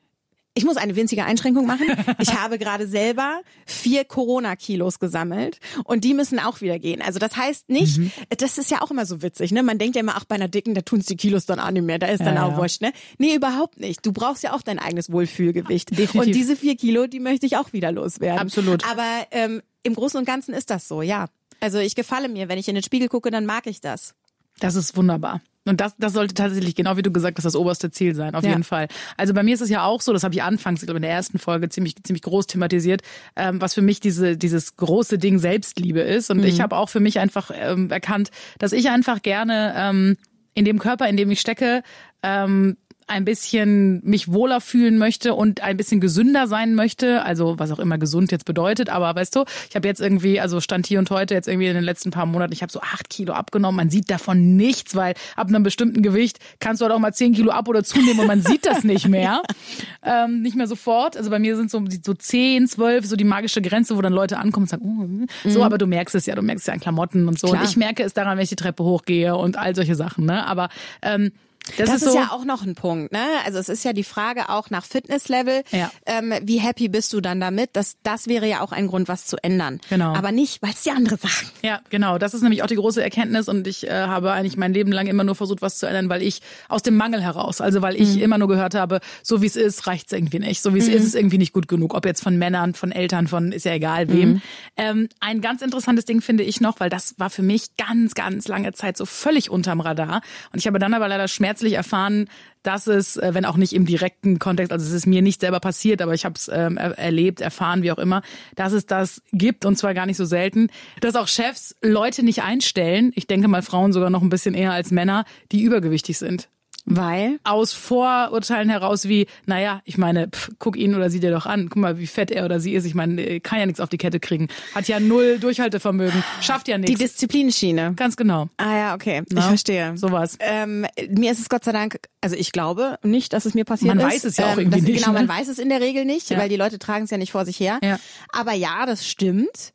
ich 0.58 0.64
muss 0.64 0.76
eine 0.76 0.96
winzige 0.96 1.24
Einschränkung 1.24 1.66
machen. 1.66 1.86
Ich 2.18 2.34
habe 2.34 2.58
gerade 2.58 2.86
selber 2.88 3.40
vier 3.64 4.04
Corona-Kilos 4.04 4.98
gesammelt 4.98 5.58
und 5.84 6.02
die 6.04 6.14
müssen 6.14 6.38
auch 6.40 6.60
wieder 6.60 6.78
gehen. 6.78 7.00
Also 7.00 7.18
das 7.18 7.36
heißt 7.36 7.68
nicht, 7.68 7.98
Mhm. 7.98 8.10
das 8.36 8.58
ist 8.58 8.70
ja 8.70 8.82
auch 8.82 8.90
immer 8.90 9.06
so 9.06 9.22
witzig, 9.22 9.52
ne? 9.52 9.62
Man 9.62 9.78
denkt 9.78 9.94
ja 9.96 10.00
immer, 10.00 10.16
ach, 10.16 10.24
bei 10.24 10.34
einer 10.34 10.48
Dicken, 10.48 10.74
da 10.74 10.80
tun's 10.82 11.06
die 11.06 11.16
Kilos 11.16 11.46
dann 11.46 11.60
auch 11.60 11.70
nicht 11.70 11.84
mehr, 11.84 11.98
da 11.98 12.08
ist 12.08 12.20
dann 12.20 12.34
Ja, 12.34 12.44
auch 12.44 12.50
ja. 12.52 12.56
wurscht, 12.56 12.82
ne? 12.82 12.92
Nee, 13.18 13.34
überhaupt 13.34 13.78
nicht. 13.78 14.04
Du 14.04 14.12
brauchst 14.12 14.42
ja 14.42 14.52
auch 14.54 14.62
dein 14.62 14.78
eigenes 14.78 15.10
Wohlfühlgewicht. 15.12 15.90
Definitiv. 15.90 16.14
Und 16.20 16.34
diese 16.34 16.56
vier 16.56 16.76
Kilo, 16.76 17.06
die 17.06 17.20
möchte 17.20 17.46
ich 17.46 17.56
auch 17.56 17.72
wieder 17.72 17.92
loswerden. 17.92 18.40
Absolut. 18.40 18.84
Aber 18.90 19.06
ähm, 19.30 19.62
im 19.84 19.94
Großen 19.94 20.18
und 20.18 20.24
Ganzen 20.24 20.54
ist 20.54 20.70
das 20.70 20.88
so, 20.88 21.02
ja. 21.02 21.26
Also 21.60 21.78
ich 21.78 21.94
gefalle 21.94 22.28
mir, 22.28 22.48
wenn 22.48 22.58
ich 22.58 22.68
in 22.68 22.74
den 22.74 22.82
Spiegel 22.84 23.08
gucke, 23.08 23.30
dann 23.30 23.46
mag 23.46 23.66
ich 23.66 23.80
das. 23.80 24.14
Das 24.60 24.74
ist 24.74 24.96
wunderbar. 24.96 25.40
Und 25.68 25.80
das, 25.80 25.94
das 25.98 26.12
sollte 26.12 26.34
tatsächlich, 26.34 26.74
genau 26.74 26.96
wie 26.96 27.02
du 27.02 27.10
gesagt 27.12 27.38
hast, 27.38 27.44
das 27.44 27.56
oberste 27.56 27.90
Ziel 27.90 28.14
sein, 28.14 28.34
auf 28.34 28.44
Ja. 28.44 28.50
jeden 28.50 28.64
Fall. 28.64 28.88
Also 29.16 29.34
bei 29.34 29.42
mir 29.42 29.54
ist 29.54 29.60
es 29.60 29.70
ja 29.70 29.84
auch 29.84 30.00
so, 30.00 30.12
das 30.12 30.24
habe 30.24 30.34
ich 30.34 30.42
anfangs, 30.42 30.82
ich 30.82 30.86
glaube 30.86 30.98
in 30.98 31.02
der 31.02 31.10
ersten 31.12 31.38
Folge 31.38 31.68
ziemlich, 31.68 31.94
ziemlich 32.02 32.22
groß 32.22 32.46
thematisiert, 32.46 33.02
ähm, 33.36 33.60
was 33.60 33.74
für 33.74 33.82
mich 33.82 34.00
diese, 34.00 34.36
dieses 34.36 34.76
große 34.76 35.18
Ding 35.18 35.38
Selbstliebe 35.38 36.00
ist. 36.00 36.30
Und 36.30 36.44
ich 36.44 36.60
habe 36.60 36.76
auch 36.76 36.88
für 36.88 37.00
mich 37.00 37.18
einfach 37.18 37.50
ähm, 37.54 37.90
erkannt, 37.90 38.30
dass 38.58 38.72
ich 38.72 38.90
einfach 38.90 39.22
gerne 39.22 39.74
ähm, 39.76 40.16
in 40.54 40.64
dem 40.64 40.78
Körper, 40.78 41.08
in 41.08 41.16
dem 41.16 41.30
ich 41.30 41.40
stecke, 41.40 41.82
ähm, 42.22 42.76
ein 43.08 43.24
bisschen 43.24 44.00
mich 44.04 44.30
wohler 44.30 44.60
fühlen 44.60 44.98
möchte 44.98 45.34
und 45.34 45.62
ein 45.62 45.76
bisschen 45.76 46.00
gesünder 46.00 46.46
sein 46.46 46.74
möchte, 46.74 47.22
also 47.22 47.58
was 47.58 47.70
auch 47.70 47.78
immer 47.78 47.98
gesund 47.98 48.30
jetzt 48.30 48.44
bedeutet, 48.44 48.90
aber 48.90 49.14
weißt 49.14 49.34
du, 49.36 49.44
ich 49.68 49.76
habe 49.76 49.88
jetzt 49.88 50.00
irgendwie, 50.00 50.40
also 50.40 50.60
stand 50.60 50.86
hier 50.86 50.98
und 50.98 51.10
heute 51.10 51.34
jetzt 51.34 51.48
irgendwie 51.48 51.68
in 51.68 51.74
den 51.74 51.84
letzten 51.84 52.10
paar 52.10 52.26
Monaten, 52.26 52.52
ich 52.52 52.62
habe 52.62 52.70
so 52.70 52.80
acht 52.80 53.08
Kilo 53.08 53.32
abgenommen, 53.32 53.76
man 53.76 53.90
sieht 53.90 54.10
davon 54.10 54.56
nichts, 54.56 54.94
weil 54.94 55.14
ab 55.36 55.48
einem 55.48 55.62
bestimmten 55.62 56.02
Gewicht 56.02 56.38
kannst 56.60 56.80
du 56.80 56.84
halt 56.84 56.94
auch 56.94 56.98
mal 56.98 57.14
zehn 57.14 57.32
Kilo 57.32 57.50
ab 57.50 57.68
oder 57.68 57.82
zunehmen 57.82 58.20
und 58.20 58.26
man 58.26 58.42
sieht 58.42 58.66
das 58.66 58.84
nicht 58.84 59.08
mehr, 59.08 59.42
ähm, 60.04 60.42
nicht 60.42 60.56
mehr 60.56 60.66
sofort, 60.66 61.16
also 61.16 61.30
bei 61.30 61.38
mir 61.38 61.56
sind 61.56 61.70
so, 61.70 61.82
so 62.02 62.14
zehn, 62.14 62.68
zwölf, 62.68 63.06
so 63.06 63.16
die 63.16 63.24
magische 63.24 63.62
Grenze, 63.62 63.96
wo 63.96 64.02
dann 64.02 64.12
Leute 64.12 64.38
ankommen 64.38 64.64
und 64.64 64.70
sagen, 64.70 65.26
oh, 65.44 65.48
so, 65.48 65.62
aber 65.62 65.78
du 65.78 65.86
merkst 65.86 66.14
es 66.14 66.26
ja, 66.26 66.34
du 66.34 66.42
merkst 66.42 66.62
es 66.62 66.66
ja 66.66 66.74
an 66.74 66.80
Klamotten 66.80 67.26
und 67.26 67.38
so. 67.38 67.48
Klar. 67.48 67.62
und 67.62 67.68
ich 67.68 67.76
merke 67.76 68.02
es 68.02 68.12
daran, 68.12 68.36
wenn 68.36 68.44
ich 68.44 68.50
die 68.50 68.56
Treppe 68.56 68.84
hochgehe 68.84 69.34
und 69.34 69.56
all 69.56 69.74
solche 69.74 69.94
Sachen, 69.94 70.26
ne, 70.26 70.46
aber 70.46 70.68
ähm, 71.02 71.32
das, 71.76 71.88
Das, 71.88 71.96
ist 71.96 72.02
ist, 72.02 72.12
so, 72.12 72.18
ja 72.18 72.30
auch 72.32 72.44
noch 72.44 72.62
ein 72.62 72.74
Punkt, 72.74 73.12
ne? 73.12 73.24
Also 73.44 73.58
es 73.58 73.68
ist 73.68 73.84
ja 73.84 73.92
die 73.92 74.04
Frage 74.04 74.48
auch 74.48 74.70
nach 74.70 74.84
Fitnesslevel. 74.84 75.62
Ja. 75.70 75.90
Ähm, 76.06 76.34
wie 76.42 76.58
happy 76.58 76.88
bist 76.88 77.12
du 77.12 77.20
dann 77.20 77.40
damit? 77.40 77.70
Das, 77.74 77.96
das 78.02 78.26
wäre 78.28 78.48
ja 78.48 78.60
auch 78.60 78.72
ein 78.72 78.86
Grund, 78.86 79.08
was 79.08 79.26
zu 79.26 79.36
ändern. 79.42 79.80
Genau. 79.88 80.14
Aber 80.14 80.32
nicht, 80.32 80.62
weil 80.62 80.70
es 80.70 80.82
die 80.82 80.90
andere 80.90 81.16
sagen. 81.16 81.50
Ja, 81.62 81.80
genau. 81.90 82.18
Das 82.18 82.34
ist 82.34 82.42
nämlich 82.42 82.62
auch 82.62 82.66
die 82.66 82.76
große 82.76 83.02
Erkenntnis 83.02 83.48
und 83.48 83.66
ich 83.66 83.86
äh, 83.86 83.90
habe 83.90 84.32
eigentlich 84.32 84.56
mein 84.56 84.72
Leben 84.72 84.92
lang 84.92 85.06
immer 85.06 85.24
nur 85.24 85.34
versucht, 85.34 85.62
was 85.62 85.78
zu 85.78 85.86
ändern, 85.86 86.08
weil 86.08 86.22
ich 86.22 86.40
aus 86.68 86.82
dem 86.82 86.96
Mangel 86.96 87.22
heraus, 87.22 87.60
also 87.60 87.82
weil 87.82 87.96
ich 88.00 88.20
immer 88.20 88.38
nur 88.38 88.48
gehört 88.48 88.74
habe, 88.74 89.00
so 89.22 89.42
wie 89.42 89.46
es 89.46 89.56
ist, 89.56 89.86
reicht's 89.86 90.12
irgendwie 90.12 90.38
nicht. 90.38 90.62
So 90.62 90.74
wie 90.74 90.78
es 90.78 90.88
ist, 90.88 91.04
ist 91.04 91.14
irgendwie 91.14 91.38
nicht 91.38 91.52
gut 91.52 91.68
genug. 91.68 91.94
Ob 91.94 92.06
jetzt 92.06 92.22
von 92.22 92.36
Männern, 92.36 92.74
von 92.74 92.92
Eltern, 92.92 93.28
von 93.28 93.52
ist 93.52 93.64
ja 93.64 93.72
egal 93.72 94.08
wem. 94.08 94.40
Ähm, 94.76 95.08
ein 95.20 95.40
ganz 95.40 95.62
interessantes 95.62 96.04
Ding 96.04 96.20
finde 96.20 96.44
ich 96.44 96.60
noch, 96.60 96.80
weil 96.80 96.90
das 96.90 97.14
war 97.18 97.30
für 97.30 97.42
mich 97.42 97.76
ganz, 97.76 98.14
ganz 98.14 98.48
lange 98.48 98.72
Zeit 98.72 98.96
so 98.96 99.06
völlig 99.06 99.50
unterm 99.50 99.80
Radar. 99.80 100.22
Und 100.52 100.58
ich 100.58 100.66
habe 100.66 100.78
dann 100.78 100.94
aber 100.94 101.08
leider 101.08 101.28
schmerzlich 101.58 101.74
erfahren, 101.74 102.28
dass 102.62 102.86
es, 102.86 103.16
äh, 103.16 103.34
wenn 103.34 103.44
auch 103.44 103.56
nicht 103.56 103.72
im 103.72 103.86
direkten 103.86 104.38
Kontext, 104.38 104.72
also 104.72 104.86
es 104.86 104.92
ist 104.92 105.06
mir 105.06 105.22
nicht 105.22 105.40
selber 105.40 105.58
passiert, 105.58 106.02
aber 106.02 106.14
ich 106.14 106.24
habe 106.24 106.34
es 106.36 106.48
ähm, 106.52 106.76
er 106.76 106.98
erlebt, 106.98 107.40
erfahren, 107.40 107.82
wie 107.82 107.90
auch 107.90 107.98
immer, 107.98 108.22
dass 108.54 108.72
es 108.72 108.86
das 108.86 109.22
gibt 109.32 109.64
und 109.64 109.76
zwar 109.76 109.94
gar 109.94 110.06
nicht 110.06 110.16
so 110.16 110.24
selten, 110.24 110.68
dass 111.00 111.16
auch 111.16 111.28
Chefs 111.28 111.74
Leute 111.82 112.22
nicht 112.22 112.42
einstellen, 112.42 113.12
ich 113.14 113.26
denke 113.26 113.48
mal 113.48 113.62
Frauen 113.62 113.92
sogar 113.92 114.10
noch 114.10 114.22
ein 114.22 114.28
bisschen 114.28 114.54
eher 114.54 114.72
als 114.72 114.90
Männer, 114.90 115.24
die 115.50 115.62
übergewichtig 115.62 116.18
sind. 116.18 116.48
Weil? 116.90 117.38
Aus 117.44 117.72
Vorurteilen 117.74 118.70
heraus 118.70 119.08
wie, 119.08 119.26
naja, 119.46 119.82
ich 119.84 119.98
meine, 119.98 120.28
pff, 120.28 120.50
guck 120.58 120.76
ihn 120.76 120.94
oder 120.94 121.10
sie 121.10 121.20
dir 121.20 121.30
doch 121.30 121.44
an. 121.46 121.68
Guck 121.68 121.76
mal, 121.76 121.98
wie 121.98 122.06
fett 122.06 122.30
er 122.30 122.44
oder 122.46 122.60
sie 122.60 122.72
ist. 122.74 122.84
Ich 122.86 122.94
meine, 122.94 123.20
äh, 123.22 123.40
kann 123.40 123.58
ja 123.58 123.66
nichts 123.66 123.80
auf 123.80 123.88
die 123.90 123.98
Kette 123.98 124.20
kriegen. 124.20 124.48
Hat 124.74 124.88
ja 124.88 124.98
null 124.98 125.38
Durchhaltevermögen. 125.38 126.24
Schafft 126.40 126.66
ja 126.68 126.76
Die 126.78 126.82
nichts. 126.92 126.98
Disziplinschiene. 127.00 127.92
Ganz 127.94 128.16
genau. 128.16 128.48
Ah 128.56 128.76
ja, 128.76 128.94
okay. 128.94 129.22
Ich 129.28 129.34
Na? 129.34 129.42
verstehe. 129.42 129.96
Sowas. 129.98 130.36
Ähm, 130.40 130.86
mir 131.10 131.30
ist 131.32 131.40
es 131.40 131.48
Gott 131.48 131.64
sei 131.64 131.72
Dank, 131.72 131.98
also 132.22 132.36
ich 132.36 132.52
glaube 132.52 132.98
nicht, 133.02 133.32
dass 133.32 133.44
es 133.44 133.54
mir 133.54 133.64
passiert 133.64 133.94
Man 133.94 133.98
ist. 134.06 134.14
weiß 134.14 134.24
es 134.24 134.36
ja 134.38 134.46
auch 134.46 134.52
ähm, 134.52 134.60
irgendwie 134.60 134.80
das, 134.80 134.88
nicht, 134.88 135.04
Genau, 135.04 135.12
man 135.12 135.26
ne? 135.26 135.28
weiß 135.28 135.48
es 135.48 135.58
in 135.58 135.68
der 135.68 135.80
Regel 135.80 136.04
nicht, 136.04 136.30
Ja. 136.30 136.38
weil 136.38 136.48
die 136.48 136.56
Leute 136.56 136.78
tragen 136.78 137.04
es 137.04 137.10
ja 137.10 137.18
nicht 137.18 137.32
vor 137.32 137.44
sich 137.44 137.60
her. 137.60 137.78
Ja. 137.82 137.98
Aber 138.30 138.52
ja, 138.54 138.86
das 138.86 139.06
stimmt. 139.06 139.72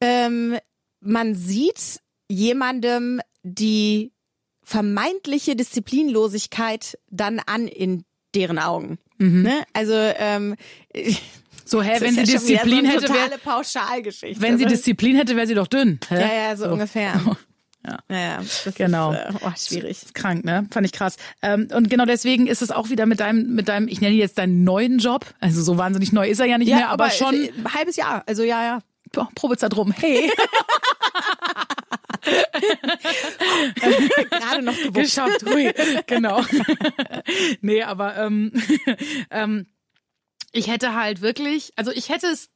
Ähm, 0.00 0.56
man 1.00 1.34
sieht 1.34 2.00
jemandem 2.28 3.20
die 3.44 4.12
vermeintliche 4.66 5.54
Disziplinlosigkeit 5.54 6.98
dann 7.08 7.40
an 7.46 7.68
in 7.68 8.04
deren 8.34 8.58
Augen. 8.58 8.98
Ne? 9.18 9.62
Also 9.72 9.94
ähm, 9.94 10.56
So, 11.68 11.82
hä, 11.82 11.96
wenn 11.98 12.14
sie 12.14 12.20
ja 12.20 12.26
schon 12.26 12.46
Disziplin 12.46 12.70
so 12.70 12.76
eine 12.78 12.88
hätte, 12.88 13.02
wär, 13.02 13.22
totale 13.24 13.38
Pauschalgeschichte. 13.38 14.40
wenn 14.40 14.56
sie 14.56 14.66
Disziplin 14.66 15.16
hätte, 15.16 15.34
wäre 15.34 15.48
sie 15.48 15.54
doch 15.54 15.66
dünn. 15.66 15.98
Hä? 16.08 16.20
ja, 16.20 16.32
ja, 16.50 16.56
so, 16.56 16.68
ungefähr. 16.68 17.20
Ja. 17.86 17.98
Ja, 18.10 18.18
ja, 18.18 18.40
Genau. 18.74 19.12
Ist, 19.12 19.18
äh, 19.18 19.32
oh, 19.42 19.52
schwierig. 19.56 19.98
Krank, 20.12 20.44
ne? 20.44 20.66
Fand 20.72 20.84
ich 20.84 20.90
krass. 20.90 21.18
Ähm, 21.40 21.68
und 21.72 21.88
genau 21.88 22.04
deswegen 22.04 22.48
ist 22.48 22.60
es 22.60 22.72
auch 22.72 22.90
wieder 22.90 23.06
mit 23.06 23.20
deinem, 23.20 23.54
mit 23.54 23.68
deinem, 23.68 23.86
ich 23.86 24.00
nenne 24.00 24.14
ihn 24.14 24.18
jetzt 24.18 24.38
deinen 24.38 24.64
neuen 24.64 24.98
Job. 24.98 25.24
Also 25.38 25.62
so 25.62 25.78
wahnsinnig 25.78 26.12
neu 26.12 26.28
ist 26.28 26.40
er 26.40 26.46
ja 26.46 26.58
nicht 26.58 26.74
mehr, 26.74 26.88
aber, 26.88 27.10
schon 27.10 27.36
äh, 27.36 27.52
ein 27.56 27.72
halbes 27.74 27.94
Jahr. 27.94 28.24
Also 28.26 28.42
ja, 28.42 28.64
ja. 28.64 28.80
Probezeit 29.36 29.76
rum. 29.76 29.92
Hey, 29.92 30.32
Gerade 34.30 34.55
noch 34.66 34.76
gewuppt. 34.76 34.94
geschafft. 34.94 35.44
Hui. 35.46 35.72
Genau. 36.06 36.42
nee, 37.60 37.82
aber 37.82 38.16
ähm, 38.16 38.52
ähm, 39.30 39.66
ich 40.52 40.68
hätte 40.68 40.94
halt 40.94 41.20
wirklich, 41.20 41.72
also 41.76 41.90
ich 41.90 42.08
hätte 42.08 42.26
es 42.28 42.42
es 42.42 42.50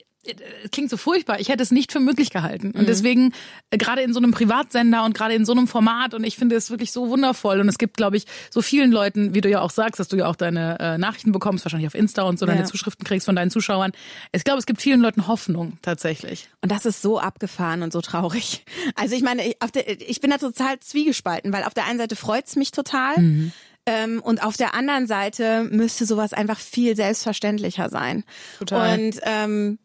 klingt 0.70 0.90
so 0.90 0.96
furchtbar, 0.96 1.40
ich 1.40 1.48
hätte 1.48 1.62
es 1.62 1.70
nicht 1.70 1.92
für 1.92 2.00
möglich 2.00 2.30
gehalten. 2.30 2.72
Und 2.72 2.88
deswegen, 2.88 3.33
äh, 3.70 3.78
gerade 3.78 4.02
in 4.02 4.12
so 4.12 4.18
einem 4.20 4.33
Privatsender 4.33 5.04
und 5.04 5.16
gerade 5.16 5.35
in 5.35 5.44
so 5.44 5.52
einem 5.52 5.66
Format, 5.66 6.12
und 6.12 6.24
ich 6.24 6.37
finde 6.37 6.56
es 6.56 6.70
wirklich 6.70 6.92
so 6.92 7.09
wundervoll. 7.09 7.59
Und 7.61 7.68
es 7.68 7.78
gibt, 7.78 7.96
glaube 7.96 8.16
ich, 8.16 8.26
so 8.50 8.61
vielen 8.61 8.92
Leuten, 8.92 9.35
wie 9.35 9.40
du 9.40 9.48
ja 9.48 9.61
auch 9.62 9.70
sagst, 9.70 9.98
dass 9.98 10.09
du 10.09 10.16
ja 10.16 10.26
auch 10.26 10.37
deine 10.37 10.78
äh, 10.78 10.98
Nachrichten 10.98 11.33
bekommst, 11.33 11.64
wahrscheinlich 11.64 11.87
auf 11.87 11.94
Insta 11.94 12.22
und 12.22 12.38
so, 12.38 12.46
deine 12.46 12.61
Ja. 12.61 12.66
Zuschriften 12.66 13.04
kriegst 13.04 13.24
von 13.24 13.35
deinen 13.35 13.50
Zuschauern. 13.50 13.92
Ich 14.33 14.44
glaube, 14.44 14.59
es 14.59 14.66
gibt 14.66 14.83
vielen 14.83 15.00
Leuten 15.00 15.26
Hoffnung 15.26 15.78
tatsächlich. 15.80 16.48
Und 16.61 16.70
das 16.70 16.85
ist 16.85 17.00
so 17.00 17.18
abgefahren 17.18 17.83
und 17.83 17.92
so 17.92 18.00
traurig. 18.00 18.64
Also 18.96 19.14
ich 19.14 19.22
meine, 19.22 19.46
ich, 19.46 19.56
der, 19.74 19.88
ich 19.88 20.20
bin 20.20 20.30
da 20.30 20.38
total 20.38 20.78
zwiegespalten, 20.80 21.52
weil 21.52 21.64
auf 21.64 21.74
der 21.74 21.87
einen 21.87 21.98
Seite 21.98 22.16
freut's 22.16 22.56
mich 22.56 22.72
total. 22.72 23.18
Mhm. 23.18 23.52
Ähm, 23.87 24.20
und 24.20 24.42
auf 24.42 24.56
der 24.59 24.74
anderen 24.74 25.06
Seite 25.06 25.64
müsste 25.64 26.04
sowas 26.04 26.35
einfach 26.35 26.59
viel 26.59 26.94
selbstverständlicher 26.96 27.88
sein. 27.88 28.24
Total. 28.59 28.98
Und 28.98 29.20
ähm, 29.22 29.78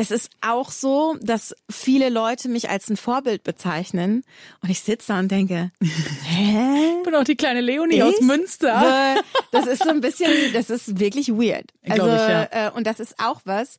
es 0.00 0.10
ist 0.10 0.30
auch 0.40 0.70
so, 0.70 1.18
dass 1.20 1.54
viele 1.70 2.08
Leute 2.08 2.48
mich 2.48 2.70
als 2.70 2.88
ein 2.88 2.96
Vorbild 2.96 3.44
bezeichnen. 3.44 4.22
Und 4.62 4.70
ich 4.70 4.80
sitze 4.80 5.08
da 5.08 5.18
und 5.18 5.30
denke, 5.30 5.72
hä? 5.82 6.96
Ich 6.96 7.02
bin 7.04 7.14
auch 7.14 7.24
die 7.24 7.36
kleine 7.36 7.60
Leonie 7.60 8.02
aus 8.02 8.14
Ich? 8.18 8.24
Münster. 8.24 8.80
So, 8.80 9.22
das 9.52 9.66
ist 9.66 9.84
so 9.84 9.90
ein 9.90 10.00
bisschen, 10.00 10.30
das 10.54 10.70
ist 10.70 10.98
wirklich 10.98 11.28
weird. 11.28 11.66
Also, 11.86 12.06
ich, 12.06 12.12
ja. 12.12 12.48
äh, 12.50 12.70
und 12.70 12.86
das 12.86 12.98
ist 12.98 13.16
auch 13.18 13.42
was, 13.44 13.78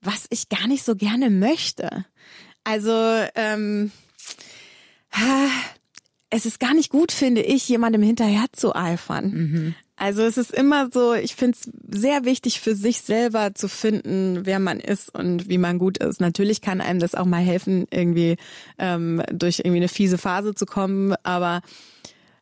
was 0.00 0.26
ich 0.30 0.48
gar 0.48 0.66
nicht 0.66 0.82
so 0.82 0.96
gerne 0.96 1.30
möchte. 1.30 2.04
Also, 2.64 2.90
ähm, 3.36 3.92
es 6.30 6.46
ist 6.46 6.58
gar 6.58 6.74
nicht 6.74 6.90
gut, 6.90 7.12
finde 7.12 7.42
ich, 7.42 7.68
jemandem 7.68 8.02
hinterher 8.02 8.46
zu 8.50 8.74
eifern. 8.74 9.30
Mhm. 9.30 9.74
Also 10.02 10.22
es 10.22 10.36
ist 10.36 10.50
immer 10.50 10.88
so, 10.92 11.14
ich 11.14 11.36
finde 11.36 11.56
es 11.56 11.70
sehr 11.96 12.24
wichtig 12.24 12.60
für 12.60 12.74
sich 12.74 13.02
selber 13.02 13.54
zu 13.54 13.68
finden, 13.68 14.40
wer 14.42 14.58
man 14.58 14.80
ist 14.80 15.14
und 15.14 15.48
wie 15.48 15.58
man 15.58 15.78
gut 15.78 15.98
ist. 15.98 16.20
Natürlich 16.20 16.60
kann 16.60 16.80
einem 16.80 16.98
das 16.98 17.14
auch 17.14 17.24
mal 17.24 17.40
helfen, 17.40 17.86
irgendwie 17.88 18.36
ähm, 18.78 19.22
durch 19.32 19.60
irgendwie 19.60 19.76
eine 19.76 19.86
fiese 19.86 20.18
Phase 20.18 20.56
zu 20.56 20.66
kommen, 20.66 21.14
aber 21.22 21.62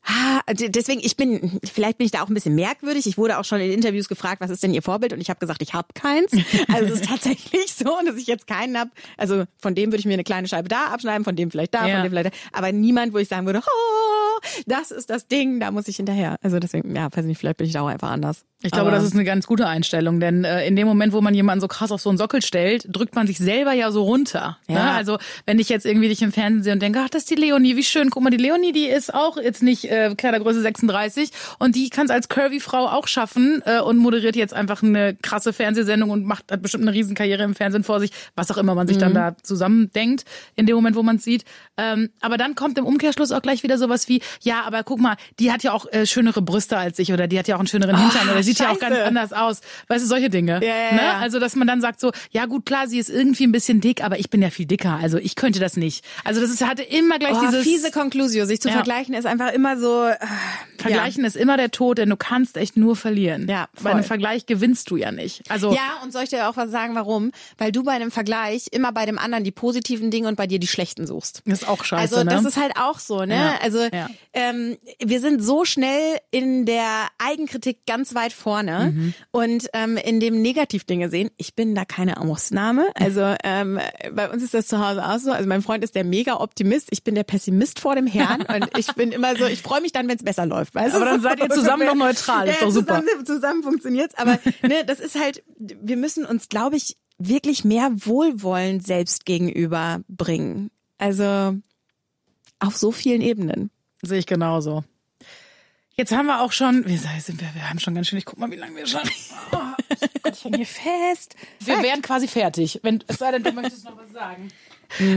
Ah, 0.02 0.40
deswegen, 0.52 1.00
ich 1.04 1.16
bin, 1.16 1.60
vielleicht 1.62 1.98
bin 1.98 2.06
ich 2.06 2.10
da 2.10 2.22
auch 2.22 2.28
ein 2.28 2.34
bisschen 2.34 2.54
merkwürdig. 2.54 3.06
Ich 3.06 3.18
wurde 3.18 3.38
auch 3.38 3.44
schon 3.44 3.60
in 3.60 3.70
Interviews 3.70 4.08
gefragt, 4.08 4.40
was 4.40 4.50
ist 4.50 4.62
denn 4.62 4.72
Ihr 4.72 4.82
Vorbild? 4.82 5.12
Und 5.12 5.20
ich 5.20 5.28
habe 5.28 5.38
gesagt, 5.38 5.60
ich 5.62 5.74
habe 5.74 5.88
keins. 5.94 6.32
Also 6.72 6.86
es 6.94 7.00
ist 7.00 7.04
tatsächlich 7.08 7.72
so, 7.74 7.98
dass 8.04 8.16
ich 8.16 8.26
jetzt 8.26 8.46
keinen 8.46 8.78
habe. 8.78 8.90
Also 9.18 9.44
von 9.58 9.74
dem 9.74 9.90
würde 9.92 9.98
ich 10.00 10.06
mir 10.06 10.14
eine 10.14 10.24
kleine 10.24 10.48
Scheibe 10.48 10.68
da 10.68 10.86
abschneiden, 10.86 11.24
von 11.24 11.36
dem 11.36 11.50
vielleicht 11.50 11.74
da, 11.74 11.86
Ja. 11.86 11.96
von 11.96 12.04
dem 12.04 12.10
vielleicht 12.12 12.34
da. 12.34 12.38
Aber 12.52 12.72
niemand, 12.72 13.12
wo 13.12 13.18
ich 13.18 13.28
sagen 13.28 13.44
würde, 13.46 13.60
oh, 13.60 14.40
das 14.66 14.90
ist 14.90 15.10
das 15.10 15.26
Ding, 15.28 15.60
da 15.60 15.70
muss 15.70 15.86
ich 15.86 15.96
hinterher. 15.96 16.36
Also 16.42 16.58
deswegen, 16.58 16.96
ja, 16.96 17.08
weiß 17.14 17.26
nicht, 17.26 17.38
vielleicht 17.38 17.58
bin 17.58 17.66
ich 17.66 17.74
da 17.74 17.82
auch 17.82 17.88
einfach 17.88 18.10
anders. 18.10 18.44
Ich 18.62 18.72
glaube, 18.72 18.88
Aber- 18.88 18.96
das 18.96 19.04
ist 19.04 19.14
eine 19.14 19.24
ganz 19.24 19.46
gute 19.46 19.66
Einstellung, 19.66 20.20
denn 20.20 20.44
äh, 20.44 20.66
in 20.66 20.76
dem 20.76 20.86
Moment, 20.86 21.12
wo 21.14 21.20
man 21.22 21.34
jemanden 21.34 21.60
so 21.62 21.68
krass 21.68 21.90
auf 21.92 22.00
so 22.02 22.10
einen 22.10 22.18
Sockel 22.18 22.42
stellt, 22.42 22.84
drückt 22.88 23.14
man 23.14 23.26
sich 23.26 23.38
selber 23.38 23.72
ja 23.72 23.90
so 23.90 24.02
runter. 24.02 24.58
Ne? 24.68 24.74
Ja. 24.74 24.92
Also 24.92 25.16
wenn 25.46 25.58
ich 25.58 25.68
jetzt 25.70 25.86
irgendwie 25.86 26.08
dich 26.08 26.20
im 26.20 26.30
Fernsehen 26.30 26.62
sehe 26.62 26.72
und 26.74 26.82
denke, 26.82 27.00
ach, 27.02 27.08
das 27.08 27.22
ist 27.22 27.30
die 27.30 27.36
Leonie, 27.36 27.76
wie 27.76 27.82
schön, 27.84 28.10
guck 28.10 28.22
mal, 28.22 28.28
die 28.30 28.36
Leonie, 28.36 28.72
die 28.72 28.84
ist 28.86 29.14
auch 29.14 29.38
jetzt 29.38 29.62
nicht 29.62 29.86
äh, 29.86 30.14
Kleidergröße 30.14 30.60
36 30.60 31.30
und 31.58 31.74
die 31.74 31.88
kann 31.88 32.04
es 32.04 32.10
als 32.10 32.28
Curvy-Frau 32.28 32.86
auch 32.88 33.06
schaffen 33.08 33.62
äh, 33.64 33.80
und 33.80 33.96
moderiert 33.96 34.36
jetzt 34.36 34.52
einfach 34.52 34.82
eine 34.82 35.14
krasse 35.14 35.52
Fernsehsendung 35.54 36.10
und 36.10 36.26
macht 36.26 36.52
hat 36.52 36.60
bestimmt 36.60 36.84
eine 36.84 36.92
Riesenkarriere 36.92 37.42
im 37.42 37.54
Fernsehen 37.54 37.82
vor 37.84 37.98
sich, 38.00 38.10
was 38.34 38.50
auch 38.50 38.58
immer 38.58 38.74
man 38.74 38.86
sich 38.86 38.96
Mhm. 38.96 39.00
dann 39.00 39.14
da 39.14 39.36
zusammendenkt 39.42 40.24
in 40.56 40.66
dem 40.66 40.76
Moment, 40.76 40.96
wo 40.96 41.02
man 41.02 41.16
es 41.16 41.24
sieht. 41.24 41.44
Ähm, 41.78 42.10
aber 42.20 42.36
dann 42.36 42.54
kommt 42.54 42.76
im 42.78 42.84
Umkehrschluss 42.84 43.32
auch 43.32 43.40
gleich 43.42 43.62
wieder 43.62 43.78
sowas 43.78 44.08
wie, 44.08 44.20
ja, 44.42 44.62
aber 44.66 44.82
guck 44.82 45.00
mal, 45.00 45.16
die 45.38 45.50
hat 45.52 45.62
ja 45.62 45.72
auch 45.72 45.86
äh, 45.92 46.04
schönere 46.06 46.42
Brüste 46.42 46.76
als 46.76 46.98
ich 46.98 47.12
oder 47.12 47.26
die 47.26 47.38
hat 47.38 47.48
ja 47.48 47.54
auch 47.56 47.60
einen 47.60 47.68
schöneren 47.68 47.96
Hintern 47.98 48.28
oder 48.28 48.42
sieht 48.50 48.60
ja 48.60 48.70
auch 48.70 48.78
ganz 48.78 48.96
anders 48.96 49.32
aus. 49.32 49.60
Weißt 49.88 50.04
du, 50.04 50.08
solche 50.08 50.30
Dinge. 50.30 50.60
Ja, 50.62 50.74
ja, 50.76 50.92
ne? 50.94 51.02
ja. 51.02 51.18
Also, 51.18 51.38
dass 51.38 51.56
man 51.56 51.66
dann 51.66 51.80
sagt 51.80 52.00
so, 52.00 52.12
ja 52.30 52.46
gut, 52.46 52.66
klar, 52.66 52.86
sie 52.88 52.98
ist 52.98 53.10
irgendwie 53.10 53.44
ein 53.44 53.52
bisschen 53.52 53.80
dick, 53.80 54.02
aber 54.04 54.18
ich 54.18 54.30
bin 54.30 54.42
ja 54.42 54.50
viel 54.50 54.66
dicker. 54.66 54.98
Also 55.02 55.18
ich 55.18 55.34
könnte 55.36 55.60
das 55.60 55.76
nicht. 55.76 56.04
Also 56.24 56.40
das 56.40 56.50
ist, 56.50 56.64
hatte 56.66 56.82
immer 56.82 57.18
gleich 57.18 57.34
Oh, 57.36 57.46
dieses 57.46 57.62
fiese 57.64 57.90
Conclusio. 57.90 58.44
Sich 58.46 58.60
zu 58.60 58.68
Ja. 58.68 58.74
vergleichen 58.74 59.14
ist 59.14 59.26
einfach 59.26 59.52
immer 59.52 59.78
so. 59.78 60.06
äh, 60.06 60.16
Vergleichen 60.78 61.24
ist 61.24 61.36
immer 61.36 61.56
der 61.56 61.70
Tod, 61.70 61.98
denn 61.98 62.08
du 62.08 62.16
kannst 62.16 62.56
echt 62.56 62.76
nur 62.76 62.96
verlieren. 62.96 63.46
Ja, 63.48 63.68
Bei 63.82 63.90
einem 63.90 63.98
voll. 64.00 64.08
Vergleich 64.08 64.46
gewinnst 64.46 64.90
du 64.90 64.96
ja 64.96 65.12
nicht. 65.12 65.42
Also 65.50 65.72
Ja, 65.74 66.00
und 66.02 66.12
soll 66.12 66.22
ich 66.24 66.30
dir 66.30 66.48
auch 66.48 66.56
was 66.56 66.70
sagen, 66.70 66.94
warum? 66.94 67.32
Weil 67.58 67.70
du 67.72 67.82
bei 67.82 67.92
einem 67.92 68.10
Vergleich 68.10 68.66
immer 68.72 68.90
bei 68.92 69.04
dem 69.06 69.18
anderen 69.18 69.44
die 69.44 69.50
positiven 69.50 70.10
Dinge 70.10 70.28
und 70.28 70.36
bei 70.36 70.46
dir 70.46 70.58
die 70.58 70.66
schlechten 70.66 71.06
suchst. 71.06 71.42
das 71.44 71.62
ist 71.62 71.68
auch 71.68 71.84
scheiße, 71.84 72.16
Also 72.16 72.24
das 72.28 72.42
ne? 72.42 72.48
ist 72.48 72.56
halt 72.56 72.72
auch 72.76 72.98
so, 72.98 73.24
ne? 73.24 73.34
Ja, 73.36 73.54
Also 73.62 73.80
ja. 73.92 74.08
ähm, 74.32 74.78
wir 74.98 75.20
sind 75.20 75.42
so 75.42 75.64
schnell 75.64 76.18
in 76.30 76.64
der 76.64 77.08
Eigenkritik 77.18 77.84
ganz 77.86 78.14
weit 78.14 78.32
vorne 78.40 78.92
Mhm. 78.92 79.14
und 79.30 79.68
ähm, 79.74 79.96
in 79.96 80.18
dem 80.20 80.40
Negativdinge 80.42 81.10
sehen. 81.10 81.30
Ich 81.36 81.54
bin 81.54 81.74
da 81.74 81.84
keine 81.84 82.20
Ausnahme. 82.20 82.90
Also 82.94 83.20
ähm, 83.44 83.78
bei 84.12 84.30
uns 84.30 84.42
ist 84.42 84.54
das 84.54 84.66
zu 84.66 84.84
Hause 84.84 85.04
auch 85.06 85.18
so. 85.18 85.30
Also 85.32 85.48
mein 85.48 85.62
Freund 85.62 85.84
ist 85.84 85.94
der 85.94 86.04
Mega-Optimist. 86.04 86.88
Ich 86.90 87.04
bin 87.04 87.14
der 87.14 87.24
Pessimist 87.24 87.78
vor 87.80 87.94
dem 87.94 88.06
Herrn 88.06 88.42
und 88.48 88.78
ich 88.78 88.92
bin 88.94 89.12
immer 89.12 89.36
so. 89.36 89.46
Ich 89.46 89.62
freue 89.62 89.80
mich 89.80 89.92
dann, 89.92 90.08
wenn 90.08 90.16
es 90.16 90.24
besser 90.24 90.46
läuft. 90.46 90.74
Weißt 90.74 90.94
Aber 90.94 91.04
dann 91.04 91.20
seid 91.20 91.40
ihr 91.40 91.48
zusammen 91.50 91.86
noch 91.86 91.94
neutral, 91.94 92.48
ist 92.48 92.60
ja, 92.60 92.66
doch 92.66 92.72
super. 92.72 93.02
Zusammen, 93.02 93.26
zusammen 93.26 93.62
funktioniert's. 93.62 94.14
Aber 94.16 94.38
ne, 94.62 94.84
das 94.86 95.00
ist 95.00 95.20
halt. 95.20 95.42
Wir 95.58 95.96
müssen 95.96 96.24
uns, 96.24 96.48
glaube 96.48 96.76
ich, 96.76 96.96
wirklich 97.18 97.64
mehr 97.64 97.90
Wohlwollen 97.94 98.80
selbst 98.80 99.26
gegenüber 99.26 100.00
bringen. 100.08 100.70
Also 100.98 101.56
auf 102.58 102.76
so 102.76 102.92
vielen 102.92 103.20
Ebenen. 103.20 103.70
Sehe 104.02 104.18
ich 104.18 104.26
genauso. 104.26 104.84
Jetzt 106.00 106.12
haben 106.12 106.28
wir 106.28 106.40
auch 106.40 106.52
schon, 106.52 106.86
wie 106.86 106.96
sind 106.96 107.42
wir, 107.42 107.50
wir 107.52 107.68
haben 107.68 107.78
schon 107.78 107.94
ganz 107.94 108.08
schön, 108.08 108.18
ich 108.18 108.24
guck 108.24 108.38
mal, 108.38 108.50
wie 108.50 108.56
lange 108.56 108.74
wir 108.74 108.86
schon. 108.86 109.02
Oh, 109.52 109.58
Gott, 110.22 110.34
ich 110.34 110.44
häng 110.44 110.54
hier 110.54 110.64
fest. 110.64 111.36
Wir 111.58 111.82
wären 111.82 112.00
quasi 112.00 112.26
fertig. 112.26 112.80
Wenn, 112.82 113.04
es 113.06 113.18
sei 113.18 113.32
denn, 113.32 113.42
du 113.42 113.52
möchtest 113.52 113.84
noch 113.84 113.98
was 113.98 114.10
sagen. 114.10 114.50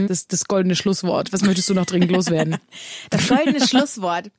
Das, 0.08 0.26
das 0.26 0.44
goldene 0.44 0.76
Schlusswort. 0.76 1.32
Was 1.32 1.40
möchtest 1.40 1.70
du 1.70 1.74
noch 1.74 1.86
dringend 1.86 2.10
loswerden? 2.10 2.58
Das 3.08 3.26
goldene 3.28 3.66
Schlusswort. 3.66 4.30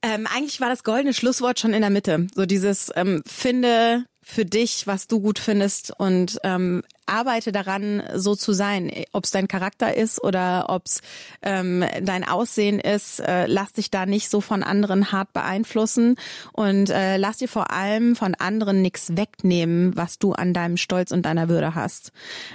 Ähm, 0.00 0.26
eigentlich 0.34 0.62
war 0.62 0.70
das 0.70 0.82
goldene 0.82 1.12
Schlusswort 1.12 1.60
schon 1.60 1.74
in 1.74 1.82
der 1.82 1.90
Mitte. 1.90 2.26
So 2.34 2.46
dieses 2.46 2.90
ähm, 2.96 3.22
finde 3.26 4.06
für 4.22 4.44
dich, 4.44 4.86
was 4.86 5.08
du 5.08 5.20
gut 5.20 5.40
findest 5.40 5.92
und 5.98 6.38
ähm, 6.44 6.82
arbeite 7.06 7.50
daran, 7.50 8.02
so 8.14 8.36
zu 8.36 8.52
sein. 8.52 8.90
Ob 9.12 9.24
es 9.24 9.32
dein 9.32 9.48
Charakter 9.48 9.96
ist 9.96 10.22
oder 10.22 10.66
ob 10.68 10.86
es 10.86 11.02
ähm, 11.42 11.84
dein 12.00 12.24
Aussehen 12.24 12.78
ist, 12.78 13.18
äh, 13.18 13.46
lass 13.46 13.72
dich 13.72 13.90
da 13.90 14.06
nicht 14.06 14.30
so 14.30 14.40
von 14.40 14.62
anderen 14.62 15.10
hart 15.10 15.32
beeinflussen 15.32 16.16
und 16.52 16.88
äh, 16.90 17.16
lass 17.16 17.38
dir 17.38 17.48
vor 17.48 17.72
allem 17.72 18.14
von 18.14 18.34
anderen 18.36 18.80
nichts 18.80 19.16
wegnehmen, 19.16 19.96
was 19.96 20.18
du 20.18 20.32
an 20.32 20.54
deinem 20.54 20.76
Stolz 20.76 21.10
und 21.10 21.22
deiner 21.22 21.48
Würde 21.48 21.74
hast. 21.74 22.12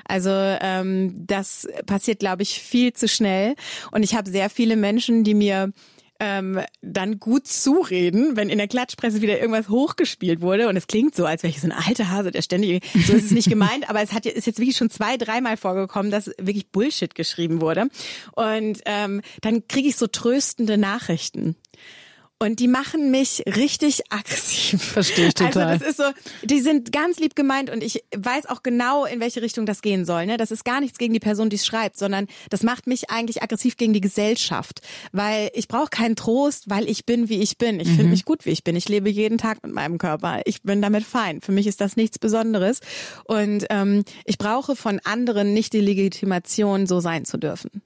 Also 0.07 0.31
ähm, 0.31 1.25
das 1.27 1.67
passiert, 1.85 2.19
glaube 2.19 2.43
ich, 2.43 2.61
viel 2.61 2.93
zu 2.93 3.09
schnell 3.09 3.55
und 3.91 4.03
ich 4.03 4.15
habe 4.15 4.29
sehr 4.29 4.49
viele 4.49 4.77
Menschen, 4.77 5.25
die 5.25 5.33
mir 5.33 5.73
ähm, 6.19 6.59
dann 6.81 7.19
gut 7.19 7.47
zureden, 7.47 8.35
wenn 8.35 8.49
in 8.49 8.57
der 8.57 8.67
Klatschpresse 8.67 9.21
wieder 9.21 9.39
irgendwas 9.39 9.69
hochgespielt 9.69 10.41
wurde. 10.41 10.67
Und 10.67 10.77
es 10.77 10.87
klingt 10.87 11.15
so, 11.15 11.25
als 11.25 11.43
wäre 11.43 11.51
ich 11.51 11.61
so 11.61 11.67
ein 11.67 11.71
alter 11.71 12.09
Hase, 12.09 12.31
der 12.31 12.41
ständig, 12.41 12.83
so 12.93 13.13
ist 13.13 13.25
es 13.25 13.31
nicht 13.31 13.49
gemeint, 13.49 13.89
aber 13.89 14.01
es 14.01 14.13
hat 14.13 14.25
ist 14.25 14.45
jetzt 14.45 14.59
wirklich 14.59 14.77
schon 14.77 14.89
zwei, 14.89 15.17
dreimal 15.17 15.57
vorgekommen, 15.57 16.11
dass 16.11 16.27
wirklich 16.37 16.69
Bullshit 16.69 17.15
geschrieben 17.15 17.61
wurde. 17.61 17.89
Und 18.33 18.81
ähm, 18.85 19.21
dann 19.41 19.67
kriege 19.67 19.89
ich 19.89 19.95
so 19.95 20.07
tröstende 20.07 20.77
Nachrichten 20.77 21.55
Und 22.39 22.59
die 22.59 22.67
machen 22.67 23.09
mich 23.09 23.43
richtig 23.47 24.03
aggressiv. 24.11 24.81
Verstehe 24.81 25.27
ich 25.27 25.33
total. 25.33 25.63
Also 25.63 25.79
das 25.79 25.89
ist 25.89 25.97
so, 25.97 26.03
die 26.43 26.59
sind 26.59 26.91
ganz 26.91 27.19
lieb 27.19 27.35
gemeint 27.35 27.69
und 27.69 27.83
ich 27.83 28.03
weiß 28.15 28.45
auch 28.47 28.61
genau, 28.61 29.05
in 29.05 29.19
welche 29.19 29.41
Richtung 29.41 29.65
das 29.65 29.81
gehen 29.81 30.05
soll. 30.05 30.27
Ne? 30.27 30.37
Das 30.37 30.51
ist 30.51 30.63
gar 30.63 30.79
nichts 30.79 30.99
gegen 30.99 31.13
die 31.13 31.19
Person, 31.19 31.49
die 31.49 31.55
es 31.55 31.65
schreibt, 31.65 31.97
sondern 31.97 32.27
das 32.49 32.61
macht 32.61 32.85
mich 32.85 33.09
eigentlich 33.09 33.41
aggressiv 33.41 33.75
gegen 33.77 33.93
die 33.93 34.01
Gesellschaft. 34.01 34.81
Weil 35.11 35.49
ich 35.53 35.67
brauche 35.67 35.89
keinen 35.89 36.15
Trost, 36.15 36.69
weil 36.69 36.87
ich 36.87 37.05
bin, 37.05 37.27
wie 37.29 37.41
ich 37.41 37.57
bin. 37.57 37.79
Ich 37.79 37.87
mhm. 37.87 37.95
finde 37.95 38.11
mich 38.11 38.25
gut, 38.25 38.45
wie 38.45 38.51
ich 38.51 38.63
bin. 38.63 38.75
Ich 38.75 38.87
lebe 38.87 39.09
jeden 39.09 39.39
Tag 39.39 39.63
mit 39.63 39.73
meinem 39.73 39.97
Körper. 39.97 40.41
Ich 40.45 40.61
bin 40.61 40.81
damit 40.81 41.03
fein. 41.03 41.41
Für 41.41 41.51
mich 41.51 41.65
ist 41.65 41.81
das 41.81 41.95
nichts 41.95 42.19
Besonderes. 42.19 42.81
Und 43.25 43.65
ähm, 43.71 44.03
ich 44.25 44.37
brauche 44.37 44.75
von 44.75 44.99
anderen 45.03 45.53
nicht 45.53 45.73
die 45.73 45.81
Legitimation, 45.81 46.85
so 46.85 46.99
sein 46.99 47.25
zu 47.25 47.37
dürfen. 47.37 47.81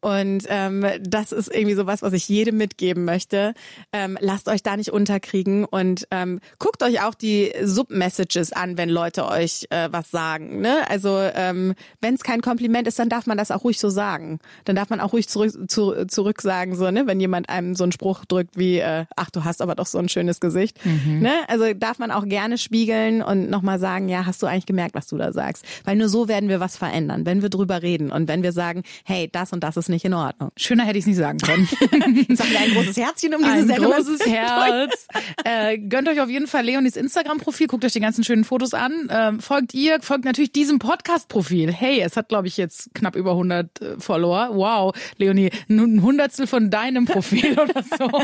Und 0.00 0.44
ähm, 0.48 0.86
das 1.02 1.32
ist 1.32 1.52
irgendwie 1.52 1.74
so 1.74 1.86
was, 1.86 2.02
was 2.02 2.12
ich 2.12 2.28
jedem 2.28 2.56
mitgeben 2.56 3.04
möchte. 3.04 3.52
Ähm, 3.92 4.16
lasst 4.20 4.48
euch 4.48 4.62
da 4.62 4.76
nicht 4.76 4.92
unterkriegen 4.92 5.64
und 5.64 6.06
ähm, 6.12 6.38
guckt 6.60 6.84
euch 6.84 7.02
auch 7.02 7.14
die 7.14 7.52
Submessages 7.62 8.52
an, 8.52 8.78
wenn 8.78 8.90
Leute 8.90 9.26
euch 9.26 9.66
äh, 9.70 9.88
was 9.90 10.12
sagen. 10.12 10.60
Ne? 10.60 10.88
Also 10.88 11.18
ähm, 11.34 11.74
wenn 12.00 12.14
es 12.14 12.22
kein 12.22 12.42
Kompliment 12.42 12.86
ist, 12.86 12.98
dann 13.00 13.08
darf 13.08 13.26
man 13.26 13.36
das 13.36 13.50
auch 13.50 13.64
ruhig 13.64 13.80
so 13.80 13.88
sagen. 13.88 14.38
Dann 14.64 14.76
darf 14.76 14.88
man 14.88 15.00
auch 15.00 15.12
ruhig 15.12 15.28
zurück, 15.28 15.52
zu, 15.68 16.06
zurück 16.06 16.42
sagen, 16.42 16.76
so, 16.76 16.88
ne? 16.92 17.08
wenn 17.08 17.18
jemand 17.18 17.48
einem 17.48 17.74
so 17.74 17.82
einen 17.82 17.92
Spruch 17.92 18.24
drückt 18.24 18.56
wie, 18.56 18.78
äh, 18.78 19.04
ach, 19.16 19.30
du 19.30 19.42
hast 19.44 19.60
aber 19.60 19.74
doch 19.74 19.86
so 19.86 19.98
ein 19.98 20.08
schönes 20.08 20.38
Gesicht. 20.38 20.78
Mhm. 20.84 21.20
Ne? 21.20 21.32
Also 21.48 21.74
darf 21.74 21.98
man 21.98 22.12
auch 22.12 22.26
gerne 22.26 22.56
spiegeln 22.56 23.20
und 23.20 23.50
nochmal 23.50 23.80
sagen, 23.80 24.08
ja, 24.08 24.26
hast 24.26 24.40
du 24.44 24.46
eigentlich 24.46 24.66
gemerkt, 24.66 24.94
was 24.94 25.08
du 25.08 25.16
da 25.16 25.32
sagst? 25.32 25.64
Weil 25.84 25.96
nur 25.96 26.08
so 26.08 26.28
werden 26.28 26.48
wir 26.48 26.60
was 26.60 26.76
verändern, 26.76 27.26
wenn 27.26 27.42
wir 27.42 27.48
drüber 27.48 27.82
reden 27.82 28.12
und 28.12 28.28
wenn 28.28 28.44
wir 28.44 28.52
sagen, 28.52 28.84
hey, 29.04 29.28
das 29.32 29.52
und 29.52 29.64
das 29.64 29.76
ist 29.76 29.87
nicht 29.88 30.04
in 30.04 30.14
Ordnung. 30.14 30.50
Schöner 30.56 30.84
hätte 30.84 30.98
ich 30.98 31.02
es 31.02 31.06
nicht 31.06 31.16
sagen 31.16 31.38
können. 31.38 31.68
Jetzt 32.28 32.40
haben 32.42 32.50
wir 32.50 32.60
ein 32.60 32.72
großes 32.72 32.96
Herzchen 32.96 33.34
um 33.34 33.42
diese 33.42 33.52
ein 33.52 33.66
Sendung. 33.66 33.92
Ein 33.92 34.04
großes 34.04 34.26
Herz. 34.26 35.06
Äh, 35.44 35.78
gönnt 35.78 36.08
euch 36.08 36.20
auf 36.20 36.28
jeden 36.28 36.46
Fall 36.46 36.64
Leonis 36.64 36.96
Instagram-Profil, 36.96 37.66
guckt 37.66 37.84
euch 37.84 37.92
die 37.92 38.00
ganzen 38.00 38.24
schönen 38.24 38.44
Fotos 38.44 38.74
an. 38.74 39.08
Ähm, 39.10 39.40
folgt 39.40 39.74
ihr, 39.74 40.00
folgt 40.02 40.24
natürlich 40.24 40.52
diesem 40.52 40.78
Podcast-Profil. 40.78 41.72
Hey, 41.72 42.00
es 42.00 42.16
hat, 42.16 42.28
glaube 42.28 42.48
ich, 42.48 42.56
jetzt 42.56 42.94
knapp 42.94 43.16
über 43.16 43.32
100 43.32 43.80
äh, 43.80 43.98
Follower. 43.98 44.50
Wow, 44.52 44.94
Leonie, 45.16 45.50
ein 45.68 46.02
Hundertstel 46.02 46.46
von 46.46 46.70
deinem 46.70 47.04
Profil 47.04 47.58
oder 47.58 47.82
so. 47.82 48.10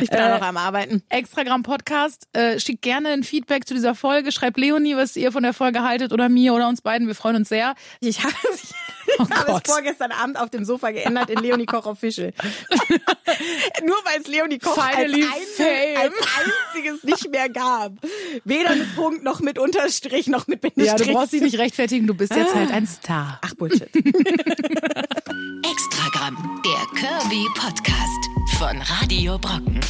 Ich 0.00 0.08
bin 0.08 0.18
äh, 0.18 0.22
auch 0.22 0.40
noch 0.40 0.46
am 0.46 0.56
Arbeiten. 0.56 1.02
Extragram 1.08 1.62
Podcast. 1.62 2.28
Äh, 2.32 2.58
schickt 2.60 2.82
gerne 2.82 3.10
ein 3.10 3.24
Feedback 3.24 3.66
zu 3.66 3.74
dieser 3.74 3.94
Folge. 3.94 4.32
Schreibt 4.32 4.58
Leonie, 4.58 4.96
was 4.96 5.16
ihr 5.16 5.32
von 5.32 5.42
der 5.42 5.52
Folge 5.52 5.82
haltet 5.82 6.12
oder 6.12 6.28
mir 6.28 6.54
oder 6.54 6.68
uns 6.68 6.80
beiden. 6.80 7.06
Wir 7.06 7.14
freuen 7.14 7.36
uns 7.36 7.48
sehr. 7.48 7.74
Ich 8.00 8.22
habe 8.22 8.34
oh 9.18 9.28
habe 9.30 9.60
es 9.64 9.72
vorgestern 9.72 10.12
Abend 10.12 10.29
auf 10.36 10.50
dem 10.50 10.64
Sofa 10.64 10.90
geändert 10.90 11.30
in 11.30 11.38
Leonie 11.38 11.66
Koch 11.66 11.86
Official. 11.86 12.32
Nur 13.86 13.96
weil 14.04 14.20
es 14.20 14.26
Leonie 14.26 14.58
Koch 14.58 14.76
als, 14.76 14.96
einzig, 14.96 15.26
als, 15.96 16.14
einziges 16.74 17.04
nicht 17.04 17.30
mehr 17.30 17.48
gab. 17.48 17.92
Weder 18.44 18.74
mit 18.76 18.94
Punkt 18.94 19.22
noch 19.22 19.40
mit 19.40 19.58
Unterstrich 19.58 20.26
noch 20.26 20.46
mit 20.46 20.60
Bindestrich. 20.60 21.00
Ja, 21.00 21.06
du 21.06 21.12
brauchst 21.12 21.32
dich 21.32 21.42
nicht 21.42 21.58
rechtfertigen, 21.58 22.06
du 22.06 22.14
bist 22.14 22.34
jetzt 22.34 22.54
halt 22.54 22.70
ein 22.70 22.86
Star. 22.86 23.40
Ach 23.42 23.54
Bullshit. 23.54 23.88
Extragramm, 25.70 26.62
der 26.64 27.00
Curvy 27.00 27.46
Podcast 27.54 28.28
von 28.58 28.76
Radio 28.82 29.38
Brocken. 29.38 29.80